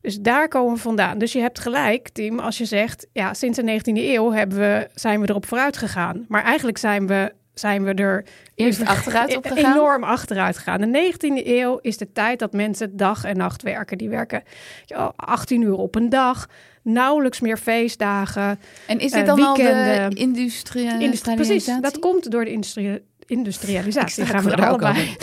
Dus 0.00 0.20
daar 0.20 0.48
komen 0.48 0.74
we 0.74 0.80
vandaan. 0.80 1.18
Dus 1.18 1.32
je 1.32 1.40
hebt 1.40 1.58
gelijk, 1.58 2.08
Tim, 2.08 2.38
als 2.38 2.58
je 2.58 2.64
zegt, 2.64 3.06
ja, 3.12 3.34
sinds 3.34 3.58
de 3.58 3.80
19e 3.80 3.96
eeuw 3.96 4.32
hebben 4.32 4.58
we, 4.58 4.88
zijn 4.94 5.20
we 5.20 5.28
erop 5.28 5.46
vooruit 5.46 5.76
gegaan. 5.76 6.24
Maar 6.28 6.42
eigenlijk 6.42 6.78
zijn 6.78 7.06
we 7.06 7.32
zijn 7.54 7.84
we 7.84 7.94
er 7.94 8.24
Eerst 8.54 8.86
achteruit 8.86 9.36
op 9.36 9.46
gegaan? 9.46 9.72
enorm 9.72 10.04
achteruit 10.04 10.56
gegaan. 10.56 10.80
De 10.80 11.12
19e 11.12 11.46
eeuw 11.46 11.78
is 11.80 11.96
de 11.96 12.12
tijd 12.12 12.38
dat 12.38 12.52
mensen 12.52 12.96
dag 12.96 13.24
en 13.24 13.36
nacht 13.36 13.62
werken. 13.62 13.98
Die 13.98 14.08
werken 14.08 14.42
18 15.16 15.62
uur 15.62 15.76
op 15.76 15.94
een 15.94 16.08
dag, 16.08 16.48
nauwelijks 16.82 17.40
meer 17.40 17.58
feestdagen. 17.58 18.60
En 18.86 18.98
is 18.98 19.12
dit 19.12 19.26
dan 19.26 19.38
uh, 19.38 19.46
al 19.46 19.54
de 19.54 20.10
industrialisatie? 20.14 21.34
Precies, 21.34 21.70
dat 21.80 21.98
komt 21.98 22.30
door 22.30 22.44
de 22.44 22.52
industrie 22.52 23.02
industrialisatie. 23.26 24.26
Gaan 24.26 24.44
we 24.44 24.50
er 24.50 24.66
allebei 24.66 25.16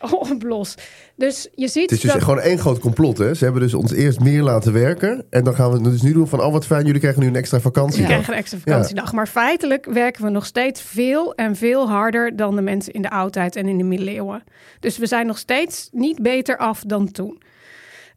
op 0.32 0.42
los. 0.42 0.74
Dus 1.16 1.48
je 1.54 1.68
ziet. 1.68 1.82
Het 1.82 1.92
is 1.92 2.00
dus 2.00 2.12
dat... 2.12 2.22
gewoon 2.22 2.40
één 2.40 2.58
groot 2.58 2.78
complot. 2.78 3.18
Hè? 3.18 3.34
Ze 3.34 3.44
hebben 3.44 3.62
dus 3.62 3.74
ons 3.74 3.92
eerst 3.92 4.20
meer 4.20 4.42
laten 4.42 4.72
werken. 4.72 5.24
En 5.30 5.44
dan 5.44 5.54
gaan 5.54 5.68
we 5.68 5.74
het 5.74 5.84
dus 5.84 6.02
nu 6.02 6.12
doen 6.12 6.28
van: 6.28 6.40
oh, 6.42 6.52
wat 6.52 6.66
fijn, 6.66 6.84
jullie 6.84 7.00
krijgen 7.00 7.22
nu 7.22 7.28
een 7.28 7.36
extra 7.36 7.60
vakantie. 7.60 8.00
Ja, 8.00 8.06
krijgen 8.06 8.32
een 8.32 8.38
extra 8.38 8.58
vakantiedag. 8.58 9.10
Ja. 9.10 9.16
Maar 9.16 9.26
feitelijk 9.26 9.86
werken 9.86 10.24
we 10.24 10.30
nog 10.30 10.46
steeds 10.46 10.80
veel 10.80 11.34
en 11.34 11.56
veel 11.56 11.88
harder 11.88 12.36
dan 12.36 12.56
de 12.56 12.62
mensen 12.62 12.92
in 12.92 13.02
de 13.02 13.10
oudheid 13.10 13.56
en 13.56 13.68
in 13.68 13.78
de 13.78 13.84
middeleeuwen. 13.84 14.44
Dus 14.80 14.98
we 14.98 15.06
zijn 15.06 15.26
nog 15.26 15.38
steeds 15.38 15.88
niet 15.92 16.22
beter 16.22 16.56
af 16.56 16.82
dan 16.86 17.10
toen. 17.10 17.42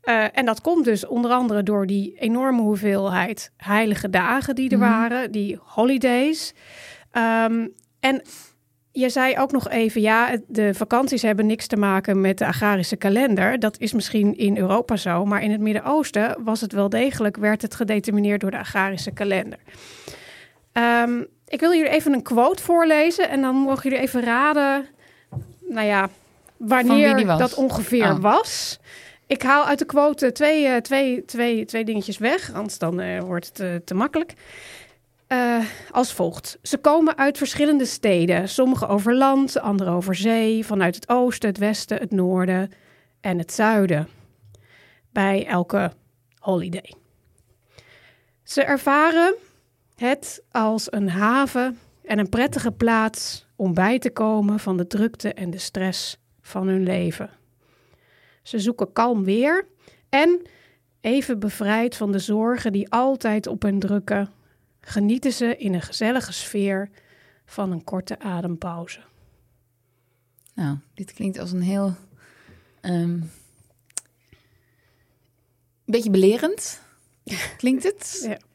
Uh, 0.09 0.25
en 0.31 0.45
dat 0.45 0.61
komt 0.61 0.85
dus 0.85 1.05
onder 1.07 1.31
andere 1.31 1.63
door 1.63 1.85
die 1.85 2.15
enorme 2.19 2.61
hoeveelheid 2.61 3.51
heilige 3.57 4.09
dagen 4.09 4.55
die 4.55 4.69
er 4.69 4.77
mm. 4.77 4.83
waren, 4.83 5.31
die 5.31 5.59
holidays. 5.63 6.53
Um, 7.13 7.73
en 7.99 8.21
je 8.91 9.09
zei 9.09 9.37
ook 9.37 9.51
nog 9.51 9.69
even, 9.69 10.01
ja, 10.01 10.37
de 10.47 10.73
vakanties 10.73 11.21
hebben 11.21 11.45
niks 11.45 11.67
te 11.67 11.75
maken 11.75 12.21
met 12.21 12.37
de 12.37 12.45
agrarische 12.45 12.95
kalender. 12.95 13.59
Dat 13.59 13.79
is 13.79 13.93
misschien 13.93 14.37
in 14.37 14.57
Europa 14.57 14.95
zo, 14.95 15.25
maar 15.25 15.43
in 15.43 15.51
het 15.51 15.61
Midden-Oosten 15.61 16.43
was 16.43 16.61
het 16.61 16.73
wel 16.73 16.89
degelijk, 16.89 17.37
werd 17.37 17.61
het 17.61 17.75
gedetermineerd 17.75 18.41
door 18.41 18.51
de 18.51 18.59
agrarische 18.59 19.11
kalender. 19.11 19.59
Um, 20.73 21.27
ik 21.47 21.59
wil 21.59 21.73
jullie 21.73 21.91
even 21.91 22.13
een 22.13 22.23
quote 22.23 22.63
voorlezen 22.63 23.29
en 23.29 23.41
dan 23.41 23.55
mogen 23.55 23.89
jullie 23.89 24.05
even 24.05 24.21
raden, 24.21 24.85
nou 25.67 25.87
ja, 25.87 26.09
wanneer 26.57 27.25
dat 27.25 27.53
ongeveer 27.53 28.11
oh. 28.11 28.19
was. 28.19 28.79
Ik 29.29 29.41
haal 29.41 29.65
uit 29.65 29.79
de 29.79 29.85
quote 29.85 30.31
twee, 30.31 30.81
twee, 30.81 31.25
twee, 31.25 31.65
twee 31.65 31.85
dingetjes 31.85 32.17
weg, 32.17 32.53
anders 32.53 32.77
dan 32.77 32.99
uh, 32.99 33.19
wordt 33.19 33.57
het 33.57 33.85
te 33.85 33.93
makkelijk. 33.93 34.33
Als 35.91 36.13
volgt. 36.13 36.57
Ze 36.61 36.77
komen 36.77 37.17
uit 37.17 37.37
verschillende 37.37 37.85
steden, 37.85 38.49
sommige 38.49 38.87
over 38.87 39.15
land, 39.15 39.59
andere 39.59 39.91
over 39.91 40.15
zee, 40.15 40.65
vanuit 40.65 40.95
het 40.95 41.09
oosten, 41.09 41.49
het 41.49 41.57
westen, 41.57 41.97
het 41.97 42.11
noorden 42.11 42.71
en 43.21 43.37
het 43.37 43.53
zuiden. 43.53 44.07
Bij 45.11 45.45
elke 45.45 45.91
holiday. 46.39 46.93
Ze 48.43 48.63
ervaren 48.63 49.35
het 49.95 50.43
als 50.51 50.91
een 50.91 51.09
haven 51.09 51.79
en 52.03 52.19
een 52.19 52.29
prettige 52.29 52.71
plaats 52.71 53.45
om 53.55 53.73
bij 53.73 53.99
te 53.99 54.11
komen 54.11 54.59
van 54.59 54.77
de 54.77 54.87
drukte 54.87 55.33
en 55.33 55.49
de 55.49 55.57
stress 55.57 56.17
van 56.41 56.67
hun 56.67 56.83
leven. 56.83 57.38
Ze 58.43 58.59
zoeken 58.59 58.93
kalm 58.93 59.23
weer 59.23 59.67
en, 60.09 60.41
even 61.01 61.39
bevrijd 61.39 61.95
van 61.95 62.11
de 62.11 62.19
zorgen 62.19 62.71
die 62.71 62.89
altijd 62.91 63.47
op 63.47 63.61
hen 63.61 63.79
drukken, 63.79 64.29
genieten 64.81 65.33
ze 65.33 65.57
in 65.57 65.73
een 65.73 65.81
gezellige 65.81 66.33
sfeer 66.33 66.89
van 67.45 67.71
een 67.71 67.83
korte 67.83 68.19
adempauze. 68.19 68.99
Nou, 70.53 70.77
dit 70.93 71.13
klinkt 71.13 71.39
als 71.39 71.51
een 71.51 71.61
heel. 71.61 71.95
Um, 72.81 73.31
beetje 75.85 76.09
belerend. 76.09 76.81
Klinkt 77.57 77.83
het? 77.83 78.25
Ja. 78.27 78.48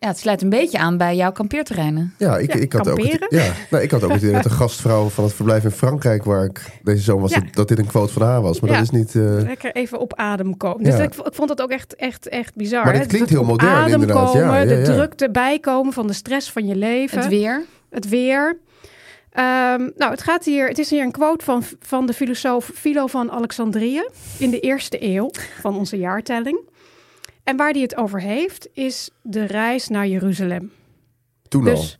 Ja, 0.00 0.08
het 0.08 0.18
sluit 0.18 0.42
een 0.42 0.48
beetje 0.48 0.78
aan 0.78 0.96
bij 0.96 1.16
jouw 1.16 1.32
kampeerterreinen. 1.32 2.14
Ja, 2.16 2.36
ik, 2.38 2.54
Ja, 2.54 2.60
ik, 2.60 2.72
had, 2.72 2.88
ook 2.88 2.98
het, 2.98 3.08
kamperen. 3.08 3.44
ja, 3.44 3.52
nou, 3.70 3.82
ik 3.82 3.90
had 3.90 4.02
ook 4.02 4.10
het 4.12 4.22
idee 4.22 4.32
dat 4.34 4.42
de 4.42 4.50
gastvrouw 4.60 5.08
van 5.08 5.24
het 5.24 5.32
verblijf 5.34 5.64
in 5.64 5.70
Frankrijk, 5.70 6.24
waar 6.24 6.44
ik 6.44 6.78
deze 6.82 7.02
zomer 7.02 7.22
was, 7.22 7.32
Ja. 7.32 7.40
dat, 7.40 7.54
dat 7.54 7.68
dit 7.68 7.78
een 7.78 7.86
quote 7.86 8.12
van 8.12 8.22
haar 8.22 8.40
was. 8.42 8.60
Maar 8.60 8.70
Ja. 8.70 8.76
dat 8.76 8.84
is 8.84 8.90
niet. 8.98 9.14
eh, 9.14 9.22
Lekker 9.22 9.72
even 9.74 9.98
op 9.98 10.14
adem 10.14 10.56
komen. 10.56 10.84
Dus 10.84 10.96
Ja. 10.96 11.02
ik, 11.02 11.14
ik 11.14 11.34
vond 11.34 11.48
dat 11.48 11.62
ook 11.62 11.70
echt, 11.70 11.94
echt, 11.96 12.28
echt 12.28 12.54
bizar. 12.54 12.84
Maar 12.84 12.92
hè? 12.92 12.98
dit 12.98 13.08
klinkt 13.08 13.28
Dat 13.28 13.38
heel 13.38 13.46
modern, 13.46 13.72
adem 13.72 13.92
inderdaad. 14.00 14.26
Komen, 14.32 14.40
Ja, 14.46 14.58
ja, 14.58 14.64
De 14.64 14.82
drukte 14.82 15.30
bijkomen 15.30 15.92
van 15.92 16.06
de 16.06 16.12
stress 16.12 16.50
van 16.50 16.66
je 16.66 16.76
leven. 16.76 17.18
Het 17.18 17.28
weer. 17.28 17.64
het 17.90 18.08
weer. 18.08 18.58
Ehm, 19.30 19.88
nou, 19.96 20.10
het, 20.10 20.22
gaat 20.22 20.44
hier, 20.44 20.68
het 20.68 20.78
is 20.78 20.90
hier 20.90 21.02
een 21.02 21.10
quote 21.10 21.44
van, 21.44 21.62
van 21.80 22.06
de 22.06 22.12
filosoof 22.12 22.70
Philo 22.74 23.06
van 23.06 23.30
Alexandrië 23.30 24.08
in 24.38 24.50
de 24.50 24.60
eerste 24.60 25.04
eeuw 25.04 25.30
van 25.60 25.76
onze 25.76 25.96
jaartelling. 25.98 26.58
En 27.50 27.56
waar 27.56 27.72
hij 27.72 27.80
het 27.80 27.96
over 27.96 28.20
heeft, 28.20 28.68
is 28.72 29.10
de 29.22 29.44
reis 29.44 29.88
naar 29.88 30.06
Jeruzalem. 30.06 30.72
toen 31.48 31.64
Dus 31.64 31.98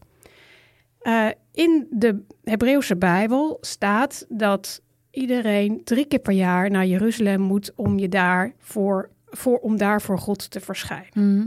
eh, 1.01 1.29
in 1.53 1.87
de 1.91 2.23
Hebreeuwse 2.45 2.97
Bijbel 2.97 3.59
staat 3.61 4.27
dat 4.29 4.83
iedereen 5.11 5.85
drie 5.85 6.07
keer 6.07 6.19
per 6.19 6.33
jaar 6.33 6.71
naar 6.71 6.87
Jeruzalem 6.87 7.41
moet 7.41 7.73
om, 7.77 7.99
je 7.99 8.09
daar 8.09 8.53
voor, 8.59 9.11
voor, 9.25 9.59
om 9.59 9.77
daar 9.77 10.03
voor 10.03 10.19
God 10.19 10.51
te 10.51 10.61
verschijnen. 10.61 11.11
Mhm. 11.15 11.47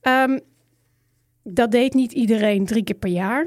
Ehm, 0.00 0.38
dat 1.42 1.70
deed 1.70 1.94
niet 1.94 2.12
iedereen 2.12 2.66
drie 2.66 2.84
keer 2.84 2.96
per 2.96 3.10
jaar. 3.10 3.46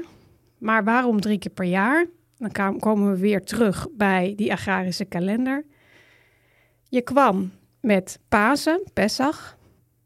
Maar 0.58 0.84
waarom 0.84 1.20
drie 1.20 1.38
keer 1.38 1.52
per 1.52 1.66
jaar? 1.66 2.06
Dan 2.38 2.78
komen 2.78 3.10
we 3.10 3.18
weer 3.18 3.44
terug 3.44 3.88
bij 3.96 4.32
die 4.36 4.52
agrarische 4.52 5.04
kalender. 5.04 5.64
Je 6.88 7.02
kwam 7.02 7.50
met 7.84 8.18
Pasen, 8.28 8.80
Pesach. 8.92 9.56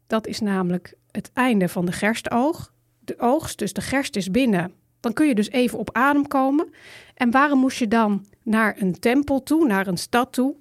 Dat 0.07 0.27
is 0.27 0.39
namelijk 0.39 0.93
het 1.11 1.31
einde 1.33 1.69
van 1.69 1.85
de 1.85 1.91
gerstoog. 1.91 2.73
De 2.99 3.19
oogst, 3.19 3.57
dus 3.57 3.73
de 3.73 3.81
gerst 3.81 4.15
is 4.15 4.31
binnen. 4.31 4.73
Dan 4.99 5.13
kun 5.13 5.27
je 5.27 5.35
dus 5.35 5.49
even 5.49 5.79
op 5.79 5.89
adem 5.91 6.27
komen. 6.27 6.73
En 7.13 7.31
waarom 7.31 7.59
moest 7.59 7.77
je 7.77 7.87
dan 7.87 8.25
naar 8.43 8.75
een 8.79 8.99
tempel 8.99 9.43
toe, 9.43 9.67
naar 9.67 9.87
een 9.87 9.97
stad 9.97 10.33
toe? 10.33 10.55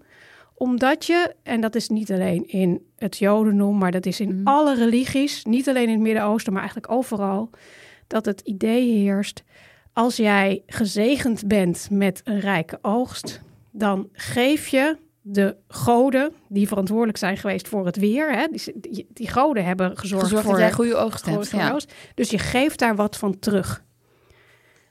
Omdat 0.54 1.06
je, 1.06 1.34
en 1.42 1.60
dat 1.60 1.74
is 1.74 1.88
niet 1.88 2.12
alleen 2.12 2.48
in 2.48 2.86
het 2.96 3.16
Jodendom, 3.16 3.78
maar 3.78 3.90
dat 3.90 4.06
is 4.06 4.20
in 4.20 4.40
alle 4.44 4.74
religies, 4.74 5.44
niet 5.44 5.68
alleen 5.68 5.86
in 5.86 5.92
het 5.92 6.00
Midden-Oosten, 6.00 6.52
maar 6.52 6.62
eigenlijk 6.62 6.92
overal, 6.92 7.50
dat 8.06 8.24
het 8.24 8.40
idee 8.40 8.92
heerst: 8.92 9.42
als 9.92 10.16
jij 10.16 10.62
gezegend 10.66 11.46
bent 11.46 11.88
met 11.90 12.20
een 12.24 12.40
rijke 12.40 12.78
oogst, 12.82 13.40
dan 13.70 14.08
geef 14.12 14.68
je 14.68 14.96
de 15.30 15.56
goden 15.68 16.32
die 16.48 16.68
verantwoordelijk 16.68 17.18
zijn 17.18 17.36
geweest 17.36 17.68
voor 17.68 17.86
het 17.86 17.96
weer, 17.96 18.32
hè, 18.32 18.46
die, 18.50 18.62
die, 18.74 19.06
die 19.12 19.28
goden 19.30 19.64
hebben 19.64 19.96
gezorgd, 19.98 20.24
Gezorgd 20.24 20.44
voor 20.44 20.52
dat 20.54 20.62
jij 20.62 20.72
goede 20.72 20.96
oogst 20.96 21.26
hebt. 21.26 21.50
Ja. 21.50 21.78
Dus 22.14 22.30
je 22.30 22.38
geeft 22.38 22.78
daar 22.78 22.96
wat 22.96 23.16
van 23.16 23.38
terug. 23.38 23.82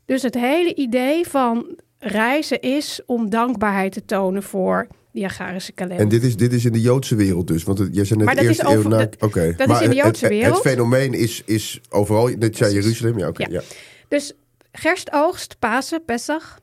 Dus 0.05 0.21
het 0.21 0.33
hele 0.35 0.75
idee 0.75 1.27
van 1.27 1.77
reizen 1.99 2.61
is 2.61 3.01
om 3.05 3.29
dankbaarheid 3.29 3.91
te 3.91 4.05
tonen 4.05 4.43
voor 4.43 4.87
die 5.11 5.25
agrarische 5.25 5.71
kalender. 5.71 5.99
En 6.03 6.09
dit 6.09 6.23
is, 6.23 6.37
dit 6.37 6.53
is 6.53 6.65
in 6.65 6.71
de 6.71 6.81
Joodse 6.81 7.15
wereld 7.15 7.47
dus. 7.47 7.63
Want 7.63 7.77
het- 7.77 7.95
jij 7.95 8.05
zei 8.05 8.17
net 8.17 8.25
Maar 8.27 8.35
dat 8.35 8.43
is 8.43 8.49
eerste 8.49 8.71
eeuw 8.71 8.77
over- 8.77 8.89
na... 8.89 8.97
dat- 8.97 9.21
Oké. 9.21 9.53
dat 9.57 9.69
is 9.69 9.81
in 9.81 9.89
de 9.89 9.95
het- 9.95 10.05
Joodse 10.05 10.25
het, 10.25 10.33
wereld. 10.33 10.63
Het 10.63 10.67
fenomeen 10.73 11.13
is, 11.13 11.41
is 11.45 11.81
overal... 11.89 12.39
Dit 12.39 12.57
zei 12.57 12.73
Jeruzalem, 12.73 13.17
ja 13.17 13.27
oké. 13.27 13.41
Ja. 13.41 13.47
ja. 13.51 13.61
Dus 14.07 14.33
gerstoogst, 14.71 15.59
Pasen, 15.59 16.05
Pesach. 16.05 16.59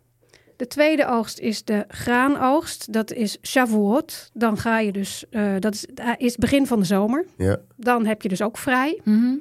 De 0.56 0.66
tweede 0.66 1.06
oogst 1.06 1.38
is 1.38 1.64
de 1.64 1.84
graanoogst. 1.88 2.92
Dat 2.92 3.12
is 3.12 3.38
Shavuot. 3.42 4.30
Dan 4.32 4.58
ga 4.58 4.78
je 4.78 4.92
dus, 4.92 5.24
eh, 5.30 5.54
dat 5.58 5.74
is, 5.74 5.86
uh, 5.94 6.08
is 6.16 6.30
het 6.30 6.40
begin 6.40 6.66
van 6.66 6.78
de 6.78 6.84
zomer. 6.84 7.24
Ja. 7.36 7.58
Dan 7.76 8.06
heb 8.06 8.22
je 8.22 8.28
dus 8.28 8.42
ook 8.42 8.58
vrij. 8.58 9.00
Mhm. 9.04 9.34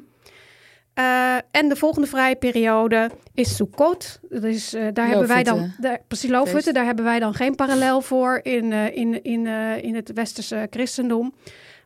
Eh, 0.93 1.36
en 1.52 1.69
de 1.69 1.76
volgende 1.76 2.08
vrije 2.08 2.36
periode 2.36 3.10
is 3.34 3.56
Sukkot. 3.56 4.19
Dat 4.30 4.43
is, 4.43 4.73
eh, 4.73 4.88
daar 4.93 5.08
hebben 5.08 5.28
wij 5.28 5.43
dan, 5.43 5.71
daar, 5.80 5.99
precies 6.08 6.30
Loofhutten, 6.30 6.73
daar 6.73 6.86
hebben 6.86 7.06
wij 7.06 7.19
dan 7.19 7.34
geen 7.34 7.56
parallel 7.56 8.02
voor 8.02 8.39
in, 8.43 8.71
eh, 8.71 8.95
in, 8.95 9.23
in, 9.23 9.47
eh, 9.47 9.84
in 9.84 9.95
het 9.95 10.13
westerse 10.13 10.67
christendom. 10.69 11.34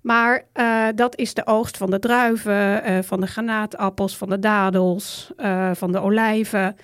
Maar 0.02 0.44
eh, 0.54 0.88
dat 0.96 1.18
is 1.18 1.34
de 1.34 1.46
oogst 1.46 1.78
van 1.78 1.90
de 1.92 2.00
druiven, 2.00 2.84
eh, 2.84 2.98
van 3.02 3.22
de 3.22 3.28
granaatappels, 3.28 4.18
van 4.18 4.30
de 4.30 4.40
dadels, 4.40 5.32
eh, 5.38 5.72
van 5.74 5.92
de 5.92 6.00
olijven. 6.00 6.76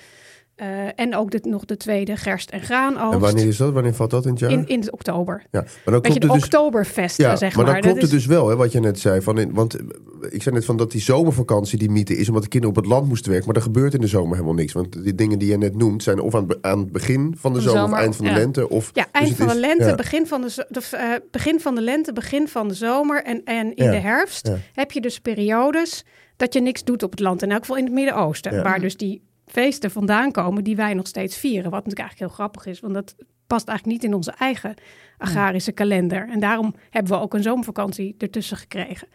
Eh, 0.63 0.69
en 0.95 1.15
ook 1.15 1.31
de, 1.31 1.39
nog 1.49 1.65
de 1.65 1.77
tweede 1.77 2.17
gerst- 2.17 2.49
en 2.49 2.61
graanoogst. 2.61 3.13
En 3.13 3.19
wanneer 3.19 3.47
is 3.47 3.57
dat? 3.57 3.73
Wanneer 3.73 3.93
valt 3.93 4.09
dat 4.09 4.25
in 4.25 4.31
het 4.31 4.39
jaar? 4.39 4.51
in, 4.51 4.67
in 4.67 4.79
het 4.79 4.91
oktober. 4.91 5.43
ja, 5.51 5.59
maar 5.61 5.69
dan 5.83 5.93
je, 5.93 6.01
klopt 6.01 6.13
het 6.23 6.31
dus... 6.31 6.43
oktoberfest, 6.43 7.17
Ja, 7.17 7.35
zeg 7.35 7.55
maar 7.55 7.65
maar. 7.65 7.73
dan 7.73 7.81
Dat 7.81 7.91
klopt 7.91 8.01
het 8.01 8.11
is- 8.11 8.17
dus 8.17 8.25
wel, 8.25 8.49
hè, 8.49 8.55
wat 8.55 8.71
je 8.71 8.79
net 8.79 8.99
zei. 8.99 9.21
Van 9.21 9.37
in, 9.39 9.53
want 9.53 9.75
eh, 9.75 9.81
ik 10.29 10.41
zei 10.43 10.55
net 10.55 10.65
van 10.65 10.77
dat 10.77 10.91
die 10.91 11.01
zomervakantie 11.01 11.77
die 11.77 11.89
mythe 11.89 12.17
is... 12.17 12.27
omdat 12.27 12.43
de 12.43 12.49
kinderen 12.49 12.75
op 12.77 12.83
het 12.83 12.91
land 12.91 13.07
moesten 13.07 13.29
werken. 13.31 13.47
Maar 13.47 13.55
er 13.57 13.61
gebeurt 13.61 13.93
in 13.93 14.01
de 14.01 14.07
zomer 14.07 14.31
helemaal 14.33 14.53
niks. 14.53 14.73
Want 14.73 15.03
die 15.03 15.15
dingen 15.15 15.39
die 15.39 15.49
je 15.49 15.57
net 15.57 15.77
noemt... 15.77 16.03
zijn 16.03 16.19
of 16.19 16.35
aan, 16.35 16.47
het 16.47 16.57
aan 16.61 16.79
het 16.79 16.91
begin 16.91 17.35
van 17.37 17.53
de, 17.53 17.61
zomer, 17.61 17.79
zomer, 17.79 17.95
of 17.95 17.99
eind 18.03 18.15
van 18.15 18.25
de 18.25 18.31
ja. 18.31 18.37
lente. 18.37 18.69
Of, 18.69 18.89
Ja, 18.93 19.03
dus 19.03 19.11
eind 19.11 19.27
het 19.27 19.37
van 19.37 19.47
de 19.47 19.59
lente, 19.59 19.83
ja. 19.85 19.95
begin, 19.95 20.27
van 20.27 20.41
de, 20.41 20.63
eh, 20.91 21.09
begin 21.31 21.59
van 21.59 21.75
de 21.75 21.81
lente, 21.81 22.13
begin 22.13 22.47
van 22.47 22.67
de 22.67 22.73
zomer. 22.73 23.23
En, 23.23 23.41
en 23.43 23.75
in 23.75 23.89
de 23.91 23.97
herfst 23.99 24.51
heb 24.73 24.91
je 24.91 25.01
dus 25.01 25.19
periodes 25.19 26.05
dat 26.37 26.53
je 26.53 26.61
niks 26.61 26.83
doet 26.83 27.03
op 27.03 27.11
het 27.11 27.19
land. 27.19 27.41
In 27.41 27.51
elk 27.51 27.59
geval 27.59 27.77
in 27.77 27.83
het 27.83 27.93
Midden-Oosten. 27.93 28.63
Waar 28.63 28.79
dus 28.79 28.97
die 28.97 29.21
feesten 29.53 29.91
vandaan 29.91 30.31
komen 30.31 30.63
die 30.63 30.75
wij 30.75 30.93
nog 30.93 31.07
steeds 31.07 31.37
vieren. 31.37 31.71
Wat 31.71 31.85
natuurlijk 31.85 31.99
eigenlijk 31.99 32.29
heel 32.31 32.37
grappig 32.45 32.65
is, 32.65 32.79
want 32.79 32.93
dat 32.93 33.15
past 33.47 33.67
eigenlijk 33.67 33.97
niet 34.01 34.09
in 34.11 34.15
onze 34.17 34.31
eigen 34.31 34.73
agrarische 35.17 35.71
kalender. 35.71 36.29
En 36.29 36.39
daarom 36.39 36.75
hebben 36.89 37.11
we 37.11 37.19
ook 37.19 37.33
een 37.33 37.43
zomervakantie 37.43 38.15
ertussen 38.17 38.57
gekregen. 38.57 39.07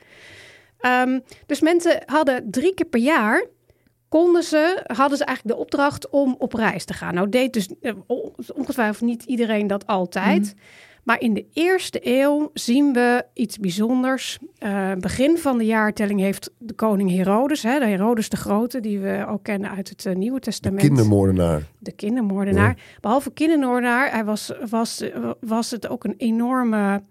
Ehm, 0.78 1.20
dus 1.46 1.60
mensen 1.60 2.02
hadden 2.06 2.50
drie 2.50 2.74
keer 2.74 2.86
per 2.86 3.00
jaar 3.00 3.46
konden 4.08 4.42
ze, 4.42 4.82
hadden 4.86 5.18
ze 5.18 5.24
eigenlijk 5.24 5.56
de 5.56 5.62
opdracht 5.62 6.08
om 6.08 6.34
op 6.38 6.52
reis 6.52 6.84
te 6.84 6.92
gaan. 6.94 7.14
Nou 7.14 7.28
deed 7.28 7.52
dus 7.52 7.68
eh, 7.80 7.92
on- 8.06 8.34
ongetwijfeld 8.54 9.08
niet 9.08 9.22
iedereen 9.22 9.66
dat 9.66 9.86
altijd. 9.86 10.54
Maar 11.08 11.20
in 11.20 11.34
de 11.34 11.46
eerste 11.52 12.00
eeuw 12.02 12.50
zien 12.54 12.92
we 12.92 13.24
iets 13.32 13.58
bijzonders. 13.58 14.38
Eh, 14.58 14.92
begin 14.92 15.38
van 15.38 15.58
de 15.58 15.64
jaartelling 15.64 16.20
heeft 16.20 16.50
de 16.58 16.74
koning 16.74 17.10
Herodes, 17.10 17.62
hè, 17.62 17.78
de 17.78 17.84
Herodes 17.84 18.28
de 18.28 18.36
Grote, 18.36 18.80
die 18.80 18.98
we 18.98 19.26
ook 19.28 19.42
kennen 19.42 19.70
uit 19.70 19.88
het 19.88 20.06
eh, 20.06 20.14
Nieuwe 20.14 20.40
Testament. 20.40 20.80
Kindermoordenaar. 20.80 21.62
De 21.78 21.92
kindermoordenaar. 21.92 22.76
Behalve 23.00 23.32
kindermoordenaar, 23.32 24.10
hij 24.10 24.24
was, 24.24 24.52
was, 24.70 25.04
was 25.40 25.70
het 25.70 25.88
ook 25.88 26.04
een 26.04 26.14
enorme 26.16 27.02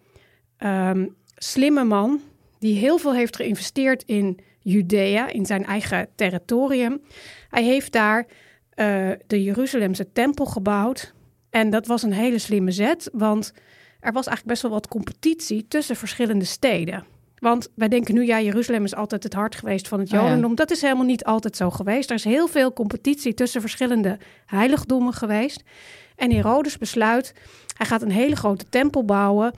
ehm, 0.57 1.07
slimme 1.35 1.83
man. 1.83 2.19
Die 2.59 2.75
heel 2.75 2.97
veel 2.97 3.13
heeft 3.13 3.35
geïnvesteerd 3.35 4.03
in 4.03 4.39
Judea, 4.59 5.29
in 5.29 5.45
zijn 5.45 5.65
eigen 5.65 6.07
territorium. 6.15 7.01
Hij 7.49 7.63
heeft 7.63 7.91
daar 7.91 8.25
eh, 8.69 9.09
de 9.27 9.43
Jeruzalemse 9.43 10.11
tempel 10.11 10.45
gebouwd. 10.45 11.13
En 11.49 11.69
dat 11.69 11.87
was 11.87 12.03
een 12.03 12.13
hele 12.13 12.39
slimme 12.39 12.71
zet, 12.71 13.09
want 13.13 13.53
er 13.99 14.11
was 14.11 14.25
eigenlijk 14.27 14.47
best 14.47 14.61
wel 14.61 14.71
wat 14.71 14.87
competitie 14.87 15.65
tussen 15.67 15.95
verschillende 15.95 16.45
steden. 16.45 17.05
Want 17.39 17.69
wij 17.75 17.87
denken 17.87 18.13
nu, 18.13 18.25
ja, 18.25 18.41
Jeruzalem 18.41 18.83
is 18.83 18.95
altijd 18.95 19.23
het 19.23 19.33
hart 19.33 19.55
geweest 19.55 19.87
van 19.87 19.99
het 19.99 20.07
Oh 20.13 20.13
ja. 20.19 20.23
Jodendom. 20.23 20.55
Dat 20.55 20.71
is 20.71 20.81
helemaal 20.81 21.05
niet 21.05 21.23
altijd 21.25 21.55
zo 21.55 21.69
geweest. 21.69 22.09
Er 22.09 22.15
is 22.15 22.23
heel 22.23 22.47
veel 22.47 22.73
competitie 22.73 23.33
tussen 23.33 23.61
verschillende 23.61 24.17
heiligdommen 24.45 25.13
geweest. 25.13 25.63
En 26.15 26.31
Herodes 26.31 26.77
besluit, 26.77 27.33
hij 27.77 27.85
gaat 27.85 28.01
een 28.01 28.11
hele 28.11 28.35
grote 28.35 28.65
tempel 28.69 29.05
bouwen. 29.05 29.51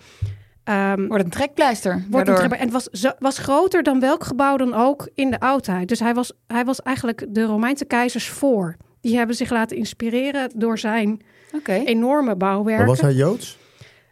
Ehm, 0.63 1.07
Wordt 1.07 1.23
een 1.23 1.29
trekpleister. 1.29 2.05
wordt 2.09 2.27
een 2.27 2.35
trapper- 2.35 2.57
en 2.59 2.69
het 2.71 2.73
was, 2.91 3.13
was 3.19 3.37
groter 3.37 3.83
dan 3.83 3.99
welk 3.99 4.23
gebouw 4.23 4.57
dan 4.57 4.73
ook 4.73 5.09
in 5.15 5.31
de 5.31 5.39
oudheid. 5.39 5.87
Dus 5.87 5.99
hij 5.99 6.13
was, 6.13 6.31
hij 6.47 6.65
was 6.65 6.81
eigenlijk 6.81 7.25
de 7.29 7.43
Romeinse 7.43 7.85
keizers 7.85 8.27
voor. 8.29 8.75
Die 9.01 9.17
hebben 9.17 9.35
zich 9.35 9.49
laten 9.49 9.77
inspireren 9.77 10.51
door 10.55 10.77
zijn 10.79 11.21
Oké. 11.55 11.73
enorme 11.73 12.35
bouwwerken. 12.35 12.85
Maar 12.85 12.95
was 12.95 13.01
hij 13.05 13.13
Joods? 13.13 13.57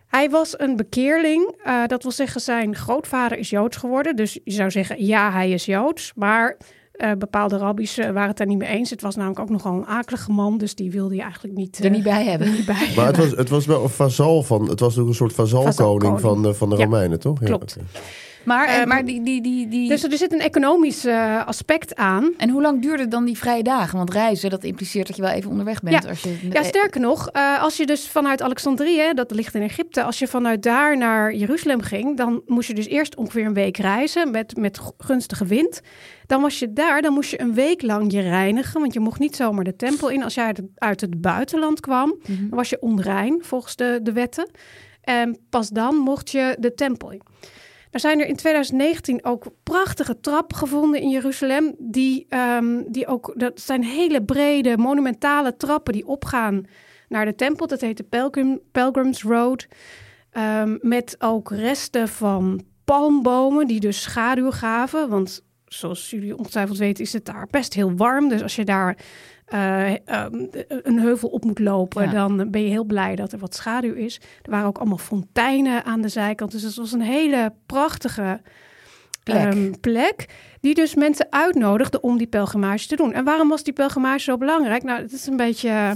Hij 0.08 0.30
was 0.30 0.60
een 0.60 0.76
bekeerling. 0.76 1.56
eh, 1.64 1.86
dat 1.88 2.04
wil 2.04 2.12
zeggen, 2.12 2.42
zijn 2.42 2.76
grootvader 2.76 3.38
is 3.38 3.50
Joods 3.50 3.78
geworden. 3.78 4.16
Dus 4.16 4.40
je 4.44 4.52
zou 4.52 4.72
zeggen, 4.72 5.06
ja, 5.06 5.32
hij 5.32 5.52
is 5.52 5.66
Joods. 5.66 6.12
Maar 6.16 6.58
eh, 6.92 7.12
bepaalde 7.18 7.58
rabbies 7.58 7.98
eh, 7.98 8.10
waren 8.12 8.28
het 8.28 8.38
daar 8.38 8.48
niet 8.48 8.58
mee 8.58 8.70
eens. 8.70 8.90
Het 8.90 9.02
was 9.02 9.16
namelijk 9.16 9.40
ook 9.40 9.50
nogal 9.50 9.74
een 9.74 9.86
akelige 9.86 10.32
man. 10.32 10.58
Dus 10.58 10.76
die 10.76 10.92
wilde 10.92 11.16
je 11.16 11.22
eigenlijk 11.22 11.54
niet, 11.56 11.78
er 11.80 11.86
eh, 11.86 11.92
niet 11.92 12.04
bij 12.04 12.24
hebben. 12.24 12.52
niet 12.52 12.66
bij 12.66 12.94
Maar 12.96 13.06
het 13.06 13.18
was, 13.18 13.32
het 13.32 13.50
was 13.50 13.66
wel 13.66 13.84
een 13.84 13.90
vazal 13.90 14.44
van... 14.44 14.70
Het 14.70 14.80
was 14.80 14.98
ook 14.98 15.08
een 15.08 15.14
soort 15.14 15.34
vazalkoning 15.34 16.20
van, 16.22 16.42
de- 16.44 16.54
van 16.54 16.70
de 16.70 16.76
Ja, 16.78 16.84
Romeinen, 16.84 17.20
toch? 17.20 17.40
klopt. 17.40 17.78
oké. 17.78 17.86
Maar, 18.48 18.68
Ehm, 18.68 18.88
maar 18.88 19.06
die, 19.06 19.24
die, 19.24 19.42
die, 19.42 19.68
die... 19.68 19.90
Dus 19.90 20.04
er 20.04 20.18
zit 20.18 20.34
een 20.34 20.40
economisch 20.40 21.06
eh, 21.06 21.46
aspect 21.48 21.96
aan. 21.96 22.34
En 22.38 22.50
hoe 22.50 22.62
lang 22.62 22.82
duurde 22.82 23.08
dan 23.08 23.26
die 23.26 23.38
vrije 23.38 23.64
dagen? 23.64 23.98
Want 23.98 24.14
reizen, 24.14 24.50
dat 24.50 24.64
impliceert 24.64 25.08
dat 25.08 25.16
je 25.16 25.22
wel 25.22 25.32
even 25.32 25.50
onderweg 25.50 25.82
bent. 25.82 26.04
Ja. 26.04 26.10
Als 26.10 26.22
je, 26.22 26.38
Ja, 26.52 26.64
sterker 26.64 27.02
nog, 27.02 27.30
eh, 27.30 27.62
als 27.62 27.78
je 27.78 27.86
dus 27.86 28.08
vanuit 28.08 28.42
Alexandrië, 28.42 29.12
dat 29.14 29.32
ligt 29.32 29.56
in 29.56 29.62
Egypte, 29.62 30.04
als 30.04 30.20
je 30.20 30.28
vanuit 30.28 30.64
daar 30.64 30.98
naar 30.98 31.34
Jeruzalem 31.36 31.82
ging, 31.82 32.18
dan 32.18 32.42
moest 32.46 32.68
je 32.68 32.74
dus 32.74 32.88
eerst 32.88 33.16
ongeveer 33.16 33.46
een 33.46 33.54
week 33.54 33.78
reizen 33.78 34.32
met, 34.32 34.58
met 34.58 34.78
gu- 34.78 34.92
gunstige 34.98 35.46
wind. 35.46 35.82
Dan 36.26 36.42
was 36.42 36.60
je 36.60 36.74
daar, 36.74 37.02
dan 37.02 37.14
moest 37.14 37.32
je 37.32 37.42
een 37.42 37.54
week 37.54 37.82
lang 37.82 38.12
je 38.12 38.22
reinigen, 38.22 38.80
want 38.80 38.94
je 38.94 39.00
mocht 39.00 39.20
niet 39.20 39.36
zomaar 39.36 39.64
de 39.64 39.76
tempel 39.76 40.10
in. 40.10 40.24
Als 40.24 40.34
jij 40.34 40.46
uit 40.46 40.58
het, 40.58 40.66
uit 40.76 41.02
het 41.02 41.22
buitenland 41.22 41.80
kwam, 41.80 42.16
Mhm. 42.28 42.40
dan 42.50 42.58
was 42.58 42.70
je 42.70 42.82
onrein 42.82 43.40
volgens 43.44 43.76
de, 43.76 44.00
de 44.04 44.12
wetten. 44.12 44.50
En 45.02 45.38
pas 45.50 45.70
dan 45.70 45.96
mocht 45.96 46.32
je 46.32 46.56
de 46.60 46.74
tempel 46.74 47.12
in. 47.12 47.22
Er 47.92 48.00
zijn 48.00 48.20
er 48.20 48.28
in 48.28 48.36
2019 48.36 49.26
ook 49.26 49.46
prachtige 49.64 50.20
trappen 50.20 50.58
gevonden 50.58 51.02
in 51.02 51.10
Jeruzalem. 51.10 51.76
Die, 51.78 52.26
ehm, 52.30 52.84
die 52.88 53.08
ook, 53.08 53.34
dat 53.36 53.60
zijn 53.60 53.84
hele 53.84 54.24
brede, 54.24 54.78
monumentale 54.78 55.58
trappen 55.58 55.94
die 55.94 56.08
opgaan 56.08 56.66
naar 57.08 57.26
de 57.26 57.36
tempel. 57.36 57.68
Dat 57.68 57.82
heet 57.82 57.98
de 57.98 58.04
Pilgrim, 58.04 58.60
Pilgrims 58.72 59.24
Road. 59.24 59.68
Ehm, 60.32 60.78
met 60.82 61.16
ook 61.20 61.52
resten 61.52 62.08
van 62.08 62.64
palmbomen 62.86 63.68
die 63.68 63.80
dus 63.80 64.02
schaduw 64.02 64.52
gaven. 64.52 65.10
Want 65.10 65.46
zoals 65.66 66.10
jullie 66.10 66.38
ongetwijfeld 66.38 66.78
weten 66.78 67.04
is 67.04 67.14
het 67.14 67.26
daar 67.26 67.48
best 67.52 67.74
heel 67.74 67.96
warm. 67.96 68.30
Dus 68.30 68.42
als 68.42 68.56
je 68.56 68.66
daar 68.66 68.98
eh, 69.48 70.08
ehm, 70.08 70.46
een 70.68 71.00
heuvel 71.00 71.30
op 71.30 71.46
moet 71.46 71.60
lopen, 71.60 72.04
Ja. 72.04 72.12
dan 72.12 72.52
ben 72.52 72.62
je 72.62 72.70
heel 72.70 72.84
blij 72.84 73.16
dat 73.16 73.32
er 73.32 73.40
wat 73.40 73.56
schaduw 73.56 73.94
is. 73.94 74.20
Er 74.42 74.52
waren 74.52 74.68
ook 74.68 74.78
allemaal 74.78 74.98
fonteinen 74.98 75.84
aan 75.84 76.02
de 76.02 76.08
zijkant. 76.10 76.52
Dus 76.52 76.62
het 76.62 76.76
was 76.76 76.92
een 76.92 77.02
hele 77.02 77.54
prachtige 77.66 78.42
Plek. 79.24 79.54
ehm, 79.54 79.72
plek. 79.82 80.26
Die 80.62 80.74
dus 80.74 80.96
mensen 80.96 81.28
uitnodigde 81.30 82.02
om 82.02 82.18
die 82.18 82.28
pelgrimage 82.28 82.88
te 82.88 82.96
doen. 82.96 83.14
En 83.14 83.24
waarom 83.24 83.50
was 83.50 83.64
die 83.64 83.74
pelgrimage 83.74 84.20
zo 84.20 84.38
belangrijk? 84.38 84.84
Nou, 84.84 85.02
het 85.02 85.12
is 85.12 85.26
een 85.28 85.38
beetje 85.38 85.70
eh, 85.70 85.92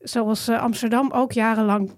zoals 0.00 0.48
eh, 0.48 0.60
Amsterdam 0.62 1.10
ook 1.10 1.32
jarenlang 1.32 1.90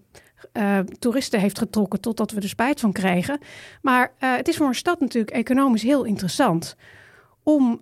toeristen 0.98 1.40
heeft 1.40 1.58
getrokken 1.58 2.00
totdat 2.00 2.30
we 2.30 2.40
er 2.40 2.48
spijt 2.48 2.80
van 2.80 2.92
kregen. 2.92 3.38
Maar 3.82 4.12
het 4.18 4.48
is 4.48 4.56
voor 4.56 4.66
een 4.66 4.74
stad 4.74 5.00
natuurlijk 5.00 5.36
economisch 5.36 5.82
heel 5.82 6.04
interessant 6.04 6.76
om 7.42 7.80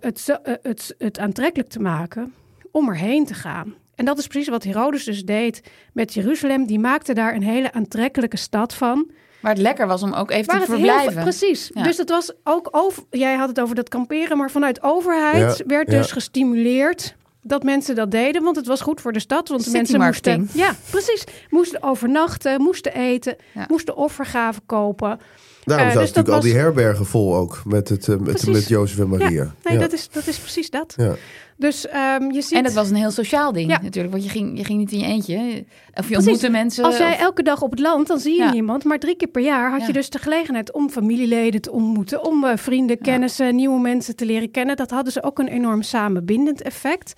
het, 0.00 0.38
het, 0.62 0.94
het 0.98 1.18
aantrekkelijk 1.18 1.68
te 1.68 1.80
maken 1.80 2.34
om 2.76 2.88
erheen 2.88 3.24
te 3.26 3.34
gaan. 3.34 3.74
En 3.94 4.04
dat 4.04 4.18
is 4.18 4.26
precies 4.26 4.48
wat 4.48 4.64
Herodes 4.64 5.04
dus 5.04 5.24
deed 5.24 5.62
met 5.92 6.14
Jeruzalem. 6.14 6.66
Die 6.66 6.78
maakte 6.78 7.12
daar 7.14 7.34
een 7.34 7.42
hele 7.42 7.72
aantrekkelijke 7.72 8.36
stad 8.36 8.74
van. 8.74 9.10
Waar 9.40 9.52
het 9.52 9.60
lekker 9.62 9.86
was 9.86 10.02
om 10.02 10.12
ook 10.12 10.30
even 10.30 10.46
Waar 10.46 10.64
te 10.64 10.72
het 10.72 10.80
heel- 10.80 10.90
verblijven. 10.90 11.22
precies. 11.22 11.70
Ja. 11.74 11.82
Dus 11.82 11.96
het 11.96 12.08
was 12.10 12.32
ook 12.44 12.68
over. 12.70 13.02
Jij 13.10 13.34
had 13.34 13.48
het 13.48 13.60
over 13.60 13.74
dat 13.74 13.88
kamperen, 13.88 14.36
maar 14.36 14.50
vanuit 14.50 14.82
overheid 14.82 15.58
Ja, 15.58 15.64
werd 15.66 15.90
ja. 15.90 15.96
dus 15.98 16.12
gestimuleerd 16.12 17.14
dat 17.42 17.62
mensen 17.62 17.94
dat 17.94 18.10
deden, 18.10 18.42
want 18.42 18.56
het 18.56 18.66
was 18.66 18.80
goed 18.80 19.00
voor 19.00 19.12
de 19.12 19.20
stad. 19.20 19.48
Want 19.48 19.64
de 19.64 19.70
mensen 19.70 20.00
moesten, 20.00 20.48
ja, 20.52 20.74
precies, 20.90 21.24
moesten 21.50 21.82
overnachten, 21.82 22.60
moesten 22.62 22.94
eten, 22.94 23.36
Ja. 23.54 23.64
moesten 23.68 23.96
offergaven 23.96 24.62
kopen. 24.66 25.20
Daarom 25.66 25.86
Eh, 25.86 25.92
zaten 25.92 26.06
dus 26.06 26.16
natuurlijk 26.16 26.44
al 26.44 26.50
die 26.52 26.60
herbergen 26.60 27.06
vol 27.06 27.36
ook. 27.36 27.62
Met, 27.64 27.88
het, 27.88 28.08
eh, 28.08 28.14
met, 28.16 28.22
Precies. 28.24 28.48
met 28.48 28.68
Jozef 28.68 28.98
en 28.98 29.08
Maria. 29.08 29.28
Ja, 29.30 29.52
nee, 29.64 29.74
Ja. 29.74 29.80
Dat, 29.80 29.92
is, 29.92 30.08
dat 30.10 30.26
is 30.26 30.38
precies 30.38 30.70
dat. 30.70 30.94
Ja. 30.96 31.14
Dus 31.56 31.86
ehm, 31.88 32.30
je 32.30 32.42
ziet. 32.42 32.52
En 32.58 32.64
het 32.64 32.72
was 32.74 32.90
een 32.90 32.96
heel 32.96 33.10
sociaal 33.10 33.52
ding 33.52 33.70
Ja. 33.70 33.80
natuurlijk. 33.82 34.12
Want 34.12 34.24
je 34.24 34.30
ging, 34.30 34.58
je 34.58 34.64
ging 34.64 34.78
niet 34.78 34.92
in 34.92 34.98
je 34.98 35.04
eentje. 35.04 35.34
Of 35.36 35.44
je 35.44 35.64
Precies. 35.94 36.16
ontmoette 36.16 36.50
mensen. 36.50 36.84
Als 36.84 36.96
jij 36.96 37.12
of- 37.12 37.18
elke 37.20 37.42
dag 37.42 37.62
op 37.62 37.70
het 37.70 37.80
land, 37.80 38.06
dan 38.06 38.18
zie 38.18 38.32
je 38.36 38.42
Ja. 38.42 38.52
niemand. 38.52 38.84
Maar 38.84 38.98
drie 38.98 39.16
keer 39.16 39.28
per 39.28 39.42
jaar 39.42 39.70
had 39.70 39.80
Ja. 39.80 39.86
je 39.86 39.92
dus 39.92 40.10
de 40.10 40.18
gelegenheid 40.18 40.72
om 40.72 40.90
familieleden 40.90 41.60
te 41.60 41.70
ontmoeten. 41.72 42.24
Om 42.24 42.44
eh, 42.44 42.56
vrienden, 42.56 42.98
kennissen, 42.98 43.54
nieuwe 43.54 43.80
mensen 43.80 44.16
te 44.16 44.24
leren 44.24 44.50
kennen. 44.50 44.76
Dat 44.76 44.90
hadden 44.90 45.12
ze 45.12 45.22
ook 45.22 45.38
een 45.38 45.48
enorm 45.48 45.82
samenbindend 45.82 46.62
effect. 46.62 47.12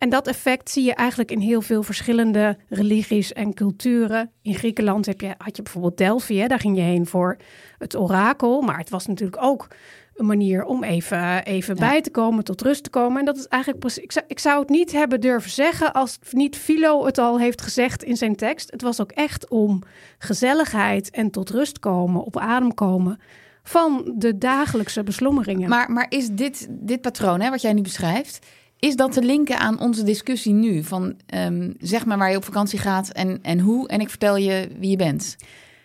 En 0.00 0.08
dat 0.08 0.26
effect 0.26 0.70
zie 0.70 0.84
je 0.84 0.94
eigenlijk 0.94 1.30
in 1.30 1.38
heel 1.38 1.62
veel 1.62 1.82
verschillende 1.82 2.56
religies 2.68 3.32
en 3.32 3.54
culturen. 3.54 4.30
In 4.42 4.54
Griekenland 4.54 5.06
heb 5.06 5.20
je, 5.20 5.34
had 5.38 5.56
je 5.56 5.62
bijvoorbeeld 5.62 5.96
Delphi, 5.96 6.38
hè? 6.38 6.46
daar 6.46 6.60
ging 6.60 6.76
je 6.76 6.82
heen 6.82 7.06
voor 7.06 7.36
het 7.78 7.96
orakel. 7.96 8.60
Maar 8.60 8.78
het 8.78 8.90
was 8.90 9.06
natuurlijk 9.06 9.42
ook 9.42 9.68
een 10.14 10.26
manier 10.26 10.64
om 10.64 10.84
even, 10.84 11.44
even 11.44 11.76
bij 11.76 12.00
te 12.00 12.10
komen, 12.10 12.44
tot 12.44 12.62
rust 12.62 12.82
te 12.82 12.90
komen. 12.90 13.18
En 13.18 13.24
dat 13.24 13.36
is 13.36 13.46
eigenlijk 13.46 13.82
precies. 13.82 14.02
Ik 14.02 14.12
zou, 14.12 14.24
ik 14.28 14.38
zou 14.38 14.60
het 14.60 14.68
niet 14.68 14.92
hebben 14.92 15.20
durven 15.20 15.50
zeggen 15.50 15.92
als 15.92 16.18
niet 16.30 16.56
Philo 16.56 17.04
het 17.04 17.18
al 17.18 17.38
heeft 17.38 17.62
gezegd 17.62 18.02
in 18.02 18.16
zijn 18.16 18.36
tekst. 18.36 18.70
Het 18.70 18.82
was 18.82 19.00
ook 19.00 19.12
echt 19.12 19.48
om 19.48 19.82
gezelligheid 20.18 21.10
en 21.10 21.30
tot 21.30 21.50
rust 21.50 21.78
komen, 21.78 22.24
op 22.24 22.38
adem 22.38 22.74
komen 22.74 23.20
van 23.62 24.12
de 24.16 24.38
dagelijkse 24.38 25.02
beslommeringen. 25.02 25.68
Maar, 25.68 25.90
maar 25.90 26.06
is 26.08 26.28
dit, 26.28 26.66
dit 26.70 27.00
patroon, 27.00 27.40
hè, 27.40 27.50
wat 27.50 27.60
jij 27.60 27.72
nu 27.72 27.82
beschrijft, 27.82 28.46
is 28.80 28.96
dat 28.96 29.12
te 29.12 29.22
linken 29.22 29.58
aan 29.58 29.80
onze 29.80 30.02
discussie 30.02 30.52
nu? 30.52 30.82
Van 30.82 31.14
ehm, 31.26 31.72
zeg 31.78 32.06
maar 32.06 32.18
waar 32.18 32.30
je 32.30 32.36
op 32.36 32.44
vakantie 32.44 32.78
gaat 32.78 33.08
en, 33.08 33.38
en 33.42 33.58
hoe, 33.60 33.88
en 33.88 34.00
ik 34.00 34.08
vertel 34.08 34.36
je 34.36 34.68
wie 34.78 34.90
je 34.90 34.96
bent. 34.96 35.36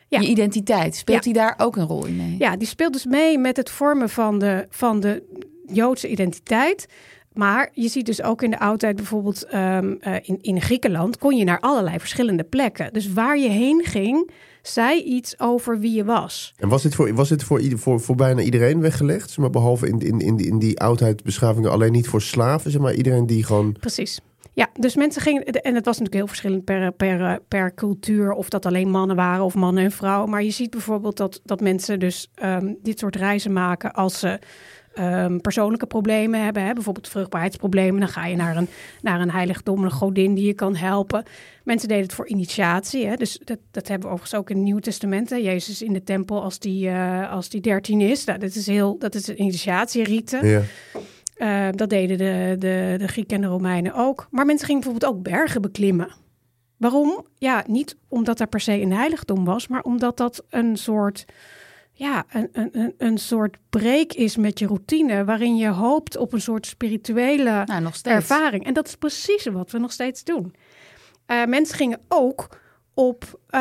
Ja. 0.08 0.20
Je 0.20 0.28
identiteit, 0.28 0.96
speelt 0.96 1.18
Ja. 1.26 1.32
die 1.32 1.42
daar 1.42 1.54
ook 1.58 1.76
een 1.76 1.86
rol 1.88 2.06
in 2.06 2.16
mee? 2.16 2.36
Ja, 2.40 2.58
die 2.58 2.68
speelt 2.68 2.94
dus 2.94 3.06
mee 3.06 3.38
met 3.38 3.58
het 3.58 3.70
vormen 3.70 4.10
van 4.10 4.40
de, 4.40 4.66
van 4.70 5.00
de 5.00 5.24
Joodse 5.66 6.08
identiteit. 6.10 6.86
Maar 7.34 7.70
je 7.74 7.88
ziet 7.88 8.06
dus 8.06 8.22
ook 8.24 8.42
in 8.42 8.50
de 8.50 8.60
oudheid 8.60 8.96
bijvoorbeeld 8.96 9.46
ehm, 9.46 9.96
eh, 10.00 10.14
in, 10.22 10.38
in 10.42 10.62
Griekenland 10.62 11.18
kon 11.18 11.38
je 11.38 11.44
naar 11.44 11.60
allerlei 11.60 12.00
verschillende 12.00 12.44
plekken. 12.44 12.94
Dus 12.94 13.14
waar 13.14 13.38
je 13.38 13.50
heen 13.50 13.84
ging, 13.86 14.30
zei 14.68 15.02
iets 15.04 15.40
over 15.40 15.80
wie 15.80 15.94
je 15.96 16.06
was. 16.06 16.54
En 16.58 16.70
was 16.70 16.82
dit 16.84 16.96
voor, 16.96 17.14
was 17.14 17.30
dit 17.30 17.44
voor, 17.44 17.62
voor, 17.76 18.00
voor 18.02 18.16
bijna 18.16 18.42
iedereen 18.42 18.82
weggelegd? 18.82 19.30
Zeg 19.30 19.38
maar, 19.38 19.50
behalve 19.50 19.88
in, 19.88 20.00
in, 20.00 20.20
in, 20.20 20.36
die- 20.36 20.48
in 20.48 20.60
die 20.60 20.80
oudheidbeschavingen 20.80 21.72
alleen 21.72 21.92
niet 21.92 22.08
voor 22.08 22.22
slaven, 22.22 22.72
zeg 22.72 22.82
maar 22.82 22.94
iedereen 22.94 23.26
die 23.26 23.44
gewoon... 23.44 23.72
Precies. 23.80 24.20
Ja, 24.54 24.70
dus 24.80 24.96
mensen 24.96 25.22
gingen, 25.22 25.44
en 25.44 25.76
het 25.76 25.86
was 25.86 25.98
natuurlijk 25.98 26.14
heel 26.16 26.28
verschillend 26.28 26.64
per, 26.66 26.92
per, 26.92 27.40
per 27.48 27.74
cultuur, 27.74 28.32
of 28.32 28.50
dat 28.50 28.66
alleen 28.66 28.90
mannen 28.90 29.16
waren 29.16 29.44
of 29.44 29.56
mannen 29.56 29.84
en 29.84 29.92
vrouwen. 29.92 30.30
Maar 30.30 30.44
je 30.44 30.52
ziet 30.52 30.70
bijvoorbeeld 30.70 31.18
dat, 31.18 31.42
dat 31.44 31.62
mensen 31.62 32.00
dus 32.00 32.32
ehm, 32.36 32.74
dit 32.84 33.00
soort 33.00 33.16
reizen 33.16 33.54
maken 33.54 33.94
als 33.94 34.20
ze 34.20 34.40
ehm, 34.96 35.38
persoonlijke 35.38 35.86
problemen 35.86 36.44
hebben. 36.44 36.64
Hè? 36.64 36.74
Bijvoorbeeld 36.74 37.08
vruchtbaarheidsproblemen. 37.08 38.00
Dan 38.00 38.10
ga 38.10 38.26
je 38.26 38.36
naar 38.36 38.58
een, 38.58 38.68
naar 39.02 39.22
een 39.22 39.32
heiligdom, 39.32 39.84
een 39.84 39.92
godin 39.92 40.34
die 40.34 40.46
je 40.46 40.54
kan 40.54 40.76
helpen. 40.76 41.24
Mensen 41.64 41.88
deden 41.88 42.04
het 42.04 42.14
voor 42.14 42.28
initiatie. 42.28 43.06
Hè? 43.06 43.16
Dus 43.16 43.40
dat, 43.44 43.60
dat 43.72 43.88
hebben 43.88 44.08
we 44.08 44.14
overigens 44.14 44.40
ook 44.40 44.50
in 44.50 44.56
het 44.56 44.66
Nieuwe 44.66 44.82
Testament. 44.82 45.30
Hè? 45.30 45.36
Jezus 45.36 45.82
in 45.82 45.94
de 45.94 46.04
tempel 46.04 46.44
als 46.44 46.60
die, 46.60 46.90
eh, 46.90 47.32
als 47.32 47.50
die 47.50 47.62
dertien 47.62 48.02
is. 48.02 48.26
Nou, 48.26 48.40
dat 48.40 48.56
is 48.56 48.68
heel, 48.68 48.98
dat 48.98 49.16
is 49.16 49.28
een 49.28 49.42
initiatierite. 49.42 50.40
Ja. 50.44 50.62
Eh, 51.36 51.68
dat 51.72 51.90
deden 51.90 52.18
de, 52.18 52.56
de, 52.60 52.96
de 52.98 53.08
Grieken 53.08 53.36
en 53.36 53.42
de 53.42 53.48
Romeinen 53.48 53.94
ook. 53.94 54.28
Maar 54.32 54.46
mensen 54.46 54.66
gingen 54.66 54.82
bijvoorbeeld 54.82 55.14
ook 55.14 55.24
bergen 55.24 55.62
beklimmen. 55.62 56.24
Waarom? 56.78 57.26
Ja, 57.38 57.64
niet 57.68 57.98
omdat 58.08 58.40
er 58.40 58.48
per 58.48 58.60
se 58.60 58.82
een 58.82 58.94
heiligdom 58.94 59.46
was, 59.46 59.68
maar 59.68 59.82
omdat 59.82 60.18
dat 60.18 60.44
een 60.50 60.78
soort, 60.78 61.26
ja, 61.98 62.26
een, 62.30 62.50
een, 62.52 62.70
een, 62.72 62.94
een 62.98 63.18
soort 63.18 63.58
break 63.70 64.14
is 64.14 64.38
met 64.38 64.60
je 64.60 64.68
routine, 64.68 65.26
waarin 65.26 65.58
je 65.58 65.68
hoopt 65.68 66.18
op 66.18 66.34
een 66.34 66.42
soort 66.42 66.66
spirituele 66.66 67.64
Nou, 67.66 67.92
ervaring. 68.04 68.66
En 68.66 68.74
dat 68.74 68.88
is 68.88 68.96
precies 68.96 69.46
wat 69.46 69.72
we 69.72 69.80
nog 69.80 69.92
steeds 69.92 70.24
doen. 70.24 70.56
Eh, 71.26 71.46
mensen 71.46 71.76
gingen 71.76 72.00
ook 72.08 72.60
op 72.94 73.40
eh, 73.50 73.60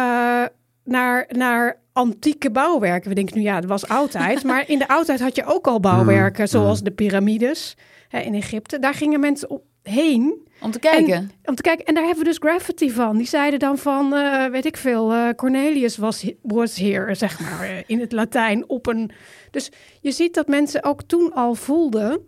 naar, 0.85 1.26
naar 1.28 1.80
antieke 1.93 2.51
bouwwerken. 2.51 3.09
We 3.09 3.14
denken 3.14 3.39
nu, 3.39 3.43
ja, 3.43 3.61
dat 3.61 3.70
was 3.70 3.89
oudheid. 3.89 4.45
maar 4.51 4.68
in 4.68 4.78
de 4.78 4.89
oudheid 4.89 5.20
had 5.20 5.37
je 5.37 5.45
ook 5.45 5.66
al 5.66 5.80
bouwwerken, 5.80 6.49
zoals 6.49 6.82
de 6.82 6.91
piramides 6.91 7.76
hè, 8.09 8.20
in 8.20 8.35
Egypte. 8.35 8.78
Daar 8.78 8.95
gingen 8.95 9.20
mensen 9.20 9.51
op 9.51 9.62
heen 9.85 10.47
Om 10.61 10.70
te 10.70 10.78
kijken. 10.78 11.12
en, 11.12 11.30
om 11.45 11.55
te 11.55 11.62
kijken. 11.62 11.85
En 11.85 11.95
daar 11.95 12.05
hebben 12.05 12.22
we 12.24 12.28
dus 12.28 12.39
graffiti 12.39 12.91
van. 12.91 13.16
Die 13.16 13.26
zeiden 13.26 13.59
dan 13.59 13.78
van, 13.78 14.14
eh, 14.14 14.47
weet 14.47 14.64
ik 14.64 14.76
veel, 14.76 15.12
eh, 15.12 15.28
Cornelius 15.37 15.97
was, 15.97 16.30
was 16.43 16.76
here, 16.76 17.14
zeg 17.14 17.41
maar, 17.41 17.62
eh, 17.62 17.82
in 17.87 18.01
het 18.01 18.12
Latijn 18.12 18.68
op 18.68 18.87
een... 18.87 19.11
Dus 19.51 19.70
je 20.01 20.11
ziet 20.11 20.35
dat 20.35 20.49
mensen 20.49 20.85
ook 20.85 21.03
toen 21.03 21.32
al 21.32 21.55
voelden... 21.55 22.26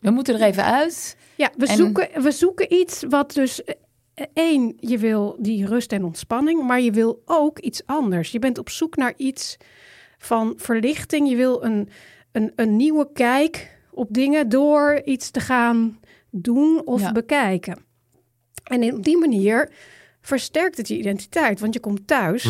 We 0.00 0.10
moeten 0.10 0.34
er 0.34 0.42
even 0.42 0.64
uit. 0.64 1.16
Ja, 1.34 1.50
we, 1.56 1.66
En- 1.66 1.76
zoeken, 1.76 2.22
we 2.22 2.30
zoeken 2.30 2.72
iets 2.72 3.02
wat 3.08 3.32
dus... 3.32 3.62
één, 4.34 4.76
je 4.80 4.98
wil 4.98 5.36
die 5.38 5.66
rust 5.66 5.92
en 5.92 6.04
ontspanning, 6.04 6.62
maar 6.62 6.80
je 6.80 6.90
wil 6.90 7.22
ook 7.24 7.58
iets 7.58 7.82
anders. 7.86 8.30
Je 8.32 8.38
bent 8.38 8.58
op 8.58 8.70
zoek 8.70 8.96
naar 8.96 9.14
iets 9.16 9.56
van 10.18 10.54
verlichting. 10.56 11.28
Je 11.28 11.36
wil 11.36 11.64
een, 11.64 11.88
een, 12.32 12.52
een 12.56 12.76
nieuwe 12.76 13.08
kijk 13.12 13.78
op 13.90 14.08
dingen 14.10 14.48
door 14.48 15.00
iets 15.04 15.30
te 15.30 15.40
gaan 15.40 15.98
doen 16.36 16.82
of 16.84 17.00
Ja. 17.00 17.12
bekijken. 17.12 17.78
En 18.64 18.82
in- 18.82 18.94
op 18.94 19.04
die 19.04 19.18
manier 19.18 19.70
versterkt 20.20 20.76
het 20.76 20.88
je 20.88 20.98
identiteit, 20.98 21.60
want 21.60 21.74
je 21.74 21.80
komt 21.80 22.06
thuis 22.06 22.44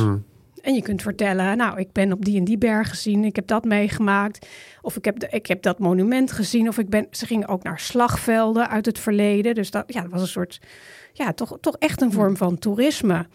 en 0.63 0.75
je 0.75 0.83
kunt 0.83 1.03
vertellen, 1.03 1.57
nou, 1.57 1.79
ik 1.79 1.93
ben 1.93 2.13
op 2.13 2.25
die 2.25 2.39
en 2.39 2.45
die 2.45 2.59
berg 2.59 2.89
gezien, 2.89 3.25
ik 3.25 3.37
heb 3.37 3.47
dat 3.47 3.65
meegemaakt, 3.65 4.47
of 4.83 4.97
ik 4.97 5.05
heb, 5.05 5.19
de- 5.19 5.29
ik 5.31 5.47
heb 5.47 5.63
dat 5.63 5.79
monument 5.79 6.33
gezien, 6.33 6.69
of 6.69 6.79
ik 6.79 6.89
ben, 6.89 7.07
ze 7.11 7.27
gingen 7.27 7.49
ook 7.49 7.63
naar 7.63 7.81
slagvelden 7.81 8.69
uit 8.69 8.87
het 8.87 8.99
verleden, 8.99 9.55
dus 9.55 9.71
dat, 9.71 9.85
ja, 9.87 10.01
dat 10.03 10.11
was 10.11 10.21
een 10.21 10.27
soort, 10.29 10.61
ja, 11.13 11.33
toch, 11.33 11.59
toch 11.61 11.77
echt 11.79 12.01
een 12.01 12.13
vorm 12.13 12.37
van 12.37 12.59
toerisme. 12.59 13.27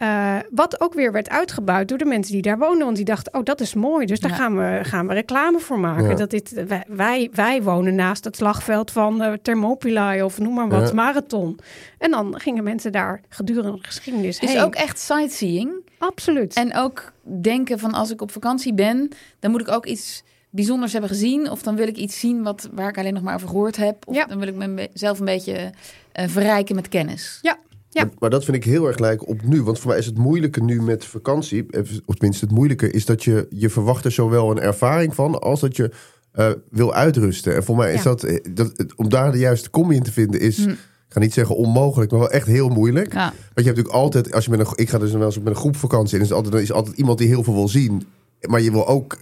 Eh, 0.00 0.36
wat 0.50 0.80
ook 0.80 0.94
weer 0.94 1.12
werd 1.12 1.28
uitgebuit 1.28 1.88
door 1.88 1.98
de 1.98 2.04
mensen 2.04 2.32
die 2.32 2.42
daar 2.42 2.58
woonden. 2.58 2.84
Want 2.84 2.96
die 2.96 3.04
dachten, 3.04 3.34
oh, 3.34 3.42
dat 3.44 3.60
is 3.60 3.74
mooi. 3.74 4.06
Dus 4.06 4.20
daar 4.20 4.30
Ja. 4.30 4.36
gaan, 4.36 4.56
we, 4.58 4.78
gaan 4.82 5.06
we 5.06 5.14
reclame 5.14 5.58
voor 5.58 5.78
maken. 5.78 6.08
Ja. 6.08 6.14
Dat 6.14 6.30
dit, 6.30 6.64
wij, 6.66 6.84
wij, 6.88 7.30
wij 7.32 7.62
wonen 7.62 7.94
naast 7.94 8.24
het 8.24 8.36
slagveld 8.36 8.90
van 8.90 9.22
eh, 9.22 9.32
Thermopylae 9.42 10.24
of 10.24 10.38
noem 10.38 10.54
maar 10.54 10.68
wat, 10.68 10.88
Ja. 10.88 10.94
marathon. 10.94 11.58
En 11.98 12.10
dan 12.10 12.40
gingen 12.40 12.64
mensen 12.64 12.92
daar 12.92 13.20
gedurende 13.28 13.72
de 13.72 13.78
geschiedenis 13.86 14.38
Dus 14.38 14.52
heen. 14.52 14.62
ook 14.62 14.74
echt 14.74 14.98
sightseeing. 14.98 15.72
Absoluut. 15.98 16.54
En 16.54 16.74
ook 16.76 17.12
denken 17.40 17.78
van 17.78 17.92
als 17.92 18.10
ik 18.10 18.22
op 18.22 18.30
vakantie 18.32 18.74
ben, 18.74 19.08
dan 19.40 19.50
moet 19.50 19.60
ik 19.60 19.68
ook 19.70 19.86
iets 19.86 20.22
bijzonders 20.50 20.92
hebben 20.92 21.10
gezien. 21.10 21.50
Of 21.50 21.62
dan 21.62 21.76
wil 21.76 21.86
ik 21.88 21.96
iets 21.96 22.20
zien 22.20 22.42
wat, 22.42 22.68
waar 22.72 22.88
ik 22.88 22.98
alleen 22.98 23.14
nog 23.14 23.22
maar 23.22 23.34
over 23.34 23.48
gehoord 23.48 23.76
heb. 23.76 23.96
Of 24.06 24.14
Ja. 24.16 24.24
dan 24.24 24.38
wil 24.38 24.48
ik 24.48 24.54
mezelf 24.68 25.18
een 25.18 25.24
beetje 25.24 25.70
eh, 26.12 26.28
verrijken 26.28 26.74
met 26.74 26.88
kennis. 26.88 27.38
ja, 27.42 27.56
ja. 27.90 28.04
Maar, 28.04 28.12
maar 28.18 28.30
dat 28.30 28.44
vind 28.44 28.56
ik 28.56 28.64
heel 28.64 28.86
erg 28.86 28.98
lijken 28.98 29.26
op 29.26 29.42
nu. 29.42 29.62
Want 29.62 29.78
voor 29.78 29.90
mij 29.90 29.98
is 29.98 30.06
het 30.06 30.18
moeilijke 30.18 30.62
nu 30.62 30.82
met 30.82 31.04
vakantie, 31.04 31.66
eh, 31.70 31.80
of 32.06 32.14
tenminste 32.14 32.44
het 32.44 32.54
moeilijke, 32.54 32.90
is 32.90 33.04
dat 33.04 33.24
je, 33.24 33.46
je 33.50 33.70
verwacht 33.70 34.04
er 34.04 34.12
zowel 34.12 34.50
een 34.50 34.60
ervaring 34.60 35.14
van 35.14 35.40
als 35.40 35.60
dat 35.60 35.76
je 35.76 35.90
eh, 36.32 36.50
wil 36.70 36.94
uitrusten. 36.94 37.54
En 37.54 37.64
voor 37.64 37.76
mij 37.76 37.92
is 37.92 38.02
Ja. 38.02 38.04
dat, 38.04 38.22
eh, 38.22 38.44
dat, 38.50 38.72
om 38.96 39.08
daar 39.08 39.32
de 39.32 39.38
juiste 39.38 39.70
combi 39.70 39.94
in 39.94 40.02
te 40.02 40.12
vinden, 40.12 40.40
is, 40.40 40.58
ik 40.58 40.76
ga 41.08 41.20
niet 41.20 41.32
zeggen 41.32 41.56
onmogelijk, 41.56 42.10
maar 42.10 42.20
wel 42.20 42.30
echt 42.30 42.46
heel 42.46 42.68
moeilijk. 42.68 43.12
Ja. 43.12 43.24
Want 43.24 43.34
je 43.34 43.62
hebt 43.62 43.66
natuurlijk 43.66 43.94
altijd, 43.94 44.32
als 44.32 44.44
je 44.44 44.50
met 44.50 44.60
een, 44.60 44.66
ik 44.74 44.88
ga 44.90 44.98
dus 44.98 45.12
wel 45.12 45.24
eens 45.24 45.38
met 45.38 45.46
een 45.46 45.54
groep 45.54 45.76
vakantie 45.76 46.18
en 46.18 46.24
is 46.24 46.32
altijd, 46.32 46.54
is 46.54 46.72
altijd 46.72 46.96
iemand 46.96 47.18
die 47.18 47.28
heel 47.28 47.42
veel 47.42 47.54
wil 47.54 47.68
zien. 47.68 48.06
Maar 48.48 48.60
je 48.60 48.70
wil 48.70 48.88
ook 48.88 49.16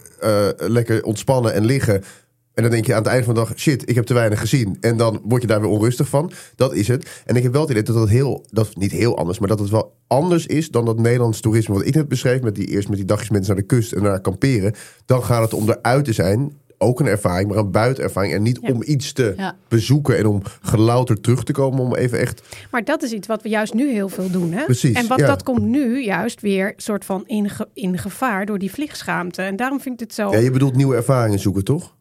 lekker 0.56 1.02
ontspannen 1.04 1.52
en 1.54 1.64
liggen. 1.64 2.02
En 2.58 2.64
dan 2.64 2.72
denk 2.72 2.86
je 2.86 2.92
aan 2.94 2.98
het 3.02 3.08
einde 3.08 3.24
van 3.24 3.34
de 3.34 3.40
dag, 3.40 3.52
shit, 3.58 3.88
ik 3.88 3.94
heb 3.94 4.04
te 4.04 4.14
weinig 4.14 4.40
gezien. 4.40 4.76
En 4.80 4.96
dan 4.96 5.20
word 5.24 5.42
je 5.42 5.48
daar 5.48 5.60
weer 5.60 5.70
onrustig 5.70 6.08
van. 6.08 6.30
Dat 6.56 6.74
is 6.74 6.88
het. 6.88 7.22
En 7.26 7.36
ik 7.36 7.42
heb 7.42 7.52
wel 7.52 7.60
het 7.60 7.70
idee 7.70 7.82
dat 7.82 7.94
dat 7.94 8.08
heel, 8.08 8.44
dat 8.50 8.76
niet 8.76 8.92
heel 8.92 9.16
anders, 9.18 9.38
maar 9.38 9.48
dat 9.48 9.58
het 9.58 9.70
wel 9.70 9.94
anders 10.06 10.46
is 10.46 10.68
dan 10.70 10.84
dat 10.84 10.98
Nederlands 10.98 11.40
toerisme. 11.40 11.74
Wat 11.74 11.86
ik 11.86 11.94
net 11.94 12.08
beschreef, 12.08 12.40
met 12.40 12.54
die 12.54 12.66
eerst 12.66 12.88
met 12.88 12.96
die 12.96 13.06
dagjes 13.06 13.30
mensen 13.30 13.52
naar 13.54 13.60
de 13.62 13.68
kust 13.68 13.92
en 13.92 14.02
naar 14.02 14.20
kamperen. 14.20 14.74
Dan 15.06 15.22
gaat 15.24 15.42
het 15.42 15.54
om 15.54 15.68
eruit 15.70 16.04
te 16.04 16.12
zijn. 16.12 16.52
Ook 16.78 17.00
een 17.00 17.06
ervaring, 17.06 17.48
maar 17.48 17.58
een 17.58 17.70
buitenervaring. 17.70 18.32
En 18.34 18.42
niet 18.42 18.58
Ja. 18.62 18.72
om 18.72 18.82
iets 18.84 19.12
te 19.12 19.34
Ja. 19.36 19.56
bezoeken 19.68 20.16
en 20.18 20.26
om 20.26 20.42
gelouterd 20.60 21.22
terug 21.22 21.44
te 21.44 21.52
komen. 21.52 21.80
Om 21.80 21.94
even 21.94 22.18
echt. 22.18 22.42
Maar 22.70 22.84
dat 22.84 23.02
is 23.02 23.12
iets 23.12 23.26
wat 23.26 23.42
we 23.42 23.48
juist 23.48 23.74
nu 23.74 23.92
heel 23.92 24.08
veel 24.08 24.30
doen. 24.30 24.52
Hè? 24.52 24.64
Precies, 24.64 24.94
En 24.96 25.06
wat 25.08 25.18
ja. 25.18 25.26
dat 25.26 25.42
komt 25.42 25.62
nu 25.62 26.04
juist 26.04 26.40
weer 26.40 26.72
soort 26.76 27.04
van 27.04 27.22
in, 27.26 27.50
ge- 27.50 27.68
in 27.74 27.98
gevaar 27.98 28.46
door 28.46 28.58
die 28.58 28.70
vliegschaamte. 28.70 29.42
En 29.42 29.56
daarom 29.56 29.80
vind 29.80 29.94
ik 29.94 30.00
het 30.00 30.14
zo. 30.14 30.30
Ja, 30.30 30.38
je 30.38 30.50
bedoelt 30.50 30.76
nieuwe 30.76 30.96
ervaringen 30.96 31.38
zoeken, 31.38 31.64
toch? 31.64 31.96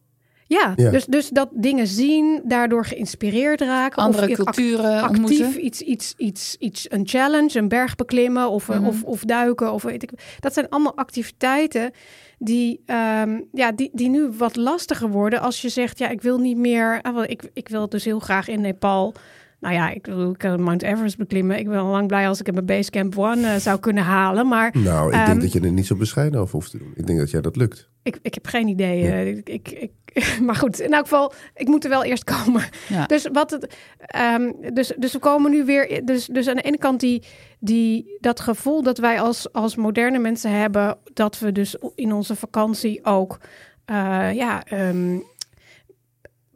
Ja, 0.48 0.72
Ja. 0.76 0.90
Dus, 0.90 1.04
dus 1.06 1.28
dat 1.28 1.48
dingen 1.52 1.86
zien, 1.86 2.40
daardoor 2.44 2.84
geïnspireerd 2.84 3.60
raken. 3.60 4.02
Andere 4.02 4.28
of 4.28 4.34
culturen 4.34 5.00
actief 5.02 5.08
ontmoeten. 5.18 5.64
iets, 5.64 5.80
iets, 5.80 6.14
iets, 6.16 6.56
iets, 6.58 6.86
een 6.90 7.06
challenge, 7.08 7.58
een 7.58 7.68
berg 7.68 7.94
beklimmen 7.94 8.50
of, 8.50 8.68
Mhm. 8.68 8.84
of, 8.84 9.02
of 9.02 9.22
duiken. 9.24 9.72
Of 9.72 9.82
weet 9.82 10.02
ik. 10.02 10.10
Dat 10.40 10.52
zijn 10.54 10.68
allemaal 10.68 10.96
activiteiten 10.96 11.90
die, 12.38 12.82
ehm, 12.86 13.40
ja, 13.52 13.72
die, 13.72 13.90
die 13.92 14.08
nu 14.08 14.28
wat 14.38 14.56
lastiger 14.56 15.08
worden 15.10 15.40
als 15.40 15.62
je 15.62 15.68
zegt, 15.68 15.98
ja, 15.98 16.08
ik 16.08 16.22
wil 16.22 16.38
niet 16.38 16.56
meer. 16.56 16.98
ah, 17.02 17.24
ik, 17.26 17.50
ik 17.52 17.68
wil 17.68 17.88
dus 17.88 18.04
heel 18.04 18.18
graag 18.18 18.48
in 18.48 18.60
Nepal. 18.60 19.14
Nou 19.60 19.74
ja, 19.74 19.90
ik 19.90 20.06
wil 20.06 20.34
kan 20.36 20.62
Mount 20.62 20.82
Everest 20.82 21.16
beklimmen. 21.16 21.58
Ik 21.58 21.68
ben 21.68 21.78
al 21.78 21.86
lang 21.90 22.06
blij 22.06 22.28
als 22.28 22.40
ik 22.40 22.52
mijn 22.52 22.66
Basecamp 22.66 23.18
One 23.18 23.46
eh, 23.48 23.56
zou 23.56 23.78
kunnen 23.78 24.02
halen. 24.04 24.48
Maar 24.48 24.70
Nou, 24.78 25.08
ik 25.08 25.14
Ehm, 25.14 25.26
denk 25.26 25.40
dat 25.40 25.52
je 25.52 25.60
er 25.60 25.72
niet 25.72 25.86
zo 25.86 25.96
bescheiden 25.96 26.40
over 26.40 26.52
hoeft 26.54 26.70
te 26.70 26.78
doen. 26.78 26.92
Ik 26.94 27.06
denk 27.06 27.18
dat 27.18 27.30
jij 27.30 27.40
dat 27.40 27.56
lukt. 27.56 27.88
ik, 28.02 28.18
ik 28.22 28.34
heb 28.34 28.46
geen 28.46 28.68
idee. 28.68 29.02
eh, 29.10 29.26
Ik, 29.36 29.48
ik, 29.48 29.70
ik, 30.04 30.38
maar 30.46 30.54
goed, 30.54 30.80
in 30.80 30.92
elk 30.92 31.02
geval, 31.02 31.32
ik 31.54 31.66
moet 31.68 31.84
er 31.84 31.90
wel 31.90 32.04
eerst 32.04 32.24
komen. 32.24 32.62
Ja. 32.88 33.06
Dus, 33.06 33.28
wat 33.32 33.50
het, 33.50 33.74
ehm, 33.98 34.52
dus, 34.74 34.92
dus 34.98 35.12
we 35.12 35.18
komen 35.18 35.50
nu 35.50 35.64
weer. 35.64 36.04
Dus, 36.04 36.26
dus 36.26 36.48
aan 36.48 36.56
de 36.56 36.62
ene 36.62 36.78
kant 36.78 37.00
die, 37.00 37.22
die, 37.60 38.16
dat 38.20 38.40
gevoel 38.40 38.82
dat 38.82 38.98
wij 38.98 39.20
als, 39.20 39.52
als 39.52 39.76
moderne 39.76 40.18
mensen 40.18 40.50
hebben, 40.60 40.96
dat 41.14 41.38
we 41.38 41.52
dus 41.52 41.76
in 41.94 42.12
onze 42.12 42.36
vakantie 42.36 43.04
ook. 43.04 43.38
eh, 43.84 44.32
ja, 44.34 44.64
ehm, 44.64 45.18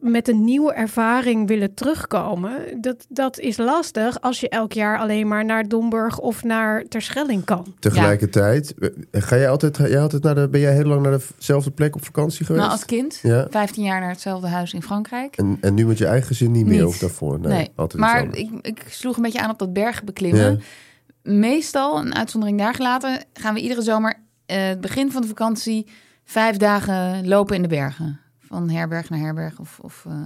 met 0.03 0.27
een 0.27 0.43
nieuwe 0.43 0.73
ervaring 0.73 1.47
willen 1.47 1.73
terugkomen, 1.73 2.81
dat, 2.81 3.05
dat 3.09 3.39
is 3.39 3.57
lastig 3.57 4.21
als 4.21 4.39
je 4.39 4.49
elk 4.49 4.73
jaar 4.73 4.99
alleen 4.99 5.27
maar 5.27 5.45
naar 5.45 5.67
Domburg 5.67 6.19
of 6.19 6.43
naar 6.43 6.83
Terschelling 6.83 7.43
kan. 7.43 7.75
Tegelijkertijd, 7.79 8.73
ga 9.11 9.35
jij 9.35 9.49
altijd, 9.49 9.77
jij 9.77 9.99
altijd 10.01 10.23
naar 10.23 10.35
de, 10.35 10.49
ben 10.49 10.59
jij 10.59 10.73
heel 10.73 10.85
lang 10.85 11.01
naar 11.01 11.19
dezelfde 11.37 11.71
plek 11.71 11.95
op 11.95 12.05
vakantie 12.05 12.45
geweest? 12.45 12.65
Nou, 12.65 12.77
als 12.77 12.85
kind, 12.85 13.19
Ja. 13.21 13.47
15 13.49 13.83
jaar 13.83 13.99
naar 13.99 14.09
hetzelfde 14.09 14.47
huis 14.47 14.73
in 14.73 14.81
Frankrijk. 14.83 15.35
En, 15.37 15.57
en 15.61 15.73
nu 15.73 15.85
met 15.85 15.97
je 15.97 16.05
eigen 16.05 16.27
gezin 16.27 16.51
niet 16.51 16.65
meer 16.65 16.77
Niet. 16.77 16.87
of 16.87 16.97
daarvoor? 16.97 17.39
Nee, 17.39 17.51
Nee, 17.51 17.69
altijd 17.75 18.01
maar 18.01 18.35
ik, 18.35 18.49
ik 18.61 18.83
sloeg 18.89 19.15
een 19.15 19.23
beetje 19.23 19.41
aan 19.41 19.49
op 19.49 19.59
dat 19.59 19.73
berg 19.73 20.03
beklimmen. 20.03 20.51
Ja. 20.51 21.31
Meestal, 21.31 21.97
een 21.99 22.15
uitzondering 22.15 22.59
daar 22.59 22.73
gelaten, 22.73 23.23
gaan 23.33 23.53
we 23.53 23.59
iedere 23.59 23.81
zomer 23.81 24.13
eh, 24.45 24.67
het 24.67 24.81
begin 24.81 25.11
van 25.11 25.21
de 25.21 25.27
vakantie 25.27 25.87
vijf 26.23 26.57
dagen 26.57 27.27
lopen 27.27 27.55
in 27.55 27.61
de 27.61 27.67
bergen. 27.67 28.19
Van 28.47 28.69
herberg 28.69 29.09
naar 29.09 29.19
herberg. 29.19 29.59
Of, 29.59 29.79
of, 29.81 30.05
eh, 30.07 30.23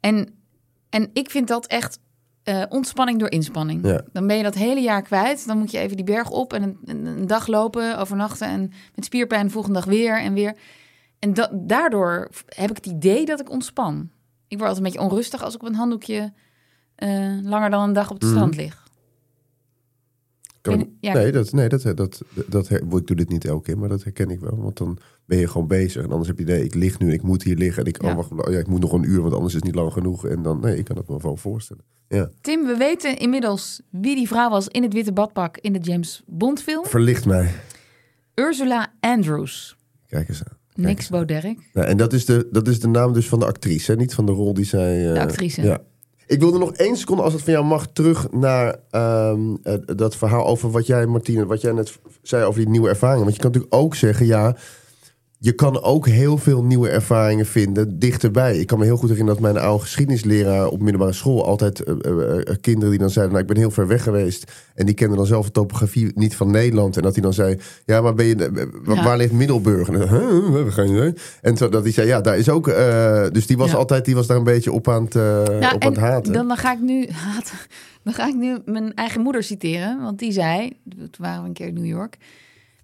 en, 0.00 0.28
en 0.90 1.10
ik 1.12 1.30
vind 1.30 1.48
dat 1.48 1.66
echt 1.66 1.98
eh, 2.42 2.62
ontspanning 2.68 3.18
door 3.18 3.30
inspanning. 3.30 3.86
Ja. 3.86 4.02
Dan 4.12 4.26
ben 4.26 4.36
je 4.36 4.42
dat 4.42 4.54
hele 4.54 4.80
jaar 4.80 5.02
kwijt. 5.02 5.46
Dan 5.46 5.58
moet 5.58 5.70
je 5.70 5.78
even 5.78 5.96
die 5.96 6.04
berg 6.04 6.30
op 6.30 6.52
en 6.52 6.62
een, 6.62 6.78
een, 6.84 7.06
een 7.06 7.26
dag 7.26 7.46
lopen, 7.46 7.98
overnachten. 7.98 8.48
En 8.48 8.72
met 8.94 9.04
spierpijn 9.04 9.46
de 9.46 9.52
volgende 9.52 9.78
dag 9.78 9.88
weer 9.88 10.20
en 10.20 10.32
weer. 10.34 10.56
En 11.18 11.34
da- 11.34 11.50
daardoor 11.54 12.28
heb 12.48 12.70
ik 12.70 12.76
het 12.76 12.86
idee 12.86 13.24
dat 13.26 13.40
ik 13.40 13.50
ontspan. 13.50 14.10
Ik 14.48 14.58
word 14.58 14.68
altijd 14.70 14.76
een 14.86 14.92
beetje 14.92 15.08
onrustig 15.10 15.42
als 15.42 15.54
ik 15.54 15.62
op 15.62 15.68
een 15.68 15.74
handdoekje 15.74 16.32
eh, 16.94 17.38
langer 17.42 17.70
dan 17.70 17.82
een 17.82 17.92
dag 17.92 18.10
op 18.10 18.14
het 18.14 18.22
Mhm. 18.24 18.32
strand 18.32 18.56
lig. 18.56 18.81
Kan- 20.62 20.90
ja. 21.00 21.12
Nee, 21.12 21.32
dat, 21.32 21.52
nee 21.52 21.68
dat, 21.68 21.82
dat, 21.82 21.96
dat, 21.96 22.22
dat, 22.46 22.70
ik 22.70 23.06
doe 23.06 23.16
dit 23.16 23.28
niet 23.28 23.44
elke 23.44 23.62
keer, 23.62 23.78
maar 23.78 23.88
dat 23.88 24.02
herken 24.04 24.30
ik 24.30 24.40
wel. 24.40 24.56
Want 24.56 24.76
dan 24.78 24.98
ben 25.24 25.38
je 25.38 25.48
gewoon 25.48 25.66
bezig. 25.66 26.02
En 26.02 26.10
anders 26.10 26.28
heb 26.28 26.36
je 26.38 26.44
idee, 26.44 26.64
ik 26.64 26.74
lig 26.74 26.98
nu, 26.98 27.12
ik 27.12 27.22
moet 27.22 27.42
hier 27.42 27.56
liggen. 27.56 27.82
En 27.84 27.88
ik, 27.88 28.02
Ja. 28.02 28.08
oh, 28.16 28.16
wacht, 28.16 28.52
ja, 28.52 28.58
ik 28.58 28.66
moet 28.66 28.80
nog 28.80 28.92
een 28.92 29.08
uur, 29.10 29.20
want 29.20 29.32
anders 29.34 29.54
is 29.54 29.58
het 29.60 29.64
niet 29.64 29.74
lang 29.74 29.92
genoeg. 29.92 30.26
En 30.26 30.42
dan, 30.42 30.60
nee, 30.60 30.76
ik 30.76 30.84
kan 30.84 30.96
het 30.96 31.08
me 31.08 31.16
wel 31.22 31.36
voorstellen. 31.36 31.84
Ja, 32.08 32.30
Tim, 32.40 32.66
we 32.66 32.76
weten 32.76 33.18
inmiddels 33.18 33.80
wie 33.90 34.14
die 34.14 34.26
vrouw 34.28 34.50
was 34.50 34.68
in 34.68 34.82
het 34.82 34.92
witte 34.92 35.12
badpak 35.12 35.58
in 35.58 35.72
de 35.72 35.78
James 35.78 36.22
Bond 36.26 36.62
film. 36.62 36.84
verlicht 36.86 37.26
mij. 37.26 37.50
Ursula 38.34 38.92
Andrews. 39.00 39.76
Kijk 40.06 40.28
eens 40.28 40.42
aan. 40.44 40.56
Kijk 40.72 40.86
Niks. 40.86 41.08
Nou, 41.72 41.86
en 41.86 41.96
dat 41.96 42.12
is, 42.12 42.24
de, 42.24 42.48
dat 42.50 42.68
is 42.68 42.80
de 42.80 42.88
naam 42.88 43.12
dus 43.12 43.28
van 43.28 43.38
de 43.38 43.46
actrice, 43.46 43.90
hè? 43.90 43.96
niet 43.96 44.14
van 44.14 44.26
de 44.26 44.32
rol 44.32 44.54
die 44.54 44.64
zij... 44.64 45.08
eh, 45.08 45.14
De 45.14 45.20
actrice. 45.20 45.62
Ja. 45.62 45.80
Ik 46.32 46.40
wilde 46.40 46.58
nog 46.58 46.72
één 46.72 46.96
seconde, 46.96 47.22
als 47.22 47.32
het 47.32 47.42
van 47.42 47.52
jou 47.52 47.64
mag, 47.64 47.86
terug 47.92 48.30
naar 48.30 48.76
ehm, 48.90 49.40
eh, 49.62 49.74
dat 49.96 50.16
verhaal 50.16 50.46
over 50.46 50.70
wat 50.70 50.86
jij, 50.86 51.06
Martine, 51.06 51.46
wat 51.46 51.60
jij 51.60 51.72
net 51.72 51.98
zei 52.22 52.44
over 52.44 52.60
die 52.60 52.68
nieuwe 52.68 52.88
ervaringen. 52.88 53.22
Want 53.22 53.34
je 53.34 53.40
kan 53.42 53.50
natuurlijk 53.50 53.82
ook 53.82 53.94
zeggen, 53.94 54.26
ja, 54.26 54.56
je 55.44 55.52
kan 55.52 55.82
ook 55.82 56.06
heel 56.08 56.38
veel 56.38 56.64
nieuwe 56.64 56.88
ervaringen 56.88 57.46
vinden 57.46 57.98
dichterbij. 57.98 58.56
Ik 58.58 58.66
kan 58.66 58.78
me 58.78 58.84
heel 58.84 58.96
goed 58.96 59.08
herinneren 59.08 59.42
dat 59.42 59.52
mijn 59.52 59.64
oude 59.64 59.82
geschiedenisleraar 59.82 60.66
op 60.68 60.80
middelbare 60.82 61.12
school 61.12 61.44
altijd 61.46 61.80
eh, 61.80 61.94
eh, 62.04 62.38
eh, 62.48 62.56
kinderen 62.60 62.90
die 62.90 62.98
dan 62.98 63.10
zeiden, 63.10 63.32
nou, 63.34 63.46
ik 63.46 63.52
ben 63.52 63.62
heel 63.62 63.70
ver 63.70 63.86
weg 63.86 64.02
geweest. 64.02 64.52
En 64.74 64.86
die 64.86 64.94
kenden 64.94 65.16
dan 65.16 65.26
zelf 65.26 65.44
de 65.46 65.50
topografie 65.52 66.12
niet 66.14 66.36
van 66.36 66.50
Nederland. 66.50 66.96
En 66.96 67.02
dat 67.02 67.12
hij 67.14 67.22
dan 67.22 67.32
zei, 67.32 67.58
ja, 67.86 68.00
maar 68.00 68.14
ben 68.14 68.26
je, 68.26 68.34
eh, 68.36 68.66
wa- 68.84 68.94
Ja. 68.94 69.04
waar 69.04 69.16
ligt 69.16 69.32
Middelburg? 69.32 69.88
En, 69.88 70.08
huh. 70.08 71.12
En 71.40 71.56
zo, 71.56 71.68
dat 71.68 71.82
hij 71.82 71.92
zei, 71.92 72.06
ja, 72.06 72.20
daar 72.20 72.38
is 72.38 72.48
ook, 72.48 72.66
dus 73.32 73.46
die 73.46 73.56
was 73.56 73.70
Ja. 73.70 73.76
altijd, 73.76 74.04
die 74.04 74.14
was 74.14 74.26
daar 74.26 74.36
een 74.36 74.44
beetje 74.44 74.72
op 74.72 74.88
aan 74.88 75.04
het, 75.04 75.14
Nou, 75.14 75.74
op 75.74 75.84
aan 75.84 75.92
het 75.92 75.96
haten. 76.00 76.32
Dan, 76.32 76.48
dan 76.48 76.56
ga 76.56 76.72
ik 76.72 76.80
nu 76.80 77.08
haten. 77.10 77.56
Dan 78.04 78.12
ga 78.14 78.28
ik 78.28 78.34
nu 78.34 78.58
mijn 78.64 78.94
eigen 78.94 79.20
moeder 79.20 79.42
citeren. 79.42 80.00
Want 80.02 80.18
die 80.18 80.32
zei, 80.32 80.72
toen 80.88 81.08
waren 81.18 81.42
we 81.42 81.48
een 81.48 81.54
keer 81.54 81.66
in 81.66 81.74
New 81.74 81.84
York. 81.86 82.16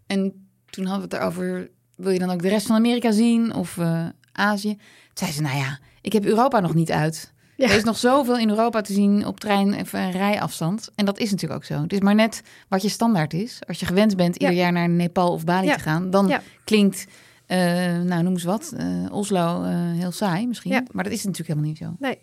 En 0.07 0.49
toen 0.71 0.85
hadden 0.87 1.09
we 1.09 1.15
het 1.15 1.23
erover, 1.25 1.69
wil 1.99 2.13
je 2.13 2.19
dan 2.19 2.31
ook 2.31 2.43
de 2.43 2.49
rest 2.49 2.67
van 2.67 2.77
Amerika 2.77 3.11
zien? 3.11 3.55
Of 3.55 3.79
eh, 3.79 4.07
Azië? 4.33 4.75
Toen 4.77 4.81
zei 5.15 5.31
ze, 5.33 5.43
nou 5.43 5.57
ja, 5.57 5.79
ik 6.01 6.13
heb 6.13 6.25
Europa 6.25 6.61
nog 6.61 6.75
niet 6.75 6.91
uit. 6.91 7.33
Ja. 7.57 7.69
Er 7.69 7.77
is 7.77 7.85
nog 7.85 7.97
zoveel 7.97 8.39
in 8.39 8.49
Europa 8.49 8.81
te 8.81 8.93
zien 8.93 9.27
op 9.27 9.41
trein 9.41 9.75
en 9.75 10.11
rijafstand. 10.11 10.91
En 10.95 11.05
dat 11.05 11.19
is 11.19 11.31
natuurlijk 11.31 11.61
ook 11.61 11.67
zo. 11.67 11.83
Het 11.83 11.93
is 11.93 12.01
maar 12.01 12.15
net 12.15 12.43
wat 12.69 12.83
je 12.83 12.89
standaard 12.89 13.33
is. 13.35 13.59
Als 13.67 13.81
je 13.81 13.87
gewend 13.87 14.17
bent 14.17 14.37
ieder 14.37 14.55
Ja. 14.55 14.61
jaar 14.63 14.73
naar 14.73 14.89
Nepal 14.89 15.33
of 15.33 15.45
Bali 15.45 15.67
Ja. 15.67 15.75
te 15.75 15.81
gaan... 15.81 16.11
dan 16.11 16.33
klinkt, 16.65 17.07
eh, 17.47 17.59
nou 17.99 18.23
noem 18.23 18.33
eens 18.33 18.45
wat, 18.45 18.73
eh, 18.77 18.87
Oslo 19.11 19.63
heel 19.97 20.13
saai 20.13 20.47
misschien. 20.47 20.89
Maar 20.93 21.05
dat 21.05 21.13
is 21.13 21.25
natuurlijk 21.25 21.49
helemaal 21.49 21.69
niet 21.69 21.79
zo. 21.79 21.95
Nee. 21.99 22.19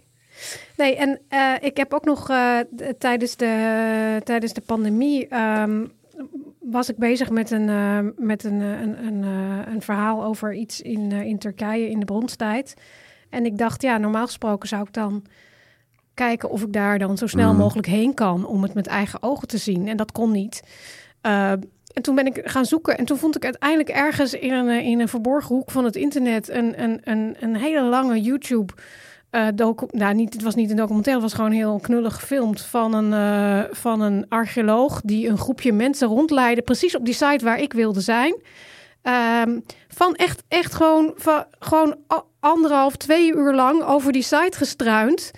Nee, 0.77 0.95
en 0.95 1.19
ik 1.61 1.77
heb 1.77 1.93
ook 1.93 2.05
nog 2.05 2.25
tijdens, 2.97 3.35
de, 3.35 4.21
tijdens 4.23 4.53
de 4.53 4.61
pandemie 4.61 5.27
ehm, 5.27 5.85
was 6.59 6.89
ik 6.89 6.97
bezig 6.97 7.29
met 7.29 7.51
een, 7.51 7.69
eh, 7.69 7.99
met 8.17 8.43
een, 8.43 8.61
eh, 8.61 8.81
een, 8.81 9.05
een, 9.05 9.23
eh, 9.23 9.73
een 9.73 9.81
verhaal 9.81 10.23
over 10.23 10.53
iets 10.53 10.81
in, 10.81 11.11
in 11.11 11.37
Turkije 11.37 11.89
in 11.89 11.99
de 11.99 12.05
bronstijd. 12.05 12.73
En 13.29 13.45
ik 13.45 13.57
dacht, 13.57 13.81
ja, 13.81 13.97
normaal 13.97 14.25
gesproken 14.25 14.67
zou 14.67 14.83
ik 14.83 14.93
dan 14.93 15.25
kijken 16.13 16.49
of 16.49 16.61
ik 16.61 16.73
daar 16.73 16.99
dan 16.99 17.17
zo 17.17 17.27
snel 17.27 17.51
Mhm. 17.51 17.61
mogelijk 17.61 17.87
heen 17.87 18.13
kan 18.13 18.45
om 18.45 18.63
het 18.63 18.73
met 18.73 18.87
eigen 18.87 19.23
ogen 19.23 19.47
te 19.47 19.57
zien. 19.57 19.87
En 19.87 19.97
dat 19.97 20.11
kon 20.11 20.31
niet. 20.31 20.61
En 21.21 22.01
toen 22.01 22.15
ben 22.15 22.25
ik 22.25 22.41
gaan 22.43 22.65
zoeken 22.65 22.97
en 22.97 23.05
toen 23.05 23.17
vond 23.17 23.35
ik 23.35 23.43
uiteindelijk 23.43 23.89
ergens 23.89 24.33
in 24.33 24.53
een, 24.53 24.83
in 24.83 24.99
een 24.99 25.07
verborgen 25.07 25.55
hoek 25.55 25.71
van 25.71 25.83
het 25.83 25.95
internet 25.95 26.49
een, 26.49 26.83
een, 26.83 26.99
een, 27.03 27.35
een 27.39 27.55
hele 27.55 27.81
lange 27.81 28.21
YouTube. 28.21 28.73
Eh 29.35 29.47
docu 29.55 29.85
nou, 29.91 30.13
niet, 30.13 30.33
het 30.33 30.43
was 30.43 30.55
niet 30.55 30.69
een 30.69 30.75
documentaire, 30.75 31.21
het 31.21 31.31
was 31.31 31.39
gewoon 31.39 31.57
heel 31.57 31.79
knullig 31.79 32.15
gefilmd 32.15 32.61
van 32.61 32.93
een, 32.93 33.13
eh, 33.13 33.71
van 33.71 34.01
een 34.01 34.25
archeoloog 34.29 35.01
die 35.01 35.27
een 35.27 35.37
groepje 35.37 35.73
mensen 35.73 36.07
rondleidde, 36.07 36.61
precies 36.61 36.95
op 36.95 37.05
die 37.05 37.13
site 37.13 37.45
waar 37.45 37.59
ik 37.59 37.73
wilde 37.73 38.01
zijn. 38.01 38.35
Ehm, 39.01 39.59
van 39.87 40.15
echt, 40.15 40.43
echt 40.47 40.75
gewoon, 40.75 41.13
van, 41.15 41.45
gewoon 41.59 41.95
anderhalf, 42.39 42.95
twee 42.95 43.33
uur 43.33 43.53
lang 43.53 43.83
over 43.83 44.11
die 44.11 44.23
site 44.23 44.57
gestruind. 44.57 45.31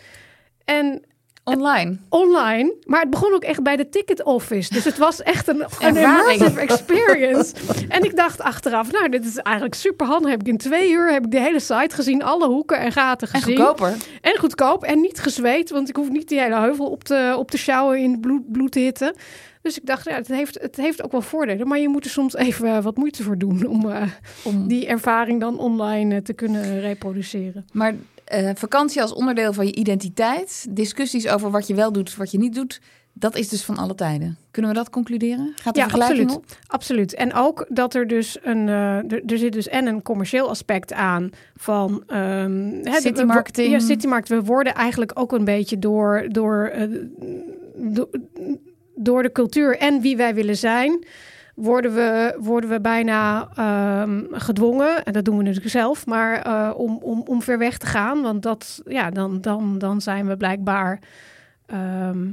En 0.66 1.04
Online. 1.48 1.98
online. 2.10 2.74
Maar 2.86 3.02
het 3.02 3.10
begon 3.10 3.34
ook 3.34 3.44
echt 3.44 3.64
bij 3.64 3.76
de 3.76 3.90
ticket 3.90 4.24
office. 4.24 4.74
Dus 4.74 4.84
het 4.84 4.98
was 4.98 5.22
echt 5.22 5.48
een, 5.48 5.66
een 5.80 5.96
immersive 5.96 6.60
experience. 6.60 7.54
en 7.88 8.04
ik 8.04 8.16
dacht 8.16 8.42
achteraf, 8.42 8.92
nou, 8.92 9.10
dit 9.10 9.26
is 9.26 9.38
eigenlijk 9.38 9.76
super 9.76 10.08
handig. 10.08 10.32
Heb 10.32 10.42
ik 10.42 10.48
in 10.48 10.58
twee 10.58 10.92
uur 10.92 11.12
heb 11.12 11.26
ik 11.26 11.32
de 11.32 11.40
hele 11.40 11.60
site 11.60 11.96
gezien, 11.96 12.24
alle 12.24 12.48
hoeken 12.48 12.80
en 12.80 12.92
gaten 12.92 13.28
En 13.32 13.42
gezien. 13.42 13.58
goedkoper. 13.58 13.94
En 14.22 14.38
goedkoop 14.40 14.84
en 14.84 15.02
niet 15.02 15.20
gezweet, 15.20 15.70
want 15.70 15.90
ik 15.90 15.96
hoef 15.96 16.10
niet 16.10 16.30
die 16.30 16.40
hele 16.40 16.60
heuvel 16.60 16.90
op 16.90 17.04
te, 17.04 17.36
op 17.38 17.52
te 17.52 17.58
sjouwen 17.58 18.00
in 18.00 18.20
bloed, 18.20 18.52
bloedhitte. 18.52 19.16
Dus 19.62 19.78
ik 19.78 19.86
dacht, 19.86 20.06
ja, 20.06 20.16
het 20.16 20.28
heeft, 20.28 20.62
het 20.62 20.76
heeft 20.76 21.04
ook 21.04 21.12
wel 21.12 21.22
voordelen, 21.22 21.68
maar 21.68 21.80
je 21.80 21.90
moet 21.90 22.06
er 22.06 22.12
soms 22.12 22.36
even 22.36 22.82
wat 22.82 22.98
moeite 22.98 23.24
voor 23.24 23.38
doen 23.38 23.66
om 23.66 23.90
eh, 23.90 24.02
Om 24.44 24.68
die 24.68 24.88
ervaring 24.88 25.40
dan 25.40 25.60
online 25.60 26.16
eh, 26.16 26.22
te 26.22 26.34
kunnen 26.34 26.80
reproduceren. 26.80 27.66
Maar 27.74 27.94
eh, 28.28 28.50
vakantie 28.56 29.02
als 29.02 29.14
onderdeel 29.14 29.54
van 29.54 29.66
je 29.66 29.76
identiteit, 29.76 30.66
discussies 30.70 31.28
over 31.28 31.52
wat 31.52 31.68
je 31.68 31.74
wel 31.76 31.92
doet, 31.92 32.16
wat 32.16 32.32
je 32.32 32.38
niet 32.38 32.56
doet, 32.56 32.82
dat 33.14 33.36
is 33.36 33.50
dus 33.50 33.64
van 33.64 33.78
alle 33.78 33.96
tijden. 33.96 34.38
Kunnen 34.52 34.72
we 34.72 34.78
dat 34.78 34.90
concluderen? 34.90 35.54
Gaat 35.56 35.74
de 35.74 35.80
Ja, 35.80 35.86
absoluut. 35.86 36.36
op? 36.36 36.46
Absoluut. 36.68 37.14
En 37.14 37.34
ook 37.34 37.66
dat 37.70 37.94
er 37.96 38.08
dus 38.08 38.38
een, 38.44 38.68
eh, 38.70 38.96
er, 39.12 39.22
er 39.26 39.38
zit 39.38 39.54
dus 39.54 39.68
en 39.68 39.86
een 39.88 40.02
commercieel 40.02 40.50
aspect 40.50 40.94
aan 40.94 41.30
van 41.56 42.04
de- 42.08 42.98
City 43.02 43.22
marketing. 43.24 43.72
Ja, 43.72 43.80
citymarkt. 43.80 44.30
We 44.30 44.42
worden 44.44 44.74
eigenlijk 44.76 45.12
ook 45.20 45.32
een 45.32 45.44
beetje 45.46 45.80
door, 45.80 46.26
door, 46.30 46.66
eh, 46.66 46.88
do- 47.76 48.10
door 48.96 49.24
de 49.24 49.32
cultuur 49.32 49.78
en 49.78 50.02
wie 50.02 50.18
wij 50.18 50.34
willen 50.36 50.58
zijn. 50.58 51.06
Worden 51.58 51.94
we, 51.94 52.38
worden 52.40 52.70
we 52.70 52.82
bijna 52.82 53.48
ehm, 53.56 54.24
gedwongen, 54.32 55.04
en 55.04 55.14
dat 55.14 55.26
doen 55.26 55.38
we 55.38 55.44
natuurlijk 55.44 55.70
zelf, 55.72 56.06
maar 56.06 56.42
eh, 56.42 56.72
om, 56.76 56.98
om, 57.02 57.24
om 57.26 57.42
ver 57.42 57.58
weg 57.58 57.78
te 57.78 57.86
gaan. 57.86 58.22
Want 58.22 58.44
dat, 58.44 58.82
ja, 58.86 59.10
dan, 59.10 59.42
dan, 59.42 59.78
dan 59.78 60.02
zijn 60.02 60.28
we 60.28 60.38
blijkbaar 60.38 61.00
ehm, 61.66 62.28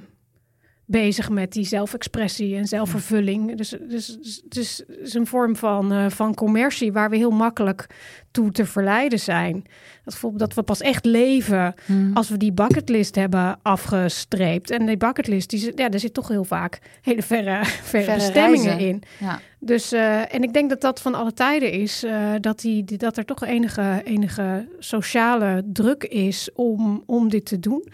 bezig 0.86 1.30
met 1.30 1.52
die 1.52 1.64
zelfexpressie 1.64 2.56
en 2.56 2.66
zelfvervulling. 2.66 3.56
Dus, 3.56 3.74
dus, 3.88 4.16
dus 4.48 4.84
het 4.86 5.00
is 5.06 5.14
een 5.14 5.26
vorm 5.26 5.56
van, 5.56 5.92
eh, 5.92 6.10
van 6.10 6.34
commercie 6.34 6.92
waar 6.92 7.10
we 7.10 7.16
heel 7.16 7.30
makkelijk 7.30 7.86
toe 8.30 8.50
te 8.50 8.66
verleiden 8.66 9.18
zijn. 9.20 9.52
Dat, 9.54 9.64
bijvoorbeeld 10.04 10.40
dat 10.42 10.54
we 10.54 10.62
pas 10.62 10.80
echt 10.80 11.04
leven 11.04 11.74
als 12.14 12.28
we 12.28 12.36
die 12.36 12.52
bucketlist 12.52 13.14
hebben 13.14 13.58
afgestreept. 13.62 14.70
En 14.70 14.86
die 14.86 14.96
bucketlist, 14.96 15.50
die, 15.50 15.72
ja, 15.76 15.88
daar 15.88 16.00
zit 16.00 16.14
toch 16.14 16.28
heel 16.28 16.44
vaak 16.44 16.78
hele 17.02 17.22
verre, 17.22 17.64
verre, 17.64 18.04
Verre 18.04 18.14
bestemmingen 18.14 18.64
reizen. 18.66 18.88
in. 18.88 19.02
Ja. 19.20 19.40
Dus, 19.58 19.92
eh, 19.92 20.34
en 20.34 20.42
ik 20.42 20.52
denk 20.52 20.68
dat 20.68 20.80
dat 20.80 21.00
van 21.00 21.14
alle 21.14 21.32
tijden 21.32 21.72
is, 21.72 22.02
eh, 22.02 22.32
dat, 22.40 22.60
die, 22.60 22.84
die- 22.84 22.98
dat 22.98 23.16
er 23.16 23.24
toch 23.24 23.44
enige, 23.44 24.00
enige 24.04 24.68
sociale 24.78 25.62
druk 25.72 26.04
is 26.04 26.50
om, 26.54 27.02
om 27.06 27.28
dit 27.28 27.44
te 27.44 27.58
doen. 27.60 27.88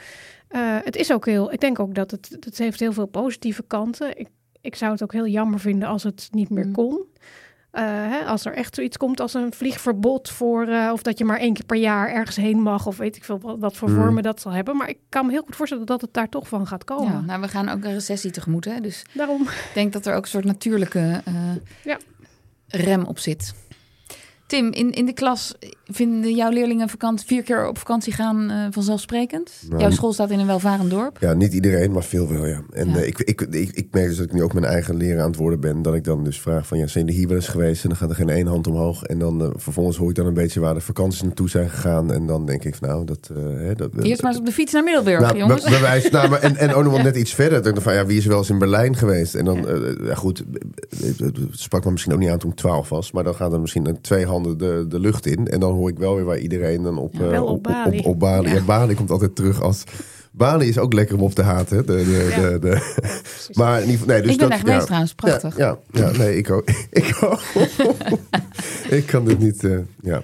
Eh, 0.51 0.77
het 0.85 0.97
is 0.97 1.13
ook 1.13 1.27
heel, 1.27 1.53
ik 1.53 1.61
denk 1.61 1.79
ook 1.79 1.95
dat 1.95 2.11
het, 2.11 2.37
het 2.41 2.59
heeft 2.59 2.81
heel 2.81 2.93
veel 2.93 3.07
positieve 3.07 3.63
kanten. 3.67 4.19
Ik, 4.19 4.29
ik 4.61 4.75
zou 4.75 4.93
het 4.93 5.03
ook 5.03 5.13
heel 5.13 5.27
jammer 5.27 5.61
vinden 5.61 5.89
als 5.89 6.03
het 6.03 6.29
niet 6.31 6.51
meer 6.51 6.67
Mm. 6.67 6.73
kon. 6.73 7.01
Eh, 7.71 7.83
hè, 7.85 8.25
als 8.25 8.45
er 8.45 8.53
echt 8.53 8.75
zoiets 8.75 8.97
komt 8.97 9.21
als 9.21 9.35
een 9.35 9.53
vliegverbod 9.53 10.31
voor, 10.31 10.67
eh, 10.67 10.91
of 10.93 11.03
dat 11.03 11.19
je 11.19 11.25
maar 11.25 11.39
één 11.39 11.53
keer 11.55 11.65
per 11.65 11.77
jaar 11.77 12.09
ergens 12.09 12.37
heen 12.37 12.59
mag, 12.63 12.87
of 12.87 12.97
weet 12.97 13.17
ik 13.17 13.25
veel 13.25 13.39
wat, 13.41 13.59
wat 13.59 13.77
voor 13.77 13.89
Mm. 13.89 13.95
vormen 13.95 14.23
dat 14.23 14.41
zal 14.41 14.53
hebben. 14.53 14.77
Maar 14.77 14.89
ik 14.89 14.99
kan 15.09 15.27
me 15.27 15.33
heel 15.33 15.43
goed 15.43 15.57
voorstellen 15.57 15.87
dat 15.87 16.01
het 16.01 16.13
daar 16.15 16.29
toch 16.29 16.49
van 16.49 16.67
gaat 16.67 16.85
komen. 16.85 17.13
Ja, 17.13 17.21
nou, 17.21 17.41
we 17.41 17.49
gaan 17.49 17.69
ook 17.69 17.85
een 17.85 17.93
recessie 17.93 18.31
tegemoet. 18.31 18.65
Hè? 18.65 18.81
Dus 18.81 19.03
Daarom. 19.13 19.43
ik 19.43 19.71
denk 19.75 19.93
dat 19.93 20.07
er 20.07 20.15
ook 20.15 20.23
een 20.23 20.29
soort 20.29 20.45
natuurlijke 20.45 21.21
eh, 21.25 21.35
Ja. 21.85 21.99
rem 22.67 23.05
op 23.05 23.19
zit. 23.19 23.55
Tim, 24.51 24.73
in, 24.73 24.91
in 24.93 25.07
de 25.07 25.13
klas 25.13 25.55
vinden 25.85 26.35
jouw 26.35 26.51
leerlingen 26.51 26.89
vakantie, 26.89 27.27
vier 27.27 27.43
keer 27.43 27.69
op 27.69 27.79
vakantie 27.79 28.13
gaan 28.13 28.51
uh, 28.51 28.67
vanzelfsprekend? 28.71 29.53
Nou, 29.69 29.81
jouw 29.81 29.91
school 29.91 30.13
staat 30.13 30.31
in 30.31 30.39
een 30.39 30.47
welvarend 30.47 30.91
dorp. 30.91 31.17
Ja, 31.21 31.33
niet 31.35 31.53
iedereen, 31.53 31.93
maar 31.93 32.03
veel 32.03 32.29
wel, 32.29 32.47
ja. 32.47 32.61
En 32.73 32.89
Ja. 32.89 32.97
eh, 32.97 33.07
ik, 33.07 33.19
ik, 33.19 33.41
ik, 33.41 33.71
ik 33.73 33.87
merk 33.91 34.07
dus 34.09 34.17
dat 34.17 34.27
ik 34.27 34.33
nu 34.33 34.43
ook 34.43 34.53
mijn 34.53 34.65
eigen 34.67 34.97
leraar 34.97 35.21
aan 35.23 35.27
het 35.31 35.37
worden 35.37 35.61
ben. 35.61 35.83
Dat 35.83 35.95
ik 35.95 36.05
dan 36.05 36.25
dus 36.25 36.41
vraag 36.41 36.67
van, 36.67 36.79
ja, 36.79 36.87
zijn 36.87 37.05
jullie 37.05 37.19
hier 37.21 37.29
wel 37.29 37.37
eens 37.37 37.49
geweest? 37.49 37.83
En 37.83 37.89
dan 37.89 37.99
gaat 37.99 38.11
er 38.11 38.15
geen 38.17 38.29
één 38.29 38.47
hand 38.47 38.67
omhoog. 38.67 39.03
En 39.03 39.19
dan 39.19 39.43
eh, 39.43 39.49
vervolgens 39.55 39.97
hoor 39.97 40.09
ik 40.11 40.15
dan 40.17 40.27
een 40.27 40.35
beetje 40.35 40.61
waar 40.61 40.75
de 40.75 40.81
vakanties 40.81 41.23
naartoe 41.23 41.49
zijn 41.49 41.71
gegaan. 41.71 42.13
En 42.13 42.27
dan 42.27 42.47
denk 42.47 42.65
ik 42.65 42.75
van, 42.75 42.89
nou, 42.89 43.05
dat... 43.05 43.31
eh, 43.37 43.43
hè, 43.43 43.75
dat 43.75 43.91
Eerst 44.03 44.23
maar 44.23 44.31
eens 44.31 44.41
op 44.41 44.47
de 44.47 44.53
fiets 44.53 44.73
naar 44.73 44.85
Middelburg, 44.85 45.21
nou, 45.21 45.37
jongens. 45.39 45.63
bij- 45.63 45.71
bij 45.71 45.81
wijze- 45.81 46.09
nou, 46.11 46.29
maar 46.29 46.41
en, 46.41 46.57
en 46.57 46.75
ook 46.75 46.85
nog 46.85 46.93
wel 46.93 47.03
net 47.03 47.17
iets 47.17 47.35
verder. 47.35 47.63
Dacht 47.63 47.83
van, 47.83 47.95
ja, 47.95 48.07
wie 48.07 48.17
is 48.19 48.23
er 48.25 48.29
wel 48.31 48.39
eens 48.39 48.51
in 48.51 48.59
Berlijn 48.59 48.97
geweest? 48.97 49.35
En 49.35 49.45
dan, 49.45 49.69
eh, 49.69 50.07
ja 50.07 50.15
goed, 50.15 50.45
het 51.19 51.37
sprak 51.51 51.85
me 51.85 51.91
misschien 51.91 52.13
ook 52.13 52.19
niet 52.19 52.29
aan 52.31 52.39
toen 52.39 52.51
ik 52.51 52.57
12 52.57 52.89
was. 52.89 53.13
Maar 53.13 53.25
dan 53.25 53.35
gaan 53.35 53.53
er 53.53 53.61
misschien 53.61 53.87
een 53.89 54.01
twee 54.01 54.27
handen 54.27 54.40
de, 54.43 54.85
de 54.89 55.01
lucht 55.01 55.27
in. 55.27 55.49
En 55.49 55.61
dan 55.61 55.73
hoor 55.73 55.89
ik 55.89 55.99
wel 55.99 56.15
weer 56.15 56.25
waar 56.25 56.39
iedereen 56.39 56.83
dan 56.83 56.99
op, 56.99 57.13
Ja, 57.15 57.21
eh, 57.21 57.29
wel 57.31 57.45
op 57.45 57.51
op, 57.57 57.63
Bali. 57.63 57.99
Op, 57.99 58.07
op 58.07 58.19
Bali. 58.19 58.49
Ja. 58.49 58.55
Ja. 58.55 58.63
Bali 58.65 58.95
komt 58.95 59.11
altijd 59.11 59.35
terug 59.37 59.63
als... 59.63 59.85
Bali 60.33 60.69
is 60.69 60.79
ook 60.79 60.93
lekker 60.93 61.17
om 61.17 61.23
op 61.23 61.35
te 61.35 61.43
haten. 61.43 61.77
hè. 61.77 61.85
De, 61.85 61.97
de, 61.97 62.27
Ja. 62.41 62.49
de, 62.51 62.59
de, 62.59 62.95
maar 63.53 63.75
in 63.83 63.89
ieder 63.89 63.99
geval, 64.01 64.15
nee, 64.15 64.23
dus 64.23 64.33
ik 64.33 64.39
ben 64.39 64.49
dat, 64.49 64.59
daar 64.59 64.67
geweest 64.67 64.85
trouwens, 64.87 65.15
prachtig. 65.15 65.57
Ja, 65.57 65.79
ja, 65.91 66.11
nee, 66.11 66.37
ik 66.37 66.51
ook. 66.51 66.65
ik 66.91 67.19
ook. 67.21 67.41
ik 68.99 69.07
kan 69.07 69.25
dit 69.25 69.39
niet, 69.39 69.65
eh, 69.65 69.79
ja. 70.03 70.23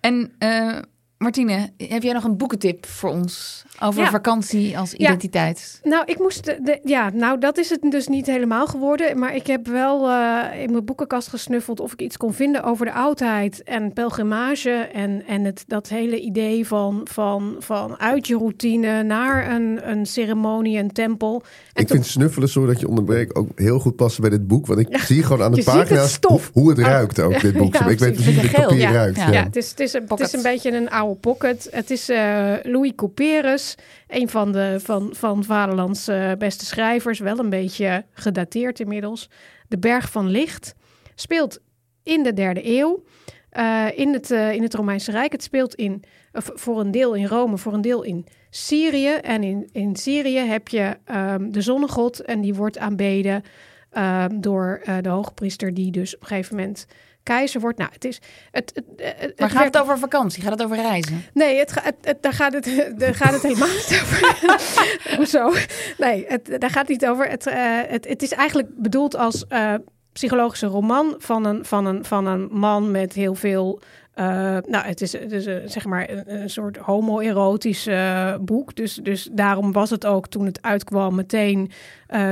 En 0.00 0.32
eh, 0.38 0.76
Martine, 1.24 1.68
heb 1.76 2.02
jij 2.02 2.12
nog 2.12 2.24
een 2.24 2.36
boekentip 2.36 2.86
voor 2.86 3.10
ons 3.10 3.64
over 3.80 4.02
Ja. 4.02 4.10
vakantie 4.10 4.78
als 4.78 4.90
Ja. 4.90 4.96
identiteit? 4.96 5.80
Nou, 5.82 6.02
ik 6.06 6.18
moest. 6.18 6.44
De, 6.44 6.58
de- 6.62 6.80
ja, 6.84 7.10
nou, 7.14 7.38
dat 7.38 7.58
is 7.58 7.70
het 7.70 7.80
dus 7.90 8.08
niet 8.08 8.26
helemaal 8.26 8.66
geworden. 8.66 9.18
Maar 9.18 9.34
ik 9.34 9.46
heb 9.46 9.66
wel 9.66 10.08
eh, 10.08 10.62
in 10.62 10.70
mijn 10.72 10.84
boekenkast 10.84 11.28
gesnuffeld 11.28 11.80
of 11.80 11.92
ik 11.92 12.00
iets 12.00 12.16
kon 12.16 12.32
vinden 12.34 12.62
over 12.62 12.86
de 12.86 12.92
oudheid 12.92 13.62
en 13.62 13.92
pelgrimage. 13.92 14.70
En, 14.70 15.22
en 15.26 15.44
het, 15.44 15.64
dat 15.66 15.88
hele 15.88 16.20
idee 16.20 16.66
van, 16.66 17.00
van, 17.10 17.56
van 17.58 17.98
uit 17.98 18.26
je 18.26 18.36
routine 18.36 19.02
naar 19.02 19.50
een, 19.50 19.90
een 19.90 20.06
ceremonie, 20.06 20.78
een 20.78 20.92
tempel. 20.92 21.42
En 21.72 21.82
Ik 21.82 21.86
toen- 21.86 21.96
vind 21.96 22.06
snuffelen, 22.10 22.48
sorry 22.48 22.68
dat 22.72 22.80
je 22.80 22.88
onderbreekt, 22.88 23.34
ook 23.34 23.48
heel 23.54 23.78
goed 23.78 23.96
passen 23.96 24.20
bij 24.20 24.30
dit 24.30 24.46
boek. 24.46 24.66
Want 24.66 24.80
ik 24.80 24.88
Ja, 24.90 24.98
zie 25.04 25.22
gewoon 25.22 25.42
aan 25.42 25.50
de 25.50 25.56
het 25.62 25.64
pagina's 25.66 26.12
stof. 26.12 26.50
hoe, 26.52 26.62
hoe 26.62 26.70
het 26.70 26.78
ruikt 26.78 27.20
ook, 27.20 27.40
dit 27.40 27.56
boek. 27.56 27.74
ja, 27.78 27.86
ik 27.86 27.98
weet 27.98 28.14
precies 28.14 28.34
hoe 28.34 28.42
het 28.44 28.52
papier 28.52 28.78
ja. 28.78 28.90
ruikt. 28.92 29.16
Ja. 29.16 29.26
Ja. 29.26 29.32
Ja, 29.32 29.42
het 29.44 29.56
is, 29.56 29.70
het, 29.70 29.80
is, 29.80 29.92
een- 29.92 30.04
het 30.08 30.20
is 30.20 30.32
een 30.32 30.42
beetje 30.42 30.72
een 30.72 30.90
oude 30.90 31.08
pocket. 31.14 31.68
Het 31.70 31.90
is 31.90 32.08
eh, 32.08 32.54
Louis 32.62 32.92
Couperus, 32.96 33.74
een 34.08 34.28
van, 34.28 34.52
de, 34.52 34.76
van, 34.82 35.10
van 35.12 35.44
Vaderlands 35.44 36.08
eh, 36.08 36.32
beste 36.38 36.64
schrijvers. 36.64 37.18
Wel 37.18 37.38
een 37.38 37.50
beetje 37.50 38.04
gedateerd 38.12 38.80
inmiddels. 38.80 39.30
De 39.68 39.78
Berg 39.78 40.10
van 40.10 40.28
Licht 40.28 40.74
speelt 41.14 41.58
in 42.02 42.22
de 42.22 42.32
derde 42.32 42.78
eeuw. 42.78 43.04
eh, 43.50 43.86
in, 43.94 44.12
het, 44.12 44.30
in 44.30 44.62
het 44.62 44.74
Romeinse 44.74 45.10
Rijk. 45.10 45.32
Het 45.32 45.42
speelt 45.42 45.74
in, 45.74 46.02
voor 46.32 46.80
een 46.80 46.90
deel 46.90 47.14
in 47.14 47.26
Rome, 47.26 47.58
voor 47.58 47.72
een 47.72 47.80
deel 47.80 48.02
in 48.02 48.26
Syrië. 48.50 49.12
En 49.12 49.42
in, 49.42 49.68
in 49.72 49.96
Syrië 49.96 50.38
heb 50.38 50.68
je 50.68 50.96
ehm, 51.04 51.50
de 51.50 51.60
zonnegod 51.60 52.20
en 52.20 52.40
die 52.40 52.54
wordt 52.54 52.78
aanbeden 52.78 53.42
ehm, 53.90 54.40
door 54.40 54.80
eh, 54.84 54.96
de 55.00 55.08
hoogpriester 55.08 55.74
die 55.74 55.90
dus 55.90 56.14
op 56.14 56.20
een 56.20 56.26
gegeven 56.26 56.56
moment 56.56 56.86
keizer 57.22 57.60
wordt. 57.60 57.78
Nou, 57.78 57.90
het 57.92 58.04
is... 58.04 58.20
Het, 58.50 58.72
het, 58.74 58.84
het, 58.96 59.38
Maar 59.38 59.48
het 59.48 59.56
gaat 59.56 59.64
het 59.64 59.78
over 59.78 59.98
vakantie? 59.98 60.42
Gaat 60.42 60.52
het 60.52 60.62
over 60.62 60.76
reizen? 60.76 61.24
Nee, 61.34 61.58
het, 61.58 61.72
ga- 61.72 61.82
het, 61.82 61.94
het- 62.00 62.22
daar, 62.22 62.32
gaat 62.32 62.52
het, 62.52 62.64
daar 62.98 63.14
gaat 63.14 63.32
het 63.32 63.42
helemaal 63.42 63.68
niet 63.68 64.00
over. 64.02 64.36
Hoezo? 65.16 65.52
Nee, 65.98 66.24
het, 66.28 66.56
daar 66.58 66.70
gaat 66.70 66.88
het 66.88 67.00
niet 67.00 67.06
over. 67.06 67.28
Het, 67.28 67.46
eh, 67.46 67.56
het, 67.88 68.08
het 68.08 68.22
is 68.22 68.32
eigenlijk 68.32 68.68
bedoeld 68.76 69.16
als 69.16 69.46
eh, 69.46 69.74
psychologische 70.12 70.66
roman 70.66 71.14
van 71.18 71.44
een, 71.44 71.64
van, 71.64 71.86
een, 71.86 72.04
van 72.04 72.26
een 72.26 72.48
man 72.52 72.90
met 72.90 73.12
heel 73.12 73.34
veel. 73.34 73.80
Eh, 74.14 74.56
nou, 74.66 74.84
het 74.84 75.00
is, 75.00 75.14
eh, 75.14 75.56
zeg 75.64 75.84
maar 75.84 76.10
een, 76.10 76.40
een 76.40 76.50
soort 76.50 76.76
homoerotisch 76.76 77.86
eh, 77.86 78.34
boek. 78.40 78.74
Dus, 78.74 78.94
dus 78.94 79.28
daarom 79.32 79.72
was 79.72 79.90
het 79.90 80.06
ook 80.06 80.26
toen 80.26 80.46
het 80.46 80.62
uitkwam 80.62 81.14
meteen 81.14 81.70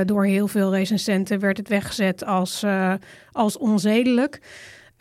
door 0.05 0.25
heel 0.25 0.47
veel 0.47 0.75
recensenten 0.75 1.39
werd 1.39 1.57
het 1.57 1.67
weggezet 1.67 2.25
als, 2.25 2.65
als 3.31 3.57
onzedelijk. 3.57 4.41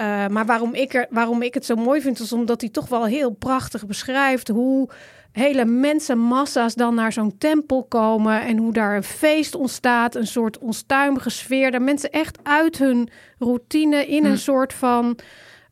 Uh, 0.00 0.26
maar 0.26 0.46
waarom 0.46 0.74
ik, 0.74 0.94
er, 0.94 1.06
waarom 1.10 1.42
ik 1.42 1.54
het 1.54 1.64
zo 1.64 1.74
mooi 1.74 2.00
vind, 2.00 2.20
is 2.20 2.32
omdat 2.32 2.60
hij 2.60 2.70
toch 2.70 2.88
wel 2.88 3.06
heel 3.06 3.30
prachtig 3.30 3.86
beschrijft 3.86 4.48
hoe 4.48 4.88
hele 5.32 5.64
mensenmassa's 5.64 6.74
dan 6.74 6.94
naar 6.94 7.12
zo'n 7.12 7.38
tempel 7.38 7.84
komen 7.84 8.42
en 8.42 8.56
hoe 8.56 8.72
daar 8.72 8.96
een 8.96 9.02
feest 9.02 9.54
ontstaat, 9.54 10.14
een 10.14 10.26
soort 10.26 10.58
onstuimige 10.58 11.30
sfeer. 11.30 11.70
Dat 11.70 11.80
mensen 11.80 12.10
echt 12.10 12.38
uit 12.42 12.78
hun 12.78 13.08
routine 13.38 14.06
in 14.06 14.24
Hm. 14.24 14.30
een 14.30 14.38
soort 14.38 14.72
van. 14.72 15.18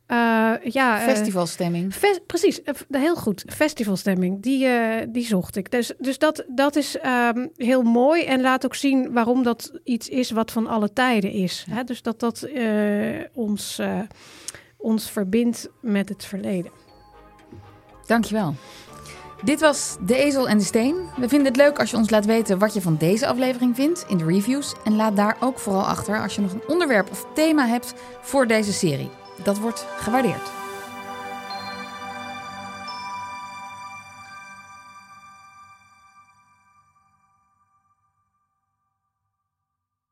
Uh, 0.08 0.52
ja, 0.62 0.98
Festivalstemming. 0.98 1.94
Fe 1.94 2.20
precies, 2.26 2.60
uh, 2.60 3.00
heel 3.00 3.16
goed. 3.16 3.44
Festivalstemming, 3.48 4.42
die, 4.42 4.68
die 5.10 5.24
zocht 5.24 5.56
ik. 5.56 5.70
Dus, 5.70 5.92
dus 5.98 6.18
dat, 6.18 6.44
dat 6.48 6.76
is 6.76 6.96
um, 7.34 7.50
heel 7.56 7.82
mooi 7.82 8.24
en 8.24 8.40
laat 8.40 8.64
ook 8.64 8.74
zien 8.74 9.12
waarom 9.12 9.42
dat 9.42 9.72
iets 9.84 10.08
is 10.08 10.30
wat 10.30 10.50
van 10.50 10.66
alle 10.66 10.92
tijden 10.92 11.30
is. 11.30 11.66
Hè? 11.70 11.84
Dus 11.84 12.02
dat 12.02 12.20
dat 12.20 12.48
ons, 13.32 13.80
ons 14.76 15.10
verbindt 15.10 15.68
met 15.80 16.08
het 16.08 16.24
verleden. 16.24 16.70
Dankjewel. 18.06 18.54
Dit 19.44 19.60
was 19.60 19.96
De 20.00 20.16
Ezel 20.16 20.48
en 20.48 20.58
de 20.58 20.64
Steen. 20.64 20.94
We 21.16 21.28
vinden 21.28 21.46
het 21.46 21.56
leuk 21.56 21.78
als 21.78 21.90
je 21.90 21.96
ons 21.96 22.10
laat 22.10 22.26
weten 22.26 22.58
wat 22.58 22.74
je 22.74 22.80
van 22.80 22.96
deze 22.96 23.26
aflevering 23.26 23.76
vindt 23.76 24.04
in 24.08 24.16
de 24.16 24.24
reviews. 24.24 24.74
En 24.84 24.96
laat 24.96 25.16
daar 25.16 25.36
ook 25.40 25.58
vooral 25.58 25.86
achter 25.86 26.22
als 26.22 26.34
je 26.34 26.40
nog 26.40 26.52
een 26.52 26.68
onderwerp 26.68 27.10
of 27.10 27.26
thema 27.34 27.66
hebt 27.66 27.94
voor 28.20 28.46
deze 28.46 28.72
serie. 28.72 29.10
Dat 29.42 29.58
wordt 29.58 29.86
gewaardeerd. 29.96 30.65